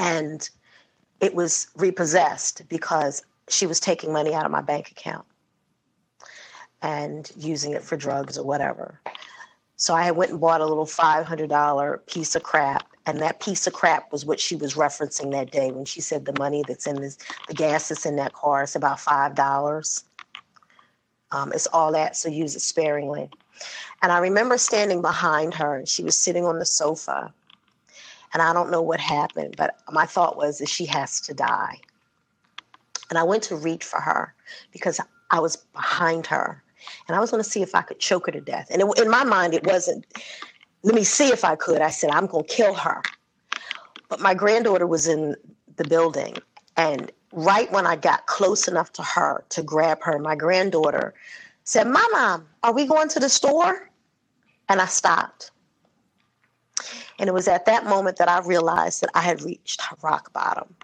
And 0.00 0.48
it 1.20 1.34
was 1.34 1.66
repossessed 1.76 2.66
because 2.68 3.22
she 3.48 3.66
was 3.66 3.78
taking 3.78 4.12
money 4.12 4.32
out 4.32 4.46
of 4.46 4.50
my 4.50 4.62
bank 4.62 4.90
account 4.90 5.26
and 6.80 7.30
using 7.36 7.72
it 7.72 7.82
for 7.82 7.98
drugs 7.98 8.38
or 8.38 8.44
whatever. 8.44 8.98
So 9.76 9.94
I 9.94 10.10
went 10.10 10.30
and 10.30 10.40
bought 10.40 10.62
a 10.62 10.66
little 10.66 10.86
$500 10.86 12.06
piece 12.06 12.34
of 12.34 12.42
crap. 12.42 12.86
And 13.04 13.20
that 13.20 13.40
piece 13.40 13.66
of 13.66 13.74
crap 13.74 14.10
was 14.10 14.24
what 14.24 14.40
she 14.40 14.56
was 14.56 14.74
referencing 14.74 15.32
that 15.32 15.50
day 15.50 15.70
when 15.70 15.84
she 15.84 16.00
said 16.00 16.24
the 16.24 16.38
money 16.38 16.64
that's 16.66 16.86
in 16.86 17.00
this, 17.00 17.18
the 17.48 17.54
gas 17.54 17.88
that's 17.88 18.06
in 18.06 18.16
that 18.16 18.32
car 18.32 18.62
is 18.62 18.76
about 18.76 18.98
$5. 18.98 20.04
Um, 21.32 21.52
it's 21.52 21.66
all 21.66 21.92
that, 21.92 22.16
so 22.16 22.28
use 22.28 22.56
it 22.56 22.60
sparingly. 22.60 23.30
And 24.02 24.12
I 24.12 24.18
remember 24.18 24.58
standing 24.58 25.02
behind 25.02 25.54
her, 25.54 25.76
and 25.76 25.88
she 25.88 26.02
was 26.02 26.16
sitting 26.16 26.44
on 26.44 26.58
the 26.58 26.64
sofa. 26.64 27.32
And 28.32 28.42
I 28.42 28.52
don't 28.52 28.70
know 28.70 28.82
what 28.82 29.00
happened, 29.00 29.54
but 29.56 29.76
my 29.90 30.06
thought 30.06 30.36
was 30.36 30.58
that 30.58 30.68
she 30.68 30.86
has 30.86 31.20
to 31.22 31.34
die. 31.34 31.78
And 33.08 33.18
I 33.18 33.24
went 33.24 33.42
to 33.44 33.56
reach 33.56 33.84
for 33.84 34.00
her 34.00 34.34
because 34.72 35.00
I 35.30 35.40
was 35.40 35.56
behind 35.56 36.26
her 36.28 36.62
and 37.08 37.16
I 37.16 37.20
was 37.20 37.30
going 37.30 37.42
to 37.42 37.48
see 37.48 37.62
if 37.62 37.74
I 37.74 37.82
could 37.82 37.98
choke 37.98 38.26
her 38.26 38.32
to 38.32 38.40
death. 38.40 38.68
And 38.70 38.82
it, 38.82 38.98
in 38.98 39.10
my 39.10 39.24
mind, 39.24 39.54
it 39.54 39.66
wasn't, 39.66 40.06
let 40.82 40.94
me 40.94 41.04
see 41.04 41.28
if 41.28 41.44
I 41.44 41.56
could. 41.56 41.80
I 41.82 41.90
said, 41.90 42.10
I'm 42.10 42.26
going 42.26 42.44
to 42.44 42.54
kill 42.54 42.74
her. 42.74 43.02
But 44.08 44.20
my 44.20 44.34
granddaughter 44.34 44.86
was 44.86 45.06
in 45.06 45.36
the 45.76 45.84
building. 45.84 46.36
And 46.76 47.10
right 47.32 47.70
when 47.72 47.86
I 47.86 47.96
got 47.96 48.26
close 48.26 48.68
enough 48.68 48.92
to 48.94 49.02
her 49.02 49.44
to 49.50 49.62
grab 49.62 50.02
her, 50.02 50.18
my 50.18 50.34
granddaughter 50.34 51.14
said, 51.64 51.86
Mama, 51.86 52.42
are 52.62 52.72
we 52.72 52.86
going 52.86 53.08
to 53.08 53.20
the 53.20 53.28
store? 53.28 53.90
And 54.68 54.80
I 54.80 54.86
stopped. 54.86 55.50
And 57.20 57.28
it 57.28 57.34
was 57.34 57.48
at 57.48 57.66
that 57.66 57.84
moment 57.84 58.16
that 58.16 58.30
I 58.30 58.40
realized 58.40 59.02
that 59.02 59.10
I 59.14 59.20
had 59.20 59.42
reached 59.42 59.82
rock 60.02 60.32
bottom. 60.32 60.74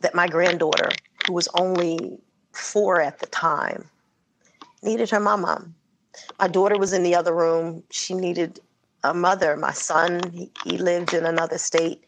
That 0.00 0.14
my 0.14 0.26
granddaughter, 0.26 0.88
who 1.26 1.34
was 1.34 1.48
only 1.54 2.18
four 2.52 3.02
at 3.02 3.18
the 3.18 3.26
time, 3.26 3.90
needed 4.82 5.10
her 5.10 5.20
mama. 5.20 5.68
My 6.40 6.48
daughter 6.48 6.78
was 6.78 6.94
in 6.94 7.02
the 7.02 7.14
other 7.14 7.34
room. 7.34 7.82
She 7.90 8.14
needed 8.14 8.58
a 9.04 9.12
mother. 9.12 9.54
My 9.58 9.72
son, 9.72 10.20
he, 10.32 10.50
he 10.64 10.78
lived 10.78 11.12
in 11.12 11.26
another 11.26 11.58
state. 11.58 12.02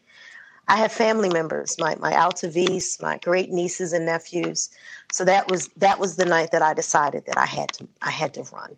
I 0.67 0.75
had 0.75 0.91
family 0.91 1.29
members, 1.29 1.77
my 1.79 1.95
my 1.97 2.13
Altavis, 2.13 2.99
my 3.03 3.19
great 3.19 3.51
nieces 3.51 3.93
and 3.93 4.05
nephews. 4.05 4.69
So 5.11 5.23
that 5.25 5.49
was 5.49 5.67
that 5.77 5.99
was 5.99 6.15
the 6.15 6.25
night 6.25 6.49
that 6.51 6.63
I 6.63 6.73
decided 6.73 7.27
that 7.27 7.37
I 7.37 7.45
had 7.45 7.71
to 7.73 7.87
I 8.01 8.09
had 8.09 8.33
to 8.33 8.43
run. 8.51 8.75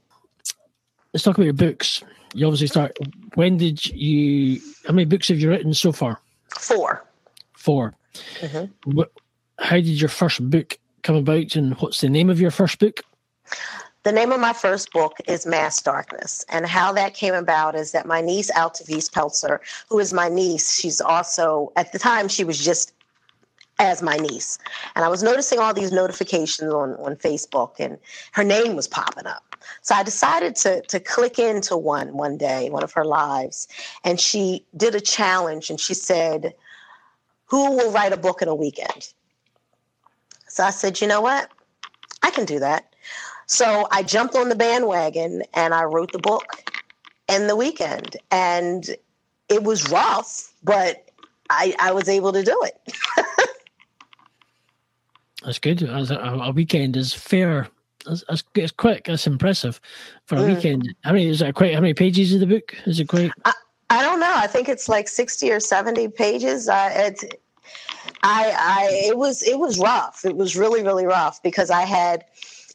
Let's 1.14 1.24
talk 1.24 1.38
about 1.38 1.46
your 1.46 1.54
books. 1.54 2.04
You 2.34 2.46
obviously 2.48 2.68
start. 2.68 2.98
When 3.36 3.58
did 3.58 3.86
you? 3.86 4.62
How 4.86 4.94
many 4.94 5.06
books 5.06 5.28
have 5.30 5.40
you 5.40 5.50
written 5.50 5.74
so 5.74 5.92
far? 5.92 6.20
Four. 6.58 7.06
4 7.54 7.94
Mm-hmm. 8.40 8.92
What, 8.92 9.12
how 9.60 9.76
did 9.76 9.88
your 9.88 10.10
first 10.10 10.50
book 10.50 10.78
come 11.04 11.16
about, 11.16 11.56
and 11.56 11.74
what's 11.76 12.02
the 12.02 12.10
name 12.10 12.30
of 12.30 12.42
your 12.42 12.52
first 12.52 12.80
book? 12.80 13.02
The 14.04 14.12
name 14.12 14.32
of 14.32 14.40
my 14.40 14.54
first 14.54 14.92
book 14.92 15.18
is 15.28 15.46
Mass 15.46 15.82
Darkness. 15.82 16.46
And 16.50 16.66
how 16.66 16.92
that 16.94 17.14
came 17.14 17.34
about 17.34 17.76
is 17.76 17.92
that 17.92 18.06
my 18.06 18.22
niece, 18.22 18.50
Altavis 18.52 19.12
Peltzer, 19.12 19.62
who 19.90 20.00
is 20.00 20.14
my 20.14 20.30
niece, 20.30 20.80
she's 20.80 21.02
also, 21.02 21.72
at 21.76 21.92
the 21.92 22.00
time, 22.00 22.28
she 22.30 22.44
was 22.44 22.64
just 22.64 22.94
as 23.78 24.02
my 24.02 24.16
niece. 24.16 24.58
And 24.96 25.04
I 25.04 25.10
was 25.10 25.22
noticing 25.22 25.60
all 25.60 25.74
these 25.74 25.92
notifications 25.92 26.74
on, 26.74 26.92
on 26.96 27.16
Facebook, 27.18 27.76
and 27.80 27.98
her 28.32 28.44
name 28.44 28.76
was 28.76 28.88
popping 28.88 29.28
up. 29.28 29.49
So 29.82 29.96
I 29.96 30.04
decided 30.04 30.56
to, 30.58 30.82
to 30.82 31.00
click 31.00 31.40
into 31.40 31.78
one 31.78 32.14
one 32.14 32.38
day, 32.38 32.70
one 32.70 32.84
of 32.84 32.94
her 32.94 33.06
lives. 33.06 33.68
And 34.04 34.20
she 34.20 34.66
did 34.76 34.96
a 34.96 35.02
challenge, 35.02 35.70
and 35.70 35.80
she 35.80 35.94
said, 35.94 36.54
Who 37.46 37.76
will 37.76 37.92
write 37.92 38.14
a 38.14 38.18
book 38.18 38.42
in 38.42 38.48
a 38.48 38.56
weekend? 38.56 39.14
So 40.48 40.64
I 40.64 40.72
said, 40.72 41.02
You 41.02 41.08
know 41.08 41.22
what? 41.22 41.50
I 42.24 42.32
can 42.32 42.46
do 42.46 42.60
that. 42.60 42.94
So 43.46 43.88
I 43.92 44.04
jumped 44.04 44.36
on 44.36 44.50
the 44.50 44.56
bandwagon 44.56 45.42
and 45.56 45.74
I 45.74 45.84
wrote 45.84 46.12
the 46.12 46.20
book 46.20 46.64
in 47.28 47.48
the 47.48 47.56
weekend. 47.56 48.16
And 48.30 48.88
it 49.50 49.64
was 49.64 49.90
rough, 49.90 50.54
but 50.64 51.10
I, 51.50 51.74
I 51.80 51.92
was 51.92 52.08
able 52.08 52.32
to 52.34 52.44
do 52.44 52.62
it. 52.64 52.80
That's 55.44 55.58
good. 55.58 55.82
A, 55.82 56.20
a 56.22 56.52
weekend 56.52 56.96
is 56.96 57.14
fair. 57.14 57.70
That's, 58.10 58.24
that's, 58.28 58.44
it's 58.56 58.72
quick. 58.72 59.06
That's 59.06 59.28
impressive 59.28 59.80
for 60.26 60.36
a 60.36 60.40
Mm. 60.40 60.56
weekend. 60.56 60.96
How 61.04 61.14
many 61.14 61.28
is 61.28 61.40
that? 61.40 61.54
Quite 61.56 61.76
how 61.76 61.82
many 61.82 61.94
pages 61.94 62.34
of 62.34 62.40
the 62.40 62.48
book? 62.48 62.76
Is 62.86 63.00
it 63.00 63.08
quite? 63.08 63.32
I 63.92 64.04
don't 64.04 64.20
know. 64.20 64.34
I 64.36 64.46
think 64.48 64.70
it's 64.70 64.88
like 64.88 65.08
60 65.08 65.52
or 65.52 65.60
70 65.60 66.10
pages. 66.10 66.70
Uh, 66.70 66.92
it's, 66.94 67.26
I, 68.22 68.54
I, 68.56 68.90
it 69.08 69.18
was, 69.18 69.42
it 69.42 69.58
was 69.58 69.80
rough. 69.80 70.26
It 70.26 70.36
was 70.36 70.56
really, 70.56 70.84
really 70.84 71.06
rough 71.06 71.42
because 71.42 71.72
I 71.72 71.82
had 71.82 72.26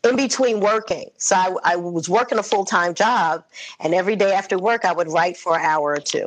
in 0.02 0.16
between 0.16 0.58
working. 0.60 1.10
So 1.18 1.36
I, 1.36 1.54
I 1.64 1.76
was 1.76 2.08
working 2.08 2.38
a 2.38 2.42
full 2.42 2.64
time 2.64 2.94
job, 2.94 3.44
and 3.80 3.94
every 3.94 4.16
day 4.16 4.32
after 4.32 4.58
work, 4.58 4.84
I 4.84 4.92
would 4.92 5.08
write 5.08 5.36
for 5.36 5.56
an 5.56 5.64
hour 5.64 5.92
or 5.92 6.00
two. 6.00 6.26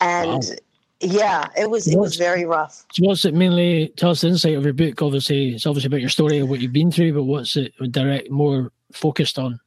And 0.00 0.44
Wow. 0.44 0.56
Yeah, 1.04 1.48
it 1.56 1.70
was, 1.70 1.86
it 1.86 1.98
was 1.98 2.16
very 2.16 2.44
rough. 2.44 2.84
So 2.92 3.04
what's 3.04 3.24
it 3.24 3.34
mainly? 3.34 3.92
Tell 3.96 4.10
us 4.10 4.22
the 4.22 4.28
insight 4.28 4.54
of 4.54 4.64
your 4.64 4.72
book. 4.72 5.00
Obviously, 5.02 5.54
it's 5.54 5.66
obviously 5.66 5.88
about 5.88 6.00
your 6.00 6.10
story 6.10 6.38
and 6.38 6.48
what 6.48 6.60
you've 6.60 6.72
been 6.72 6.90
through, 6.90 7.14
but 7.14 7.24
what's 7.24 7.56
it 7.56 7.72
direct 7.90 8.30
more 8.30 8.72
focused 8.92 9.38
on? 9.38 9.60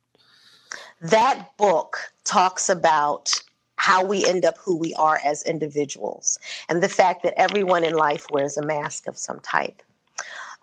that 1.01 1.55
book 1.57 1.97
talks 2.23 2.69
about 2.69 3.33
how 3.75 4.03
we 4.03 4.25
end 4.25 4.43
up 4.43 4.57
who 4.57 4.75
we 4.75 4.93
are 4.95 5.19
as 5.23 5.43
individuals 5.43 6.39
and 6.67 6.81
the 6.81 6.89
fact 6.89 7.23
that 7.23 7.39
everyone 7.39 7.83
in 7.83 7.93
life 7.93 8.25
wears 8.31 8.57
a 8.57 8.65
mask 8.65 9.07
of 9.07 9.17
some 9.17 9.39
type. 9.41 9.81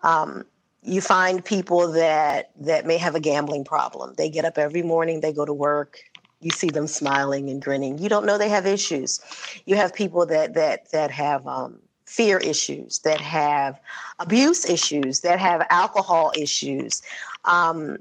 Um, 0.03 0.45
you 0.83 1.01
find 1.01 1.43
people 1.43 1.91
that 1.93 2.51
that 2.59 2.85
may 2.85 2.97
have 2.97 3.15
a 3.15 3.19
gambling 3.19 3.63
problem. 3.63 4.13
They 4.17 4.29
get 4.29 4.45
up 4.45 4.57
every 4.57 4.83
morning, 4.83 5.21
they 5.21 5.33
go 5.33 5.45
to 5.45 5.53
work. 5.53 5.99
You 6.41 6.51
see 6.51 6.69
them 6.69 6.87
smiling 6.87 7.49
and 7.49 7.61
grinning. 7.61 7.97
You 7.97 8.09
don't 8.09 8.25
know 8.25 8.37
they 8.37 8.49
have 8.49 8.65
issues. 8.65 9.19
You 9.65 9.75
have 9.75 9.93
people 9.93 10.25
that 10.27 10.53
that 10.53 10.91
that 10.91 11.11
have 11.11 11.47
um, 11.47 11.79
fear 12.05 12.37
issues, 12.37 12.99
that 12.99 13.19
have 13.21 13.79
abuse 14.19 14.69
issues, 14.69 15.21
that 15.21 15.39
have 15.39 15.65
alcohol 15.69 16.31
issues. 16.37 17.01
Um, 17.45 17.97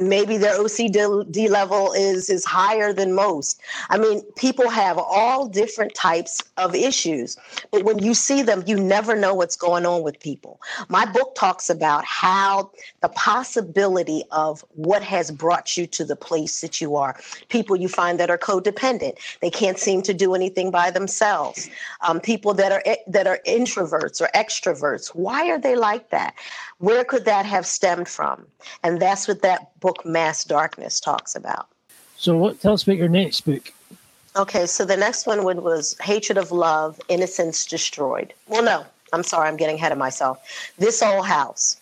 maybe 0.00 0.36
their 0.36 0.58
OCD 0.58 1.48
level 1.48 1.92
is 1.92 2.30
is 2.30 2.44
higher 2.44 2.92
than 2.92 3.12
most. 3.12 3.60
I 3.90 3.98
mean, 3.98 4.22
people 4.36 4.68
have 4.68 4.98
all 4.98 5.48
different 5.48 5.94
types 5.94 6.42
of 6.56 6.74
issues, 6.74 7.36
but 7.70 7.84
when 7.84 7.98
you 7.98 8.14
see 8.14 8.42
them, 8.42 8.62
you 8.66 8.78
never 8.78 9.16
know 9.16 9.34
what's 9.34 9.56
going 9.56 9.86
on 9.86 10.02
with 10.02 10.20
people. 10.20 10.60
My 10.88 11.04
book 11.04 11.34
talks 11.34 11.70
about 11.70 12.04
how 12.04 12.70
the 13.00 13.08
possibility 13.10 14.22
of 14.30 14.64
what 14.74 15.02
has 15.02 15.30
brought 15.30 15.76
you 15.76 15.86
to 15.88 16.04
the 16.04 16.16
place 16.16 16.60
that 16.60 16.80
you 16.80 16.96
are. 16.96 17.18
People 17.48 17.76
you 17.76 17.88
find 17.88 18.18
that 18.20 18.30
are 18.30 18.38
codependent, 18.38 19.18
they 19.40 19.50
can't 19.50 19.78
seem 19.78 20.02
to 20.02 20.14
do 20.14 20.34
anything 20.34 20.70
by 20.70 20.90
themselves. 20.90 21.68
Um, 22.06 22.20
people 22.20 22.54
that 22.54 22.72
are 22.72 22.82
that 23.06 23.26
are 23.26 23.40
introverts 23.46 24.20
or 24.20 24.28
extroverts, 24.34 25.08
why 25.08 25.50
are 25.50 25.58
they 25.58 25.76
like 25.76 26.10
that? 26.10 26.34
Where 26.78 27.04
could 27.04 27.24
that 27.24 27.44
have 27.44 27.66
stemmed 27.66 28.08
from? 28.08 28.46
And 28.82 29.00
that's 29.00 29.26
what 29.26 29.42
that 29.42 29.78
book, 29.80 30.04
Mass 30.06 30.44
Darkness, 30.44 31.00
talks 31.00 31.34
about. 31.34 31.66
So, 32.16 32.36
what? 32.36 32.60
Tell 32.60 32.72
us 32.74 32.84
about 32.84 32.96
your 32.96 33.08
next 33.08 33.42
book. 33.42 33.72
Okay, 34.36 34.66
so 34.66 34.84
the 34.84 34.96
next 34.96 35.26
one 35.26 35.42
would- 35.44 35.64
was 35.64 35.96
Hatred 36.00 36.38
of 36.38 36.52
Love, 36.52 37.00
Innocence 37.08 37.66
Destroyed. 37.66 38.32
Well, 38.46 38.62
no, 38.62 38.86
I'm 39.12 39.24
sorry, 39.24 39.48
I'm 39.48 39.56
getting 39.56 39.76
ahead 39.76 39.90
of 39.90 39.98
myself. 39.98 40.38
This 40.78 41.02
Old 41.02 41.26
House. 41.26 41.76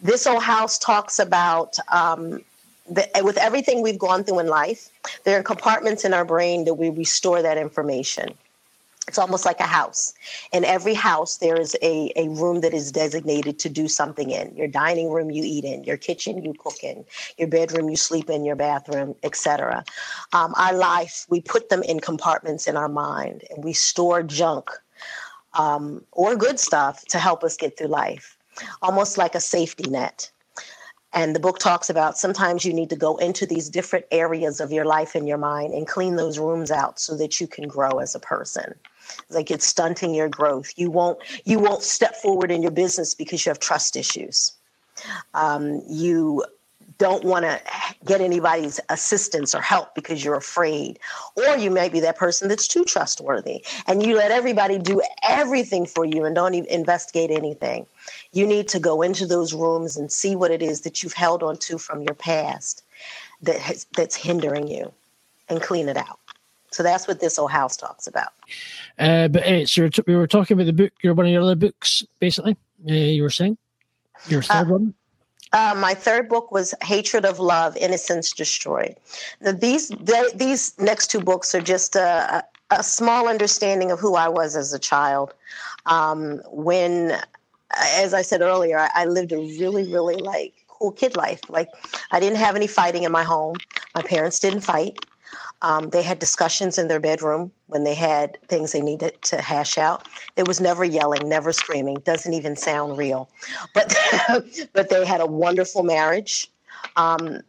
This 0.00 0.26
Old 0.26 0.42
House 0.42 0.78
talks 0.78 1.18
about, 1.18 1.76
um, 1.92 2.44
the, 2.90 3.08
with 3.22 3.38
everything 3.38 3.80
we've 3.80 3.98
gone 3.98 4.24
through 4.24 4.40
in 4.40 4.48
life, 4.48 4.90
there 5.24 5.38
are 5.38 5.42
compartments 5.42 6.04
in 6.04 6.12
our 6.12 6.24
brain 6.24 6.64
that 6.64 6.74
we 6.74 6.90
restore 6.90 7.42
that 7.42 7.56
information. 7.56 8.34
It's 9.08 9.18
almost 9.18 9.44
like 9.46 9.60
a 9.60 9.64
house. 9.64 10.14
In 10.52 10.64
every 10.64 10.94
house, 10.94 11.38
there 11.38 11.60
is 11.60 11.76
a, 11.82 12.12
a 12.16 12.28
room 12.30 12.62
that 12.62 12.74
is 12.74 12.92
designated 12.92 13.58
to 13.60 13.68
do 13.68 13.88
something 13.88 14.30
in. 14.30 14.56
Your 14.56 14.68
dining 14.68 15.10
room, 15.10 15.30
you 15.30 15.44
eat 15.44 15.64
in. 15.64 15.84
Your 15.84 15.98
kitchen, 15.98 16.44
you 16.44 16.54
cook 16.54 16.82
in. 16.84 17.04
Your 17.38 17.48
bedroom, 17.48 17.90
you 17.90 17.96
sleep 17.96 18.30
in. 18.30 18.44
Your 18.44 18.56
bathroom, 18.56 19.16
etc. 19.22 19.84
Um, 20.32 20.54
our 20.56 20.74
life, 20.74 21.26
we 21.30 21.40
put 21.42 21.68
them 21.70 21.82
in 21.84 22.00
compartments 22.00 22.66
in 22.68 22.76
our 22.76 22.88
mind, 22.88 23.44
and 23.50 23.64
we 23.64 23.74
store 23.74 24.22
junk 24.22 24.70
um, 25.54 26.04
or 26.12 26.36
good 26.36 26.60
stuff 26.60 27.04
to 27.08 27.18
help 27.18 27.44
us 27.44 27.56
get 27.56 27.78
through 27.78 27.88
life. 27.88 28.36
almost 28.82 29.18
like 29.18 29.34
a 29.34 29.40
safety 29.40 29.90
net. 29.90 30.30
And 31.12 31.34
the 31.34 31.40
book 31.40 31.58
talks 31.58 31.90
about 31.90 32.18
sometimes 32.18 32.64
you 32.64 32.72
need 32.72 32.90
to 32.90 32.96
go 32.96 33.16
into 33.18 33.46
these 33.46 33.70
different 33.70 34.06
areas 34.12 34.60
of 34.60 34.72
your 34.72 34.84
life 34.84 35.14
and 35.14 35.28
your 35.28 35.38
mind 35.38 35.72
and 35.74 35.86
clean 35.86 36.16
those 36.16 36.38
rooms 36.38 36.70
out 36.70 37.00
so 37.00 37.16
that 37.16 37.40
you 37.40 37.46
can 37.46 37.68
grow 37.68 37.98
as 37.98 38.14
a 38.14 38.20
person. 38.20 38.74
Like 39.30 39.50
it's 39.50 39.66
stunting 39.66 40.14
your 40.14 40.28
growth. 40.28 40.72
You 40.76 40.90
won't 40.90 41.18
you 41.44 41.58
won't 41.58 41.82
step 41.82 42.16
forward 42.16 42.50
in 42.50 42.62
your 42.62 42.70
business 42.70 43.14
because 43.14 43.44
you 43.44 43.50
have 43.50 43.60
trust 43.60 43.96
issues. 43.96 44.52
Um, 45.34 45.82
you 45.88 46.44
don't 46.98 47.24
want 47.24 47.44
to 47.44 47.60
get 48.04 48.20
anybody's 48.20 48.80
assistance 48.88 49.54
or 49.54 49.60
help 49.60 49.94
because 49.94 50.24
you're 50.24 50.36
afraid. 50.36 50.98
Or 51.36 51.56
you 51.56 51.70
may 51.70 51.88
be 51.88 52.00
that 52.00 52.16
person 52.16 52.48
that's 52.48 52.68
too 52.68 52.84
trustworthy 52.84 53.64
and 53.86 54.04
you 54.04 54.16
let 54.16 54.30
everybody 54.30 54.78
do 54.78 55.02
everything 55.28 55.86
for 55.86 56.04
you 56.04 56.24
and 56.24 56.34
don't 56.34 56.54
even 56.54 56.70
investigate 56.70 57.30
anything. 57.30 57.86
You 58.32 58.46
need 58.46 58.68
to 58.68 58.78
go 58.78 59.02
into 59.02 59.26
those 59.26 59.52
rooms 59.52 59.96
and 59.96 60.10
see 60.10 60.36
what 60.36 60.50
it 60.50 60.62
is 60.62 60.82
that 60.82 61.02
you've 61.02 61.14
held 61.14 61.42
on 61.42 61.56
to 61.58 61.78
from 61.78 62.02
your 62.02 62.14
past 62.14 62.84
that 63.42 63.58
has, 63.58 63.86
that's 63.96 64.14
hindering 64.14 64.68
you 64.68 64.92
and 65.48 65.60
clean 65.60 65.88
it 65.88 65.96
out. 65.96 66.20
So 66.74 66.82
that's 66.82 67.06
what 67.06 67.20
this 67.20 67.38
old 67.38 67.52
house 67.52 67.76
talks 67.76 68.06
about. 68.06 68.32
Uh, 68.98 69.28
but 69.28 69.46
uh, 69.46 69.64
so 69.64 69.88
we 70.06 70.16
were 70.16 70.26
talking 70.26 70.54
about 70.56 70.66
the 70.66 70.72
book, 70.72 70.92
your 71.02 71.14
one 71.14 71.26
of 71.26 71.32
your 71.32 71.42
other 71.42 71.54
books, 71.54 72.04
basically. 72.18 72.56
Uh, 72.88 72.92
you 72.92 73.22
were 73.22 73.30
saying 73.30 73.56
your 74.28 74.42
third 74.42 74.66
Uh, 74.66 74.72
one. 74.72 74.94
Uh, 75.52 75.74
my 75.76 75.94
third 75.94 76.28
book 76.28 76.50
was 76.50 76.74
Hatred 76.82 77.24
of 77.24 77.38
Love, 77.38 77.76
Innocence 77.76 78.32
Destroyed. 78.32 78.96
Now, 79.40 79.52
these 79.52 79.88
they, 80.00 80.24
these 80.34 80.76
next 80.80 81.12
two 81.12 81.20
books 81.20 81.54
are 81.54 81.60
just 81.60 81.94
a, 81.94 82.42
a, 82.70 82.78
a 82.78 82.82
small 82.82 83.28
understanding 83.28 83.92
of 83.92 84.00
who 84.00 84.16
I 84.16 84.28
was 84.28 84.56
as 84.56 84.72
a 84.72 84.80
child. 84.80 85.32
Um, 85.86 86.42
when, 86.50 87.16
as 87.70 88.14
I 88.14 88.22
said 88.22 88.40
earlier, 88.40 88.78
I, 88.80 88.90
I 88.94 89.04
lived 89.04 89.30
a 89.30 89.38
really, 89.38 89.84
really 89.92 90.16
like 90.16 90.54
cool 90.66 90.90
kid 90.90 91.16
life. 91.16 91.40
Like 91.48 91.68
I 92.10 92.18
didn't 92.18 92.38
have 92.38 92.56
any 92.56 92.66
fighting 92.66 93.04
in 93.04 93.12
my 93.12 93.22
home. 93.22 93.56
My 93.94 94.02
parents 94.02 94.40
didn't 94.40 94.62
fight. 94.62 94.98
Um, 95.64 95.88
they 95.88 96.02
had 96.02 96.18
discussions 96.18 96.76
in 96.76 96.88
their 96.88 97.00
bedroom 97.00 97.50
when 97.68 97.84
they 97.84 97.94
had 97.94 98.36
things 98.48 98.72
they 98.72 98.82
needed 98.82 99.20
to 99.22 99.40
hash 99.40 99.78
out. 99.78 100.06
There 100.34 100.44
was 100.44 100.60
never 100.60 100.84
yelling, 100.84 101.26
never 101.26 101.54
screaming. 101.54 101.96
Doesn't 102.04 102.34
even 102.34 102.54
sound 102.54 102.98
real, 102.98 103.30
but 103.72 103.96
but 104.74 104.90
they 104.90 105.06
had 105.06 105.22
a 105.22 105.26
wonderful 105.26 105.82
marriage, 105.82 106.50
um, 106.96 107.40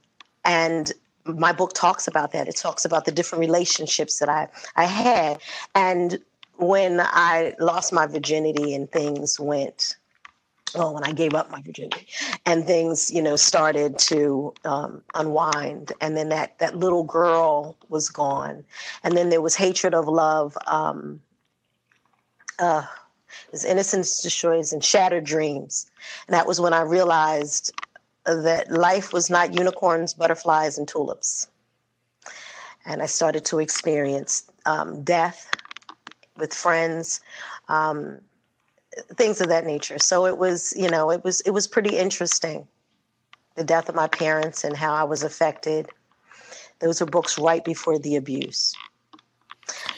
and 0.46 0.94
my 1.26 1.52
book 1.52 1.74
talks 1.74 2.08
about 2.08 2.32
that. 2.32 2.48
It 2.48 2.56
talks 2.56 2.86
about 2.86 3.04
the 3.04 3.12
different 3.12 3.42
relationships 3.42 4.20
that 4.20 4.30
I 4.30 4.48
I 4.78 4.86
had, 4.86 5.42
and 5.76 6.18
when 6.56 7.02
I 7.02 7.54
lost 7.60 7.92
my 7.92 8.08
virginity 8.08 8.74
and 8.74 8.90
things 8.90 9.42
went 9.42 9.98
well, 10.76 10.94
when 10.94 11.04
I 11.04 11.12
gave 11.12 11.34
up 11.34 11.50
my 11.50 11.62
virginity, 11.62 12.08
and 12.46 12.66
things, 12.66 13.12
you 13.12 13.22
know, 13.22 13.36
started 13.36 13.98
to 14.00 14.54
um, 14.66 15.02
unwind, 15.14 15.94
and 16.02 16.18
then 16.18 16.30
that 16.30 16.58
that 16.60 16.78
little 16.78 17.04
girl 17.04 17.78
was 17.90 18.10
gone, 18.10 18.64
and 19.04 19.16
then 19.16 19.30
there 19.30 19.42
was 19.42 19.56
hatred 19.56 19.94
of 19.94 20.08
love. 20.08 20.58
Um, 20.68 21.22
uh, 22.60 22.84
there's 23.52 23.66
innocence 23.66 24.22
destroys 24.22 24.74
and 24.74 24.84
shattered 24.84 25.24
dreams, 25.24 25.90
and 26.28 26.34
that 26.34 26.48
was 26.48 26.60
when 26.60 26.74
I 26.74 26.82
realized 26.82 27.72
that 28.26 28.72
life 28.72 29.14
was 29.14 29.30
not 29.30 29.54
unicorns, 29.54 30.14
butterflies, 30.14 30.78
and 30.78 30.88
tulips, 30.88 31.48
and 32.86 33.02
I 33.02 33.06
started 33.06 33.46
to 33.46 33.60
experience 33.60 34.44
um, 34.66 35.04
death 35.04 35.50
with 36.38 36.54
friends. 36.54 37.22
Um, 37.70 38.20
things 39.16 39.42
of 39.42 39.48
that 39.50 39.66
nature. 39.66 40.00
So 40.00 40.26
it 40.26 40.38
was, 40.38 40.74
you 40.78 40.90
know, 40.90 41.12
it 41.12 41.24
was 41.24 41.42
it 41.42 41.52
was 41.52 41.68
pretty 41.68 41.98
interesting. 41.98 42.68
The 43.56 43.64
death 43.64 43.90
of 43.90 43.96
my 43.96 44.08
parents 44.08 44.64
and 44.64 44.76
how 44.76 44.94
I 44.94 45.04
was 45.04 45.24
affected. 45.24 45.88
Those 46.80 47.02
are 47.02 47.06
books 47.06 47.40
right 47.40 47.64
before 47.64 47.98
the 47.98 48.16
abuse. 48.18 48.74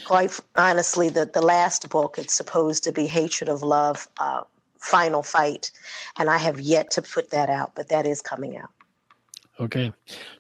Quite 0.06 0.40
honestly, 0.56 1.10
the, 1.10 1.26
the 1.26 1.42
last 1.42 1.90
book, 1.90 2.18
it's 2.18 2.34
supposed 2.34 2.84
to 2.84 2.92
be 2.92 3.08
Hatred 3.08 3.50
of 3.50 3.64
Love, 3.64 4.08
uh, 4.20 4.42
Final 4.80 5.24
Fight. 5.24 5.72
And 6.18 6.30
I 6.30 6.38
have 6.38 6.60
yet 6.60 6.92
to 6.92 7.02
put 7.02 7.32
that 7.32 7.50
out, 7.50 7.74
but 7.76 7.90
that 7.90 8.06
is 8.06 8.22
coming 8.22 8.58
out. 8.58 8.70
Okay, 9.60 9.92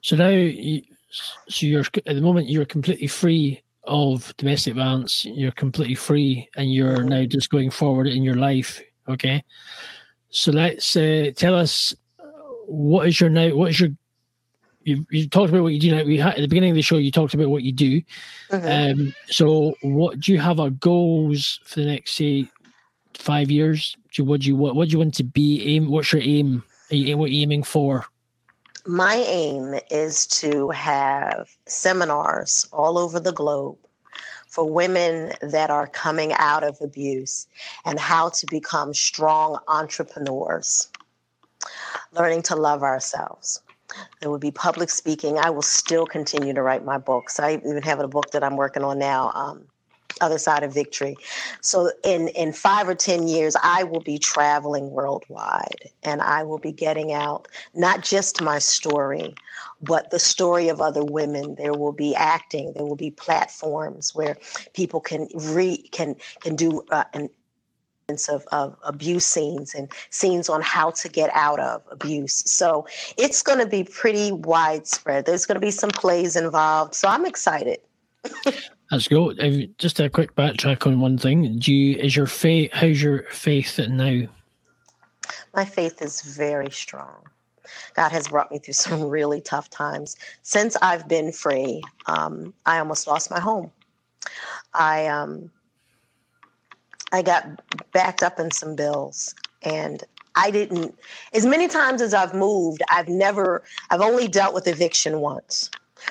so 0.01 0.15
now, 0.15 0.29
you, 0.29 0.83
so 1.09 1.65
you're 1.65 1.83
at 2.05 2.15
the 2.15 2.21
moment 2.21 2.49
you're 2.49 2.65
completely 2.65 3.07
free 3.07 3.61
of 3.87 4.35
domestic 4.37 4.75
violence. 4.75 5.25
You're 5.25 5.51
completely 5.51 5.95
free, 5.95 6.49
and 6.55 6.71
you're 6.71 7.03
now 7.03 7.25
just 7.25 7.49
going 7.49 7.71
forward 7.71 8.07
in 8.07 8.23
your 8.23 8.35
life. 8.35 8.81
Okay, 9.09 9.43
so 10.29 10.51
let's 10.51 10.95
uh, 10.95 11.31
tell 11.35 11.55
us 11.55 11.95
what 12.65 13.07
is 13.07 13.19
your 13.19 13.29
now. 13.29 13.55
What 13.55 13.71
is 13.71 13.79
your 13.79 13.89
you, 14.87 15.05
you 15.11 15.27
talked 15.27 15.49
about 15.49 15.63
what 15.63 15.73
you 15.73 15.81
do 15.81 15.93
now. 15.93 16.03
We 16.03 16.17
had, 16.17 16.35
at 16.35 16.41
the 16.41 16.47
beginning 16.47 16.69
of 16.69 16.75
the 16.77 16.81
show, 16.81 16.97
you 16.97 17.11
talked 17.11 17.33
about 17.33 17.49
what 17.49 17.63
you 17.63 17.73
do. 17.73 18.01
Um, 18.51 19.13
so, 19.27 19.75
what 19.81 20.19
do 20.21 20.31
you 20.31 20.39
have 20.39 20.61
our 20.61 20.69
goals 20.69 21.59
for 21.65 21.81
the 21.81 21.87
next 21.87 22.15
say 22.15 22.49
five 23.13 23.51
years? 23.51 23.97
Do 24.13 24.21
you, 24.21 24.29
what 24.29 24.41
do 24.41 24.47
you 24.47 24.55
what, 24.55 24.75
what 24.75 24.87
do 24.87 24.93
you 24.93 24.99
want 24.99 25.15
to 25.15 25.25
be? 25.25 25.75
Aim. 25.75 25.89
What's 25.89 26.13
your 26.13 26.21
aim? 26.21 26.63
Are 26.89 26.95
you, 26.95 27.17
what 27.17 27.25
are 27.25 27.33
you 27.33 27.41
aiming 27.41 27.63
for? 27.63 28.05
My 28.89 29.15
aim 29.15 29.75
is 29.91 30.25
to 30.27 30.69
have 30.69 31.49
seminars 31.65 32.65
all 32.71 32.97
over 32.97 33.19
the 33.19 33.33
globe 33.33 33.77
for 34.47 34.63
women 34.63 35.33
that 35.41 35.69
are 35.69 35.87
coming 35.87 36.31
out 36.31 36.63
of 36.63 36.77
abuse 36.79 37.47
and 37.83 37.99
how 37.99 38.29
to 38.29 38.45
become 38.49 38.93
strong 38.93 39.59
entrepreneurs, 39.67 40.87
learning 42.13 42.43
to 42.43 42.55
love 42.55 42.81
ourselves. 42.81 43.61
There 44.21 44.29
will 44.29 44.39
be 44.39 44.51
public 44.51 44.89
speaking. 44.89 45.37
I 45.37 45.49
will 45.49 45.61
still 45.61 46.05
continue 46.05 46.53
to 46.53 46.61
write 46.61 46.85
my 46.85 46.97
books. 46.97 47.41
I 47.41 47.55
even 47.55 47.81
have 47.83 47.99
a 47.99 48.07
book 48.07 48.31
that 48.31 48.41
I'm 48.41 48.55
working 48.55 48.85
on 48.85 48.99
now, 48.99 49.31
um, 49.35 49.65
Other 50.21 50.37
Side 50.37 50.63
of 50.63 50.73
Victory. 50.73 51.15
So 51.61 51.91
in 52.03 52.29
in 52.29 52.53
five 52.53 52.87
or 52.87 52.95
ten 52.95 53.27
years, 53.27 53.55
I 53.61 53.83
will 53.83 54.01
be 54.01 54.17
traveling 54.17 54.91
worldwide, 54.91 55.89
and 56.03 56.21
I 56.21 56.43
will 56.43 56.59
be 56.59 56.71
getting 56.71 57.13
out 57.13 57.47
not 57.73 58.03
just 58.03 58.41
my 58.41 58.59
story, 58.59 59.35
but 59.81 60.11
the 60.11 60.19
story 60.19 60.69
of 60.69 60.81
other 60.81 61.03
women. 61.03 61.55
There 61.55 61.73
will 61.73 61.93
be 61.93 62.15
acting. 62.15 62.73
There 62.73 62.85
will 62.85 62.95
be 62.95 63.11
platforms 63.11 64.13
where 64.15 64.37
people 64.73 64.99
can 64.99 65.27
re 65.35 65.77
can 65.91 66.15
can 66.41 66.55
do 66.55 66.83
uh, 66.91 67.05
an 67.13 67.29
of, 68.29 68.45
of 68.53 68.75
abuse 68.83 69.25
scenes 69.25 69.75
and 69.75 69.91
scenes 70.11 70.47
on 70.47 70.61
how 70.61 70.91
to 70.91 71.09
get 71.09 71.29
out 71.33 71.59
of 71.59 71.81
abuse. 71.91 72.41
So 72.49 72.87
it's 73.17 73.41
going 73.41 73.59
to 73.59 73.65
be 73.65 73.83
pretty 73.83 74.31
widespread. 74.31 75.25
There's 75.25 75.45
going 75.45 75.59
to 75.59 75.65
be 75.65 75.71
some 75.71 75.89
plays 75.89 76.37
involved. 76.37 76.95
So 76.95 77.09
I'm 77.09 77.25
excited. 77.25 77.79
Let's 78.91 79.07
go. 79.07 79.33
Just 79.77 79.99
a 79.99 80.09
quick 80.09 80.33
backtrack 80.35 80.87
on 80.87 81.01
one 81.01 81.17
thing. 81.17 81.59
Do 81.59 81.73
you 81.73 81.97
is 81.97 82.15
your 82.15 82.25
faith? 82.25 82.71
How's 82.71 83.01
your 83.01 83.23
faith 83.23 83.79
now? 83.79 84.27
My 85.53 85.65
faith 85.65 86.01
is 86.01 86.21
very 86.21 86.71
strong. 86.71 87.25
God 87.95 88.13
has 88.13 88.29
brought 88.29 88.49
me 88.49 88.59
through 88.59 88.73
some 88.75 89.03
really 89.03 89.41
tough 89.41 89.69
times. 89.69 90.15
Since 90.43 90.77
I've 90.81 91.07
been 91.07 91.33
free, 91.33 91.81
um, 92.05 92.53
I 92.65 92.79
almost 92.79 93.07
lost 93.07 93.29
my 93.29 93.41
home. 93.41 93.71
I 94.73 95.07
um, 95.07 95.51
I 97.11 97.21
got 97.21 97.61
backed 97.91 98.23
up 98.23 98.39
in 98.39 98.51
some 98.51 98.75
bills, 98.77 99.35
and 99.63 100.01
I 100.35 100.49
didn't. 100.49 100.97
As 101.33 101.45
many 101.45 101.67
times 101.67 102.01
as 102.01 102.13
I've 102.13 102.33
moved, 102.33 102.81
I've 102.89 103.09
never. 103.09 103.63
I've 103.89 104.01
only 104.01 104.29
dealt 104.29 104.53
with 104.53 104.65
eviction 104.65 105.19
once 105.19 105.69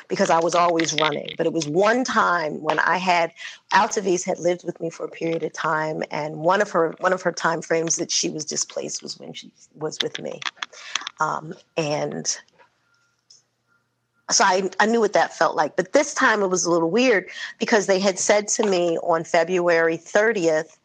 because 0.09 0.30
I 0.30 0.39
was 0.39 0.55
always 0.55 0.95
running. 0.95 1.28
But 1.37 1.47
it 1.47 1.53
was 1.53 1.68
one 1.68 2.05
time 2.05 2.62
when 2.62 2.78
I 2.78 2.99
had 2.99 3.32
Altavis 3.72 4.24
had 4.24 4.39
lived 4.39 4.64
with 4.64 4.80
me 4.80 4.91
for 4.91 5.05
a 5.05 5.09
period 5.09 5.43
of 5.43 5.53
time, 5.53 6.03
and 6.11 6.39
one 6.39 6.62
of 6.62 6.70
her 6.70 6.95
one 7.01 7.12
of 7.12 7.22
her 7.22 7.32
time 7.32 7.62
frames 7.62 7.97
that 7.97 8.11
she 8.11 8.28
was 8.28 8.45
displaced 8.45 9.03
was 9.03 9.18
when 9.18 9.32
she 9.32 9.51
was 9.74 9.99
with 10.03 10.18
me, 10.20 10.41
um, 11.20 11.55
and 11.76 12.39
so 14.30 14.45
I, 14.45 14.70
I 14.80 14.87
knew 14.87 15.01
what 15.01 15.12
that 15.12 15.37
felt 15.37 15.57
like. 15.57 15.76
But 15.76 15.93
this 15.93 16.12
time 16.14 16.43
it 16.43 16.49
was 16.49 16.64
a 16.64 16.70
little 16.70 16.91
weird 16.91 17.28
because 17.59 17.87
they 17.87 18.01
had 18.01 18.18
said 18.18 18.49
to 18.49 18.66
me 18.66 18.99
on 18.99 19.24
February 19.24 19.97
30th, 19.97 20.78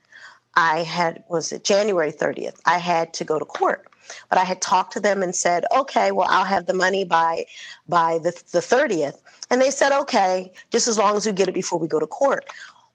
I 0.56 0.84
had 0.84 1.24
was 1.30 1.52
it 1.52 1.64
January 1.64 2.12
30th, 2.12 2.60
I 2.66 2.78
had 2.78 3.14
to 3.16 3.24
go 3.24 3.40
to 3.40 3.46
court. 3.46 3.88
But 4.30 4.38
I 4.38 4.44
had 4.44 4.62
talked 4.62 4.94
to 4.94 5.00
them 5.00 5.22
and 5.22 5.36
said, 5.36 5.66
okay, 5.76 6.12
well, 6.12 6.28
I'll 6.30 6.46
have 6.46 6.66
the 6.66 6.74
money 6.74 7.04
by 7.04 7.46
by 7.88 8.18
the, 8.20 8.32
the 8.52 8.60
30th. 8.60 9.20
And 9.50 9.62
they 9.62 9.72
said, 9.72 9.92
okay, 10.02 10.52
just 10.72 10.88
as 10.88 10.98
long 10.98 11.16
as 11.18 11.26
we 11.26 11.32
get 11.32 11.48
it 11.48 11.54
before 11.54 11.80
we 11.80 11.88
go 11.88 12.00
to 12.00 12.08
court. 12.08 12.46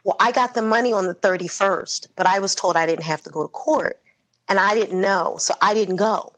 Well, 0.04 0.16
I 0.20 0.32
got 0.32 0.54
the 0.54 0.62
money 0.62 0.92
on 0.92 1.06
the 1.06 1.14
31st, 1.14 2.08
but 2.16 2.26
I 2.26 2.38
was 2.38 2.54
told 2.54 2.76
I 2.76 2.86
didn't 2.86 3.04
have 3.04 3.22
to 3.22 3.30
go 3.30 3.42
to 3.42 3.48
court. 3.48 4.00
And 4.48 4.60
I 4.60 4.74
didn't 4.74 5.00
know, 5.00 5.36
so 5.38 5.54
I 5.60 5.74
didn't 5.74 5.96
go. 5.96 6.32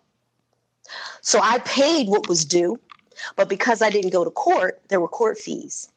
So 1.21 1.41
I 1.43 1.59
paid 1.59 2.09
what 2.09 2.29
was 2.29 2.45
due, 2.45 2.81
but 3.37 3.49
because 3.49 3.83
I 3.83 3.91
didn't 3.91 4.11
go 4.11 4.25
to 4.25 4.31
court, 4.31 4.81
there 4.89 5.01
were 5.01 5.09
court 5.09 5.39
fees. 5.39 5.91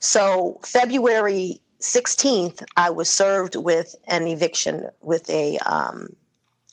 So 0.00 0.58
February 0.64 1.60
16th, 1.80 2.64
I 2.76 2.90
was 2.90 3.08
served 3.08 3.56
with 3.56 3.94
an 4.06 4.26
eviction 4.26 4.88
with 5.02 5.28
a 5.28 5.58
um, 5.58 6.16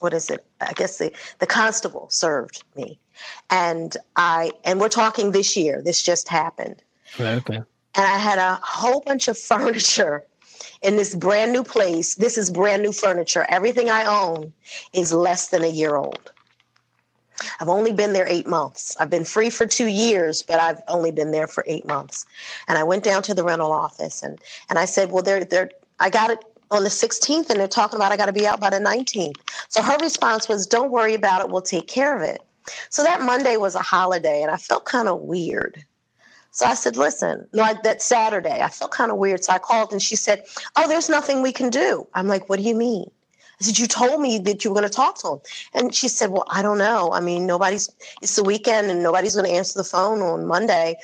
what 0.04 0.14
is 0.14 0.30
it? 0.30 0.46
I 0.60 0.74
guess 0.74 0.98
the, 0.98 1.14
the 1.40 1.48
constable 1.48 2.10
served 2.10 2.66
me. 2.76 3.00
And 3.50 3.96
I 4.18 4.52
and 4.66 4.82
we're 4.82 4.90
talking 4.90 5.32
this 5.32 5.56
year. 5.56 5.82
This 5.82 6.04
just 6.04 6.28
happened. 6.28 6.84
Right, 7.18 7.36
okay. 7.36 7.56
And 7.56 7.66
I 8.06 8.18
had 8.18 8.38
a 8.38 8.60
whole 8.62 9.00
bunch 9.00 9.30
of 9.30 9.38
furniture 9.52 10.26
in 10.82 10.98
this 10.98 11.16
brand 11.16 11.54
new 11.54 11.64
place. 11.64 12.16
This 12.16 12.38
is 12.38 12.52
brand 12.52 12.84
new 12.84 12.92
furniture. 12.92 13.46
Everything 13.48 13.90
I 13.90 14.04
own 14.04 14.52
is 14.92 15.14
less 15.14 15.48
than 15.48 15.64
a 15.64 15.68
year 15.68 15.96
old. 15.96 16.34
I've 17.62 17.70
only 17.70 17.94
been 17.94 18.12
there 18.12 18.28
eight 18.28 18.48
months. 18.48 18.96
I've 19.00 19.10
been 19.10 19.26
free 19.26 19.50
for 19.50 19.66
two 19.66 19.88
years, 19.88 20.44
but 20.44 20.60
I've 20.60 20.82
only 20.90 21.12
been 21.12 21.32
there 21.32 21.48
for 21.48 21.64
eight 21.66 21.88
months. 21.88 22.26
And 22.68 22.78
I 22.78 22.84
went 22.84 23.04
down 23.04 23.24
to 23.24 23.34
the 23.34 23.44
rental 23.44 23.72
office 23.72 24.22
and 24.22 24.38
and 24.70 24.78
I 24.78 24.86
said, 24.86 25.12
Well, 25.12 25.24
they're 25.24 25.46
they're 25.46 25.72
I 26.02 26.10
got 26.10 26.30
it 26.30 26.40
on 26.72 26.84
the 26.84 26.90
16th 26.90 27.50
and 27.50 27.60
they're 27.60 27.68
talking 27.68 27.98
about 27.98 28.12
I 28.12 28.18
got 28.18 28.28
to 28.28 28.34
be 28.34 28.48
out 28.48 28.60
by 28.60 28.70
the 28.70 28.80
19th. 28.80 29.36
So 29.70 29.82
her 29.82 29.98
response 30.02 30.48
was, 30.48 30.66
Don't 30.66 30.92
worry 30.92 31.14
about 31.14 31.42
it, 31.42 31.50
we'll 31.50 31.62
take 31.62 31.88
care 31.88 32.16
of 32.16 32.22
it. 32.22 32.42
So 32.90 33.04
that 33.04 33.22
Monday 33.22 33.58
was 33.58 33.76
a 33.76 33.82
holiday 33.82 34.42
and 34.42 34.52
I 34.52 34.58
felt 34.58 34.86
kind 34.86 35.08
of 35.08 35.22
weird. 35.22 35.84
So 36.52 36.68
I 36.68 36.76
said, 36.76 36.98
listen, 36.98 37.48
like 37.52 37.82
that 37.82 38.02
Saturday, 38.02 38.62
I 38.62 38.70
felt 38.70 38.92
kind 38.92 39.12
of 39.12 39.18
weird. 39.18 39.44
So 39.44 39.54
I 39.54 39.58
called 39.58 39.92
and 39.92 40.02
she 40.02 40.16
said, 40.16 40.44
oh, 40.76 40.88
there's 40.88 41.10
nothing 41.10 41.42
we 41.42 41.52
can 41.52 41.72
do. 41.72 42.08
I'm 42.14 42.28
like, 42.28 42.48
what 42.48 42.58
do 42.58 42.64
you 42.64 42.76
mean? 42.76 43.10
I 43.60 43.64
said, 43.64 43.80
you 43.80 43.88
told 43.88 44.22
me 44.22 44.38
that 44.38 44.64
you 44.64 44.70
were 44.70 44.80
going 44.80 44.88
to 44.88 44.96
talk 44.96 45.18
to 45.20 45.30
him. 45.30 45.40
And 45.74 45.96
she 45.96 46.08
said, 46.08 46.30
well, 46.30 46.46
I 46.50 46.62
don't 46.62 46.78
know. 46.78 47.12
I 47.12 47.22
mean, 47.22 47.48
nobody's, 47.48 47.90
it's 48.22 48.36
the 48.36 48.44
weekend 48.44 48.92
and 48.92 49.02
nobody's 49.02 49.34
going 49.34 49.48
to 49.48 49.52
answer 49.52 49.80
the 49.80 49.84
phone 49.84 50.22
on 50.22 50.46
Monday. 50.46 50.96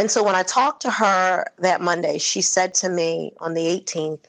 And 0.00 0.10
so 0.10 0.22
when 0.22 0.34
I 0.34 0.42
talked 0.44 0.80
to 0.80 0.90
her 0.90 1.44
that 1.58 1.82
Monday, 1.82 2.16
she 2.16 2.40
said 2.40 2.72
to 2.76 2.88
me 2.88 3.34
on 3.38 3.52
the 3.52 3.66
18th, 3.66 4.24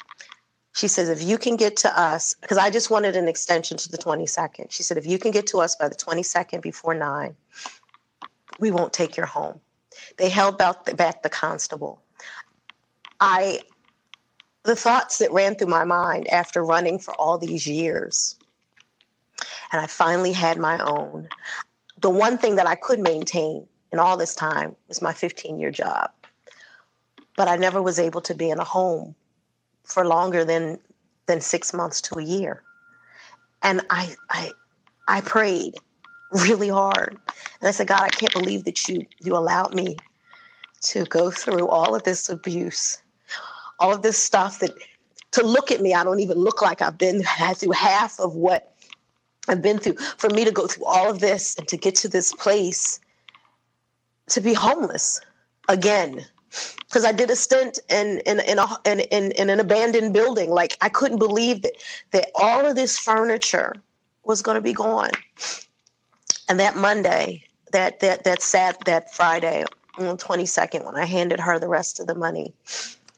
she 0.73 0.89
says, 0.89 1.07
if 1.07 1.23
you 1.23 1.37
can 1.37 1.55
get 1.55 1.77
to 1.77 1.97
us, 1.97 2.35
because 2.41 2.57
I 2.57 2.69
just 2.69 2.89
wanted 2.89 3.15
an 3.15 3.29
extension 3.29 3.77
to 3.77 3.89
the 3.89 3.97
22nd. 3.97 4.69
She 4.69 4.83
said, 4.83 4.97
if 4.97 5.05
you 5.05 5.17
can 5.17 5.31
get 5.31 5.47
to 5.47 5.59
us 5.59 5.77
by 5.77 5.87
the 5.87 5.95
22nd 5.95 6.61
before 6.61 6.93
nine, 6.93 7.37
we 8.59 8.69
won't 8.69 8.91
take 8.91 9.15
your 9.15 9.25
home. 9.25 9.61
They 10.17 10.27
held 10.27 10.57
back 10.57 10.83
the, 10.83 10.93
back 10.93 11.23
the 11.23 11.29
constable. 11.29 12.01
I, 13.21 13.61
the 14.63 14.75
thoughts 14.75 15.19
that 15.19 15.31
ran 15.31 15.55
through 15.55 15.67
my 15.67 15.85
mind 15.85 16.27
after 16.33 16.65
running 16.65 16.99
for 16.99 17.13
all 17.13 17.37
these 17.37 17.65
years, 17.65 18.37
and 19.71 19.81
I 19.81 19.87
finally 19.87 20.33
had 20.33 20.57
my 20.57 20.79
own. 20.79 21.29
The 22.01 22.09
one 22.09 22.37
thing 22.37 22.57
that 22.57 22.67
I 22.67 22.75
could 22.75 22.99
maintain 22.99 23.67
in 23.91 23.99
all 23.99 24.17
this 24.17 24.35
time 24.35 24.75
was 24.87 25.01
my 25.01 25.13
15 25.13 25.59
year 25.59 25.71
job. 25.71 26.11
But 27.35 27.47
I 27.47 27.55
never 27.55 27.81
was 27.81 27.99
able 27.99 28.21
to 28.21 28.35
be 28.35 28.49
in 28.49 28.59
a 28.59 28.63
home 28.63 29.15
for 29.83 30.05
longer 30.05 30.45
than 30.45 30.79
than 31.27 31.41
six 31.41 31.73
months 31.73 32.01
to 32.01 32.19
a 32.19 32.23
year. 32.23 32.63
And 33.63 33.81
I 33.89 34.15
I 34.29 34.51
I 35.07 35.21
prayed 35.21 35.75
really 36.31 36.69
hard. 36.69 37.17
And 37.59 37.67
I 37.67 37.71
said, 37.71 37.87
God, 37.87 38.01
I 38.01 38.09
can't 38.09 38.33
believe 38.33 38.65
that 38.65 38.87
you 38.87 39.05
you 39.21 39.35
allowed 39.35 39.73
me 39.73 39.97
to 40.81 41.05
go 41.05 41.29
through 41.29 41.67
all 41.67 41.95
of 41.95 42.03
this 42.03 42.29
abuse, 42.29 43.01
all 43.79 43.93
of 43.93 44.01
this 44.01 44.17
stuff 44.17 44.59
that 44.59 44.71
to 45.31 45.45
look 45.45 45.71
at 45.71 45.81
me, 45.81 45.93
I 45.93 46.03
don't 46.03 46.19
even 46.19 46.37
look 46.37 46.61
like 46.61 46.81
I've 46.81 46.97
been 46.97 47.23
through 47.55 47.71
half 47.71 48.19
of 48.19 48.35
what 48.35 48.73
I've 49.47 49.61
been 49.61 49.79
through. 49.79 49.95
For 50.17 50.29
me 50.29 50.43
to 50.43 50.51
go 50.51 50.67
through 50.67 50.85
all 50.85 51.09
of 51.09 51.19
this 51.19 51.55
and 51.57 51.67
to 51.69 51.77
get 51.77 51.95
to 51.95 52.09
this 52.09 52.33
place 52.33 52.99
to 54.29 54.41
be 54.41 54.53
homeless 54.53 55.21
again. 55.69 56.25
Because 56.87 57.05
I 57.05 57.13
did 57.13 57.29
a 57.29 57.35
stint 57.35 57.79
in 57.89 58.19
in 58.25 58.41
in, 58.41 58.59
a, 58.59 58.67
in 58.85 58.99
in 58.99 59.31
in 59.31 59.49
an 59.49 59.59
abandoned 59.59 60.13
building. 60.13 60.49
Like 60.49 60.77
I 60.81 60.89
couldn't 60.89 61.19
believe 61.19 61.61
that 61.61 61.73
that 62.11 62.29
all 62.35 62.65
of 62.65 62.75
this 62.75 62.97
furniture 62.97 63.73
was 64.25 64.41
going 64.41 64.55
to 64.55 64.61
be 64.61 64.73
gone. 64.73 65.11
And 66.49 66.59
that 66.59 66.75
Monday, 66.75 67.43
that 67.71 68.01
that 68.01 68.25
that 68.25 68.41
sad 68.41 68.77
that 68.85 69.13
Friday 69.13 69.63
on 69.97 70.05
the 70.05 70.17
22nd, 70.17 70.85
when 70.85 70.95
I 70.95 71.05
handed 71.05 71.39
her 71.39 71.57
the 71.57 71.69
rest 71.69 72.01
of 72.01 72.07
the 72.07 72.15
money, 72.15 72.53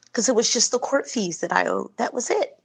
because 0.06 0.28
it 0.28 0.36
was 0.36 0.52
just 0.52 0.70
the 0.70 0.78
court 0.78 1.08
fees 1.08 1.40
that 1.40 1.52
I 1.52 1.66
owed. 1.66 1.90
That 1.96 2.14
was 2.14 2.30
it. 2.30 2.56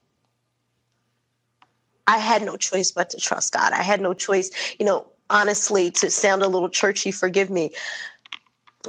I 2.10 2.18
had 2.18 2.44
no 2.44 2.58
choice 2.58 2.92
but 2.92 3.10
to 3.12 3.18
trust 3.18 3.54
God. 3.54 3.72
I 3.72 3.84
had 3.84 4.02
no 4.02 4.14
choice, 4.16 4.50
you 4.80 4.86
know, 4.86 5.06
honestly, 5.30 5.92
to 5.92 6.10
sound 6.10 6.42
a 6.42 6.48
little 6.48 6.70
churchy, 6.70 7.12
forgive 7.12 7.52
me. 7.52 7.72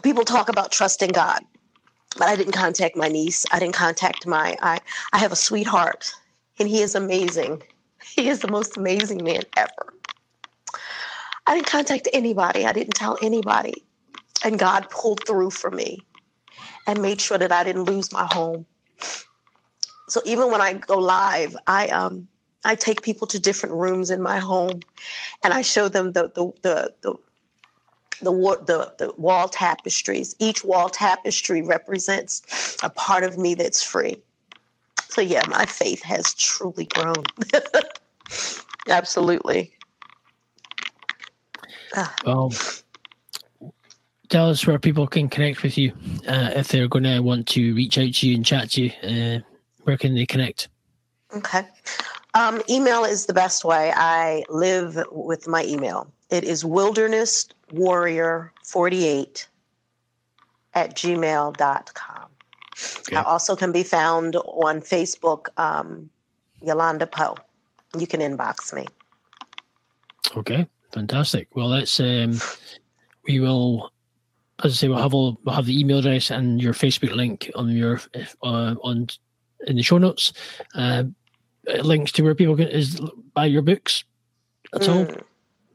People 0.02 0.24
talk 0.24 0.48
about 0.48 0.72
trusting 0.72 1.10
God, 1.10 1.40
but 2.16 2.28
I 2.28 2.36
didn't 2.36 2.52
contact 2.52 2.96
my 2.96 3.08
niece. 3.08 3.44
I 3.50 3.58
didn't 3.58 3.74
contact 3.74 4.26
my 4.26 4.56
I 4.62 4.80
I 5.12 5.18
have 5.18 5.32
a 5.32 5.36
sweetheart 5.36 6.12
and 6.58 6.68
he 6.68 6.80
is 6.80 6.94
amazing. 6.94 7.62
He 8.02 8.28
is 8.28 8.40
the 8.40 8.50
most 8.50 8.76
amazing 8.76 9.22
man 9.22 9.42
ever. 9.56 9.94
I 11.46 11.54
didn't 11.54 11.66
contact 11.66 12.08
anybody. 12.12 12.64
I 12.64 12.72
didn't 12.72 12.94
tell 12.94 13.18
anybody. 13.20 13.84
And 14.44 14.58
God 14.58 14.88
pulled 14.90 15.26
through 15.26 15.50
for 15.50 15.70
me 15.70 16.00
and 16.86 17.02
made 17.02 17.20
sure 17.20 17.38
that 17.38 17.52
I 17.52 17.64
didn't 17.64 17.84
lose 17.84 18.12
my 18.12 18.26
home. 18.30 18.64
So 20.08 20.20
even 20.24 20.50
when 20.50 20.60
I 20.60 20.74
go 20.74 20.98
live, 20.98 21.56
I 21.66 21.88
um 21.88 22.28
I 22.64 22.74
take 22.74 23.02
people 23.02 23.26
to 23.28 23.38
different 23.38 23.74
rooms 23.74 24.10
in 24.10 24.22
my 24.22 24.38
home 24.38 24.80
and 25.42 25.52
I 25.52 25.62
show 25.62 25.88
them 25.88 26.12
the 26.12 26.30
the 26.34 26.52
the 26.62 26.94
the 27.02 27.14
the, 28.20 28.32
the, 28.66 28.94
the 28.98 29.12
wall 29.16 29.48
tapestries. 29.48 30.34
Each 30.38 30.64
wall 30.64 30.88
tapestry 30.88 31.62
represents 31.62 32.76
a 32.82 32.90
part 32.90 33.24
of 33.24 33.38
me 33.38 33.54
that's 33.54 33.82
free. 33.82 34.22
So 35.08 35.20
yeah, 35.20 35.42
my 35.48 35.66
faith 35.66 36.02
has 36.02 36.34
truly 36.34 36.86
grown. 36.86 37.24
Absolutely. 38.88 39.72
Well, 42.24 42.52
tell 44.28 44.48
us 44.48 44.66
where 44.66 44.78
people 44.78 45.06
can 45.06 45.28
connect 45.28 45.62
with 45.62 45.76
you 45.76 45.92
uh, 46.28 46.50
if 46.54 46.68
they're 46.68 46.88
going 46.88 47.04
to 47.04 47.20
want 47.20 47.48
to 47.48 47.74
reach 47.74 47.98
out 47.98 48.14
to 48.14 48.28
you 48.28 48.36
and 48.36 48.46
chat 48.46 48.70
to 48.72 48.82
you. 48.82 48.90
Uh, 49.02 49.40
where 49.82 49.96
can 49.96 50.14
they 50.14 50.26
connect? 50.26 50.68
Okay. 51.34 51.66
Um, 52.34 52.62
email 52.68 53.04
is 53.04 53.26
the 53.26 53.34
best 53.34 53.64
way. 53.64 53.92
I 53.94 54.44
live 54.48 55.02
with 55.10 55.48
my 55.48 55.64
email. 55.64 56.12
It 56.30 56.44
is 56.44 56.64
wildernesswarrior48 56.64 59.46
at 60.74 60.94
gmail.com. 60.94 62.26
Okay. 63.00 63.16
I 63.16 63.22
also 63.22 63.56
can 63.56 63.72
be 63.72 63.82
found 63.82 64.36
on 64.36 64.80
Facebook, 64.80 65.48
um, 65.58 66.08
Yolanda 66.62 67.06
Poe. 67.06 67.36
You 67.98 68.06
can 68.06 68.20
inbox 68.20 68.72
me. 68.72 68.86
Okay, 70.36 70.66
fantastic. 70.92 71.48
Well, 71.54 71.68
let's 71.68 71.98
um, 71.98 72.38
we 73.26 73.40
will, 73.40 73.90
as 74.62 74.72
I 74.72 74.76
say, 74.76 74.88
we'll 74.88 74.98
have 74.98 75.12
all 75.12 75.38
we'll 75.44 75.54
have 75.54 75.66
the 75.66 75.78
email 75.78 75.98
address 75.98 76.30
and 76.30 76.62
your 76.62 76.72
Facebook 76.72 77.14
link 77.14 77.50
on 77.56 77.70
your 77.70 78.00
uh, 78.42 78.76
on 78.82 79.08
in 79.66 79.76
the 79.76 79.82
show 79.82 79.98
notes. 79.98 80.32
Uh, 80.74 81.04
links 81.82 82.12
to 82.12 82.22
where 82.22 82.34
people 82.34 82.56
can 82.56 82.68
is 82.68 83.00
buy 83.34 83.46
your 83.46 83.62
books. 83.62 84.04
That's 84.72 84.88
all. 84.88 85.06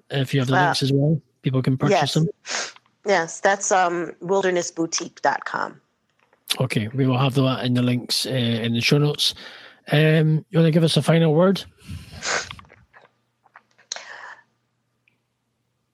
If 0.09 0.33
you 0.33 0.39
have 0.39 0.47
the 0.47 0.55
Uh, 0.55 0.65
links 0.65 0.83
as 0.83 0.91
well, 0.93 1.21
people 1.41 1.61
can 1.61 1.77
purchase 1.77 1.99
yes. 1.99 2.13
them. 2.13 2.27
Yes, 3.05 3.39
that's 3.39 3.71
um, 3.71 4.13
wildernessboutique.com. 4.21 5.81
Okay, 6.59 6.87
we 6.89 7.05
will 7.05 7.17
have 7.17 7.33
that 7.35 7.65
in 7.65 7.73
the 7.73 7.81
links 7.81 8.25
uh, 8.25 8.29
in 8.29 8.73
the 8.73 8.81
show 8.81 8.97
notes. 8.97 9.33
Um, 9.91 10.45
you 10.49 10.59
want 10.59 10.67
to 10.67 10.71
give 10.71 10.83
us 10.83 10.97
a 10.97 11.01
final 11.01 11.33
word? 11.33 11.63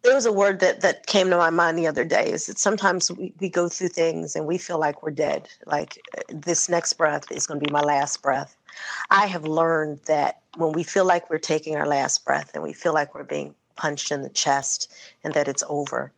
there 0.03 0.15
was 0.15 0.25
a 0.25 0.31
word 0.31 0.59
that 0.59 0.81
that 0.81 1.05
came 1.05 1.29
to 1.29 1.37
my 1.37 1.49
mind 1.49 1.77
the 1.77 1.87
other 1.87 2.03
day 2.03 2.31
is 2.31 2.47
that 2.47 2.57
sometimes 2.57 3.11
we, 3.11 3.33
we 3.39 3.49
go 3.49 3.69
through 3.69 3.89
things 3.89 4.35
and 4.35 4.45
we 4.47 4.57
feel 4.57 4.79
like 4.79 5.03
we're 5.03 5.11
dead 5.11 5.47
like 5.65 5.99
this 6.29 6.69
next 6.69 6.93
breath 6.93 7.31
is 7.31 7.45
going 7.45 7.59
to 7.59 7.65
be 7.65 7.71
my 7.71 7.81
last 7.81 8.21
breath 8.21 8.55
i 9.09 9.25
have 9.25 9.45
learned 9.45 9.99
that 10.05 10.41
when 10.57 10.71
we 10.71 10.83
feel 10.83 11.05
like 11.05 11.29
we're 11.29 11.37
taking 11.37 11.75
our 11.75 11.87
last 11.87 12.25
breath 12.25 12.51
and 12.53 12.63
we 12.63 12.73
feel 12.73 12.93
like 12.93 13.13
we're 13.13 13.23
being 13.23 13.53
punched 13.81 14.11
in 14.11 14.21
the 14.21 14.29
chest 14.29 14.91
and 15.23 15.33
that 15.33 15.47
it's 15.47 15.63
over 15.67 16.11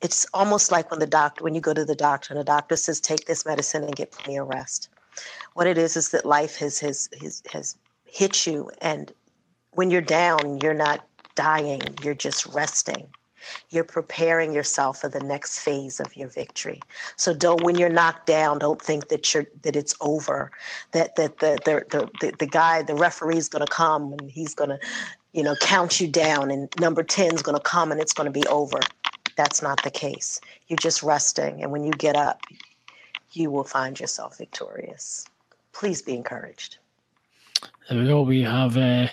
it's 0.00 0.26
almost 0.32 0.70
like 0.70 0.90
when 0.90 1.00
the 1.00 1.06
doctor 1.06 1.42
when 1.44 1.54
you 1.54 1.60
go 1.60 1.74
to 1.74 1.84
the 1.84 1.94
doctor 1.94 2.32
and 2.32 2.40
the 2.40 2.44
doctor 2.44 2.76
says 2.76 3.00
take 3.00 3.24
this 3.26 3.44
medicine 3.46 3.84
and 3.84 3.96
get 3.96 4.12
plenty 4.12 4.36
of 4.36 4.48
rest 4.48 4.88
what 5.54 5.66
it 5.66 5.78
is 5.78 5.96
is 5.96 6.10
that 6.10 6.24
life 6.24 6.56
has 6.56 6.78
has 6.78 7.08
has, 7.20 7.42
has 7.52 7.76
hit 8.04 8.46
you 8.46 8.70
and 8.80 9.12
when 9.72 9.90
you're 9.90 10.00
down 10.00 10.58
you're 10.60 10.74
not 10.88 11.08
dying, 11.38 11.80
you're 12.02 12.14
just 12.14 12.46
resting. 12.46 13.06
You're 13.70 13.84
preparing 13.84 14.52
yourself 14.52 15.00
for 15.00 15.08
the 15.08 15.20
next 15.20 15.60
phase 15.60 16.00
of 16.00 16.16
your 16.16 16.28
victory. 16.28 16.82
So 17.14 17.32
don't 17.32 17.62
when 17.62 17.76
you're 17.76 17.88
knocked 18.00 18.26
down, 18.26 18.58
don't 18.58 18.82
think 18.82 19.06
that 19.08 19.32
you're 19.32 19.46
that 19.62 19.76
it's 19.76 19.94
over. 20.00 20.50
That 20.90 21.14
that 21.14 21.38
the 21.38 21.60
the 21.64 21.84
the, 21.92 22.10
the, 22.20 22.36
the 22.36 22.46
guy, 22.46 22.82
the 22.82 22.96
referee's 22.96 23.48
gonna 23.48 23.68
come 23.68 24.12
and 24.14 24.28
he's 24.28 24.52
gonna, 24.52 24.80
you 25.32 25.42
know, 25.42 25.54
count 25.56 26.00
you 26.00 26.08
down 26.08 26.50
and 26.50 26.68
number 26.80 27.02
10 27.02 27.34
is 27.34 27.42
gonna 27.42 27.60
come 27.60 27.92
and 27.92 28.00
it's 28.00 28.12
gonna 28.12 28.30
be 28.30 28.46
over. 28.46 28.80
That's 29.36 29.62
not 29.62 29.82
the 29.82 29.90
case. 29.90 30.40
You're 30.68 30.78
just 30.78 31.02
resting. 31.02 31.62
And 31.62 31.70
when 31.70 31.84
you 31.84 31.92
get 31.92 32.16
up, 32.16 32.40
you 33.32 33.50
will 33.50 33.64
find 33.64 33.98
yourself 33.98 34.38
victorious. 34.38 35.24
Please 35.72 36.02
be 36.02 36.14
encouraged. 36.14 36.78
There 37.88 37.98
we 37.98 38.06
go. 38.06 38.22
We 38.22 38.42
have 38.42 38.76
uh, 38.76 39.08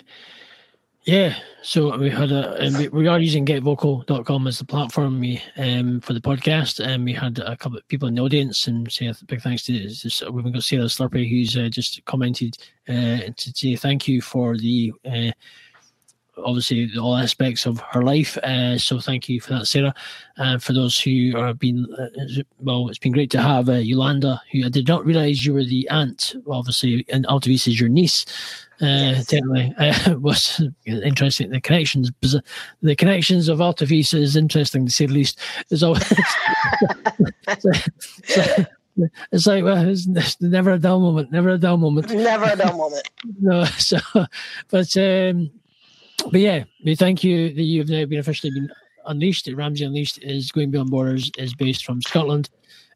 Yeah, 1.06 1.36
so 1.62 1.96
we 1.96 2.10
had 2.10 2.32
a 2.32 2.54
and 2.54 2.76
we, 2.76 2.88
we 2.88 3.06
are 3.06 3.20
using 3.20 3.46
getvocal.com 3.46 4.48
as 4.48 4.58
the 4.58 4.64
platform 4.64 5.20
we 5.20 5.40
um 5.56 6.00
for 6.00 6.12
the 6.12 6.20
podcast, 6.20 6.84
and 6.84 7.04
we 7.04 7.12
had 7.12 7.38
a 7.38 7.56
couple 7.56 7.78
of 7.78 7.86
people 7.86 8.08
in 8.08 8.16
the 8.16 8.22
audience, 8.22 8.66
and 8.66 8.90
say 8.90 9.06
a 9.06 9.14
big 9.26 9.40
thanks 9.40 9.62
to 9.66 9.72
this, 9.72 10.22
we've 10.32 10.52
got 10.52 10.64
Sarah 10.64 10.86
Slurpy 10.86 11.30
who's 11.30 11.56
uh, 11.56 11.68
just 11.68 12.04
commented 12.06 12.56
uh, 12.88 13.30
to 13.36 13.52
say 13.54 13.76
thank 13.76 14.08
you 14.08 14.20
for 14.20 14.56
the 14.58 14.92
uh, 15.04 15.30
obviously 16.38 16.90
all 16.98 17.16
aspects 17.16 17.66
of 17.66 17.80
her 17.90 18.02
life. 18.02 18.36
Uh, 18.38 18.78
so 18.78 19.00
thank 19.00 19.28
you 19.28 19.40
for 19.40 19.54
that, 19.54 19.66
Sarah. 19.66 19.94
And 20.36 20.62
for 20.62 20.72
those 20.72 20.98
who 20.98 21.36
are 21.36 21.54
been 21.54 21.86
uh, 21.98 22.42
well, 22.60 22.88
it's 22.88 22.98
been 22.98 23.12
great 23.12 23.30
to 23.30 23.42
have 23.42 23.68
uh, 23.68 23.74
Yolanda, 23.74 24.40
who 24.52 24.64
I 24.64 24.68
did 24.68 24.88
not 24.88 25.04
realise 25.04 25.44
you 25.44 25.54
were 25.54 25.64
the 25.64 25.88
aunt. 25.88 26.34
Obviously, 26.48 27.04
and 27.10 27.26
Altavis 27.26 27.66
is 27.68 27.80
your 27.80 27.88
niece. 27.88 28.26
Uh, 28.80 29.14
definitely 29.22 29.74
uh, 29.78 30.16
was 30.20 30.62
interesting. 30.84 31.50
The 31.50 31.60
connections, 31.60 32.10
the 32.82 32.96
connections 32.96 33.48
of 33.48 33.58
Altavis 33.58 34.12
is 34.12 34.36
interesting 34.36 34.86
to 34.86 34.92
say 34.92 35.06
the 35.06 35.14
least. 35.14 35.38
It's 35.70 35.82
always 35.82 36.06
so, 37.58 37.70
so, 38.24 38.66
it's 39.32 39.46
like 39.46 39.64
well, 39.64 39.88
it's, 39.88 40.06
it's 40.06 40.40
never 40.40 40.72
a 40.72 40.78
dull 40.78 41.00
moment, 41.00 41.32
never 41.32 41.50
a 41.50 41.58
dull 41.58 41.76
moment, 41.76 42.10
Never 42.10 42.44
a 42.44 42.56
dull 42.56 42.76
moment. 42.76 43.08
no, 43.40 43.64
so 43.64 43.98
but 44.70 44.96
um, 44.96 45.50
but 46.30 46.40
yeah, 46.40 46.64
we 46.84 46.94
thank 46.94 47.22
you 47.22 47.52
that 47.52 47.62
you've 47.62 47.88
now 47.88 48.04
been 48.04 48.18
officially 48.18 48.50
been 48.52 48.70
unleashed. 49.06 49.48
Ramsey 49.52 49.84
Unleashed 49.84 50.18
is 50.22 50.52
going 50.52 50.70
beyond 50.70 50.90
borders. 50.90 51.30
is 51.38 51.54
based 51.54 51.84
from 51.84 52.02
Scotland, 52.02 52.48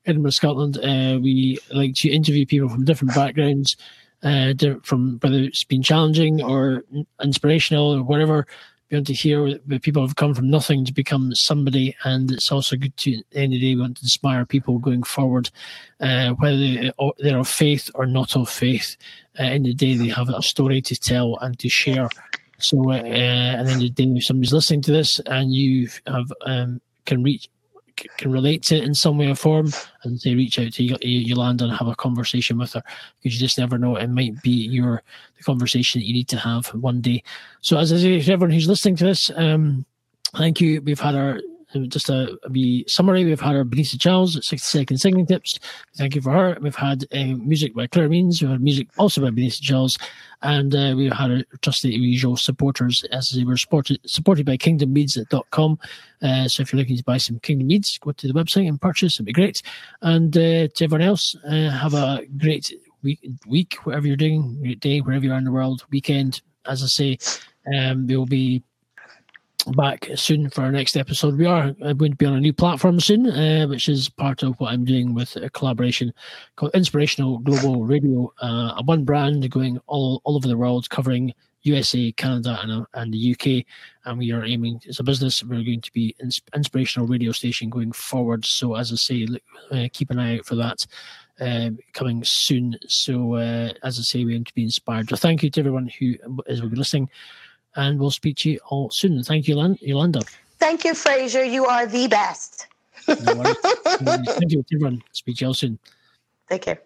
Edinburgh, 0.07 0.33
Scotland. 0.33 0.79
Uh, 0.79 1.19
we 1.21 1.59
like 1.73 1.95
to 1.97 2.11
interview 2.11 2.47
people 2.47 2.69
from 2.69 2.85
different 2.85 3.15
backgrounds, 3.15 3.77
uh, 4.23 4.53
from 4.83 5.19
whether 5.23 5.39
it's 5.39 5.65
been 5.65 5.83
challenging 5.83 6.43
or 6.43 6.85
inspirational 7.23 7.95
or 7.95 8.03
whatever. 8.03 8.47
We 8.91 8.97
want 8.97 9.07
to 9.07 9.13
hear 9.15 9.57
that 9.67 9.83
people 9.83 10.05
have 10.05 10.17
come 10.17 10.35
from 10.35 10.51
nothing 10.51 10.85
to 10.85 10.93
become 10.93 11.33
somebody, 11.35 11.95
and 12.03 12.29
it's 12.33 12.51
also 12.51 12.75
good 12.77 12.97
to 12.99 13.23
the 13.31 13.39
end 13.39 13.53
the 13.53 13.61
day 13.61 13.75
we 13.77 13.81
want 13.81 13.99
to 13.99 14.03
inspire 14.03 14.45
people 14.45 14.81
going 14.81 15.05
forward, 15.05 15.49
uh, 16.01 16.31
whether 16.31 16.93
or 16.99 17.15
they're 17.19 17.39
of 17.39 17.47
faith 17.47 17.89
or 17.95 18.05
not 18.05 18.35
of 18.35 18.49
faith. 18.49 18.97
Uh, 19.39 19.45
in 19.45 19.63
the 19.63 19.75
day, 19.75 19.95
they 19.95 20.09
have 20.09 20.29
a 20.29 20.43
story 20.43 20.83
to 20.83 20.97
tell 20.97 21.39
and 21.39 21.57
to 21.61 21.69
share. 21.69 22.09
So, 22.63 22.91
uh, 22.91 22.95
and 22.95 23.69
then 23.69 23.79
the 23.79 23.91
day 23.91 24.21
somebody's 24.21 24.53
listening 24.53 24.83
to 24.83 24.93
this 24.93 25.21
and 25.27 25.53
you 25.53 25.89
have 26.07 26.33
um, 26.43 26.81
can 27.07 27.23
reach 27.23 27.49
can 28.17 28.33
relate 28.33 28.63
to 28.63 28.77
it 28.77 28.85
in 28.85 28.95
some 28.95 29.19
way 29.19 29.31
or 29.31 29.35
form, 29.35 29.73
and 30.05 30.19
they 30.21 30.35
reach 30.35 30.59
out 30.59 30.73
to 30.73 30.83
Y- 30.91 30.99
Yolanda 31.03 31.65
and 31.65 31.73
have 31.75 31.89
a 31.89 31.95
conversation 31.95 32.59
with 32.59 32.73
her 32.73 32.83
because 33.23 33.35
you 33.35 33.47
just 33.47 33.59
never 33.59 33.79
know 33.79 33.97
it 33.97 34.09
might 34.09 34.41
be 34.43 34.51
your 34.51 35.03
the 35.37 35.43
conversation 35.43 36.01
that 36.01 36.07
you 36.07 36.15
need 36.15 36.29
to 36.29 36.39
have 36.39 36.67
one 36.69 37.01
day. 37.01 37.23
So, 37.61 37.79
as 37.79 37.93
I 37.93 37.99
say, 37.99 38.19
everyone 38.19 38.51
who's 38.51 38.69
listening 38.69 38.97
to 38.97 39.05
this, 39.05 39.31
um, 39.37 39.85
thank 40.37 40.61
you. 40.61 40.81
We've 40.83 41.01
had 41.01 41.15
our 41.15 41.41
just 41.89 42.11
a, 42.11 42.39
wee 42.51 42.85
summary. 42.89 43.25
We've 43.25 43.41
had 43.41 43.57
our 43.57 43.65
Benita 43.65 43.99
Charles 43.99 44.35
60 44.35 44.59
second 44.59 44.99
singing 44.99 45.27
tips. 45.27 45.59
Thank 45.97 46.15
you 46.15 46.21
for 46.21 46.33
her. 46.33 46.59
We've 46.61 46.75
had 46.75 47.05
uh, 47.13 47.37
music 47.37 47.75
by 47.75 47.87
Claire 47.87 48.09
Means. 48.09 48.41
We've 48.41 48.51
had 48.51 48.61
music 48.61 48.89
also 48.99 49.21
by 49.21 49.31
Benita 49.31 49.61
Charles. 49.61 49.99
And 50.43 50.75
uh, 50.75 50.95
we've 50.97 51.13
had 51.13 51.31
our 51.31 51.43
the 51.83 51.89
usual 51.91 52.37
supporters 52.37 53.05
as 53.13 53.31
they 53.31 53.45
were 53.45 53.57
supported, 53.57 54.01
supported 54.07 54.47
by 54.47 54.57
kingdombeads.com. 54.57 55.79
Uh, 56.23 56.49
so 56.49 56.63
if 56.63 56.73
you're 56.73 56.81
looking 56.81 56.97
to 56.97 57.05
buy 57.05 57.19
some 57.19 57.39
Kingdom 57.41 57.69
Beads, 57.69 57.99
go 57.99 58.13
to 58.13 58.27
the 58.27 58.35
website 58.35 58.69
and 58.69 58.81
purchase. 58.81 59.17
It'd 59.17 59.27
be 59.27 59.33
great. 59.33 59.63
And 60.03 60.37
uh, 60.37 60.69
to 60.69 60.85
everyone 60.85 61.03
else, 61.03 61.37
uh, 61.47 61.71
have 61.71 61.95
a 61.95 62.23
great 62.39 62.73
week, 63.03 63.21
week, 63.47 63.75
whatever 63.85 64.07
you're 64.07 64.17
doing, 64.17 64.59
great 64.63 64.81
day, 64.81 65.01
wherever 65.01 65.25
you 65.25 65.33
are 65.33 65.39
in 65.39 65.45
the 65.45 65.53
world, 65.53 65.85
weekend. 65.91 66.41
As 66.67 66.83
I 66.83 66.87
say, 66.87 67.19
um, 67.75 68.07
we'll 68.07 68.27
be 68.27 68.63
back 69.65 70.09
soon 70.15 70.51
for 70.51 70.63
our 70.63 70.73
next 70.73 70.97
episode. 70.97 71.39
We 71.39 71.47
are 71.47 71.75
uh, 71.83 71.93
going 71.93 72.13
to 72.13 72.17
be 72.17 72.27
on 72.27 72.35
a 72.35 72.41
new 72.41 72.53
platform 72.53 73.01
soon, 73.01 73.29
uh, 73.29 73.67
which 73.67 73.89
is 73.89 74.09
part 74.09 74.43
of 74.43 74.59
what 74.59 74.73
I'm 74.73 74.85
doing 74.85 75.15
with 75.15 75.37
a 75.37 75.51
collaboration 75.51 76.13
called 76.57 76.75
Inspirational 76.75 77.39
Global 77.39 77.85
Radio, 77.85 78.33
uh, 78.43 78.75
a 78.77 78.83
one 78.85 79.05
brand 79.05 79.51
going 79.51 79.79
all, 79.87 80.21
all 80.25 80.37
over 80.37 80.49
the 80.49 80.57
world, 80.57 80.89
covering 80.91 81.35
USA, 81.63 82.13
Canada, 82.13 82.59
and, 82.63 82.73
uh, 82.73 82.85
and 82.95 83.13
the 83.13 83.33
UK. 83.33 83.65
And 84.05 84.19
we 84.19 84.33
are 84.33 84.45
aiming 84.45 84.81
as 84.89 85.01
a 85.01 85.05
business, 85.05 85.43
we're 85.43 85.65
going 85.65 85.83
to 85.83 85.93
be 85.93 86.15
ins- 86.21 86.41
inspirational 86.55 87.09
radio 87.09 87.33
station 87.33 87.71
going 87.71 87.93
forward. 87.93 88.45
So, 88.47 88.77
as 88.77 88.93
I 88.93 88.97
say, 88.97 89.27
look, 89.27 89.43
uh, 89.71 89.89
keep 89.93 90.11
an 90.11 90.19
eye 90.19 90.39
out 90.39 90.47
for 90.47 90.57
that. 90.57 90.87
Um, 91.41 91.79
coming 91.95 92.23
soon. 92.23 92.77
So, 92.87 93.35
uh, 93.35 93.73
as 93.83 93.99
I 93.99 94.03
say, 94.03 94.25
we 94.25 94.35
aim 94.35 94.45
to 94.45 94.55
be 94.55 94.63
inspired. 94.63 95.09
So, 95.09 95.17
thank 95.17 95.43
you 95.43 95.51
to 95.51 95.61
everyone 95.61 95.91
who 95.99 96.17
is 96.47 96.63
listening 96.63 97.09
and 97.77 97.99
we'll 97.99 98.11
speak 98.11 98.37
to 98.39 98.51
you 98.51 98.61
all 98.69 98.91
soon. 98.91 99.23
Thank 99.23 99.49
you, 99.49 99.57
Lan- 99.57 99.79
Yolanda. 99.81 100.23
Thank 100.59 100.85
you, 100.85 100.95
Fraser. 100.95 101.45
You 101.45 101.67
are 101.67 101.87
the 101.87 102.07
best. 102.09 102.67
No. 103.09 103.15
Thank 103.99 104.53
you, 104.53 104.65
everyone. 104.73 105.03
Speak 105.13 105.39
to 105.39 105.45
you 105.45 105.47
all 105.49 105.55
soon. 105.55 105.79
Take 106.49 106.63
care. 106.63 106.83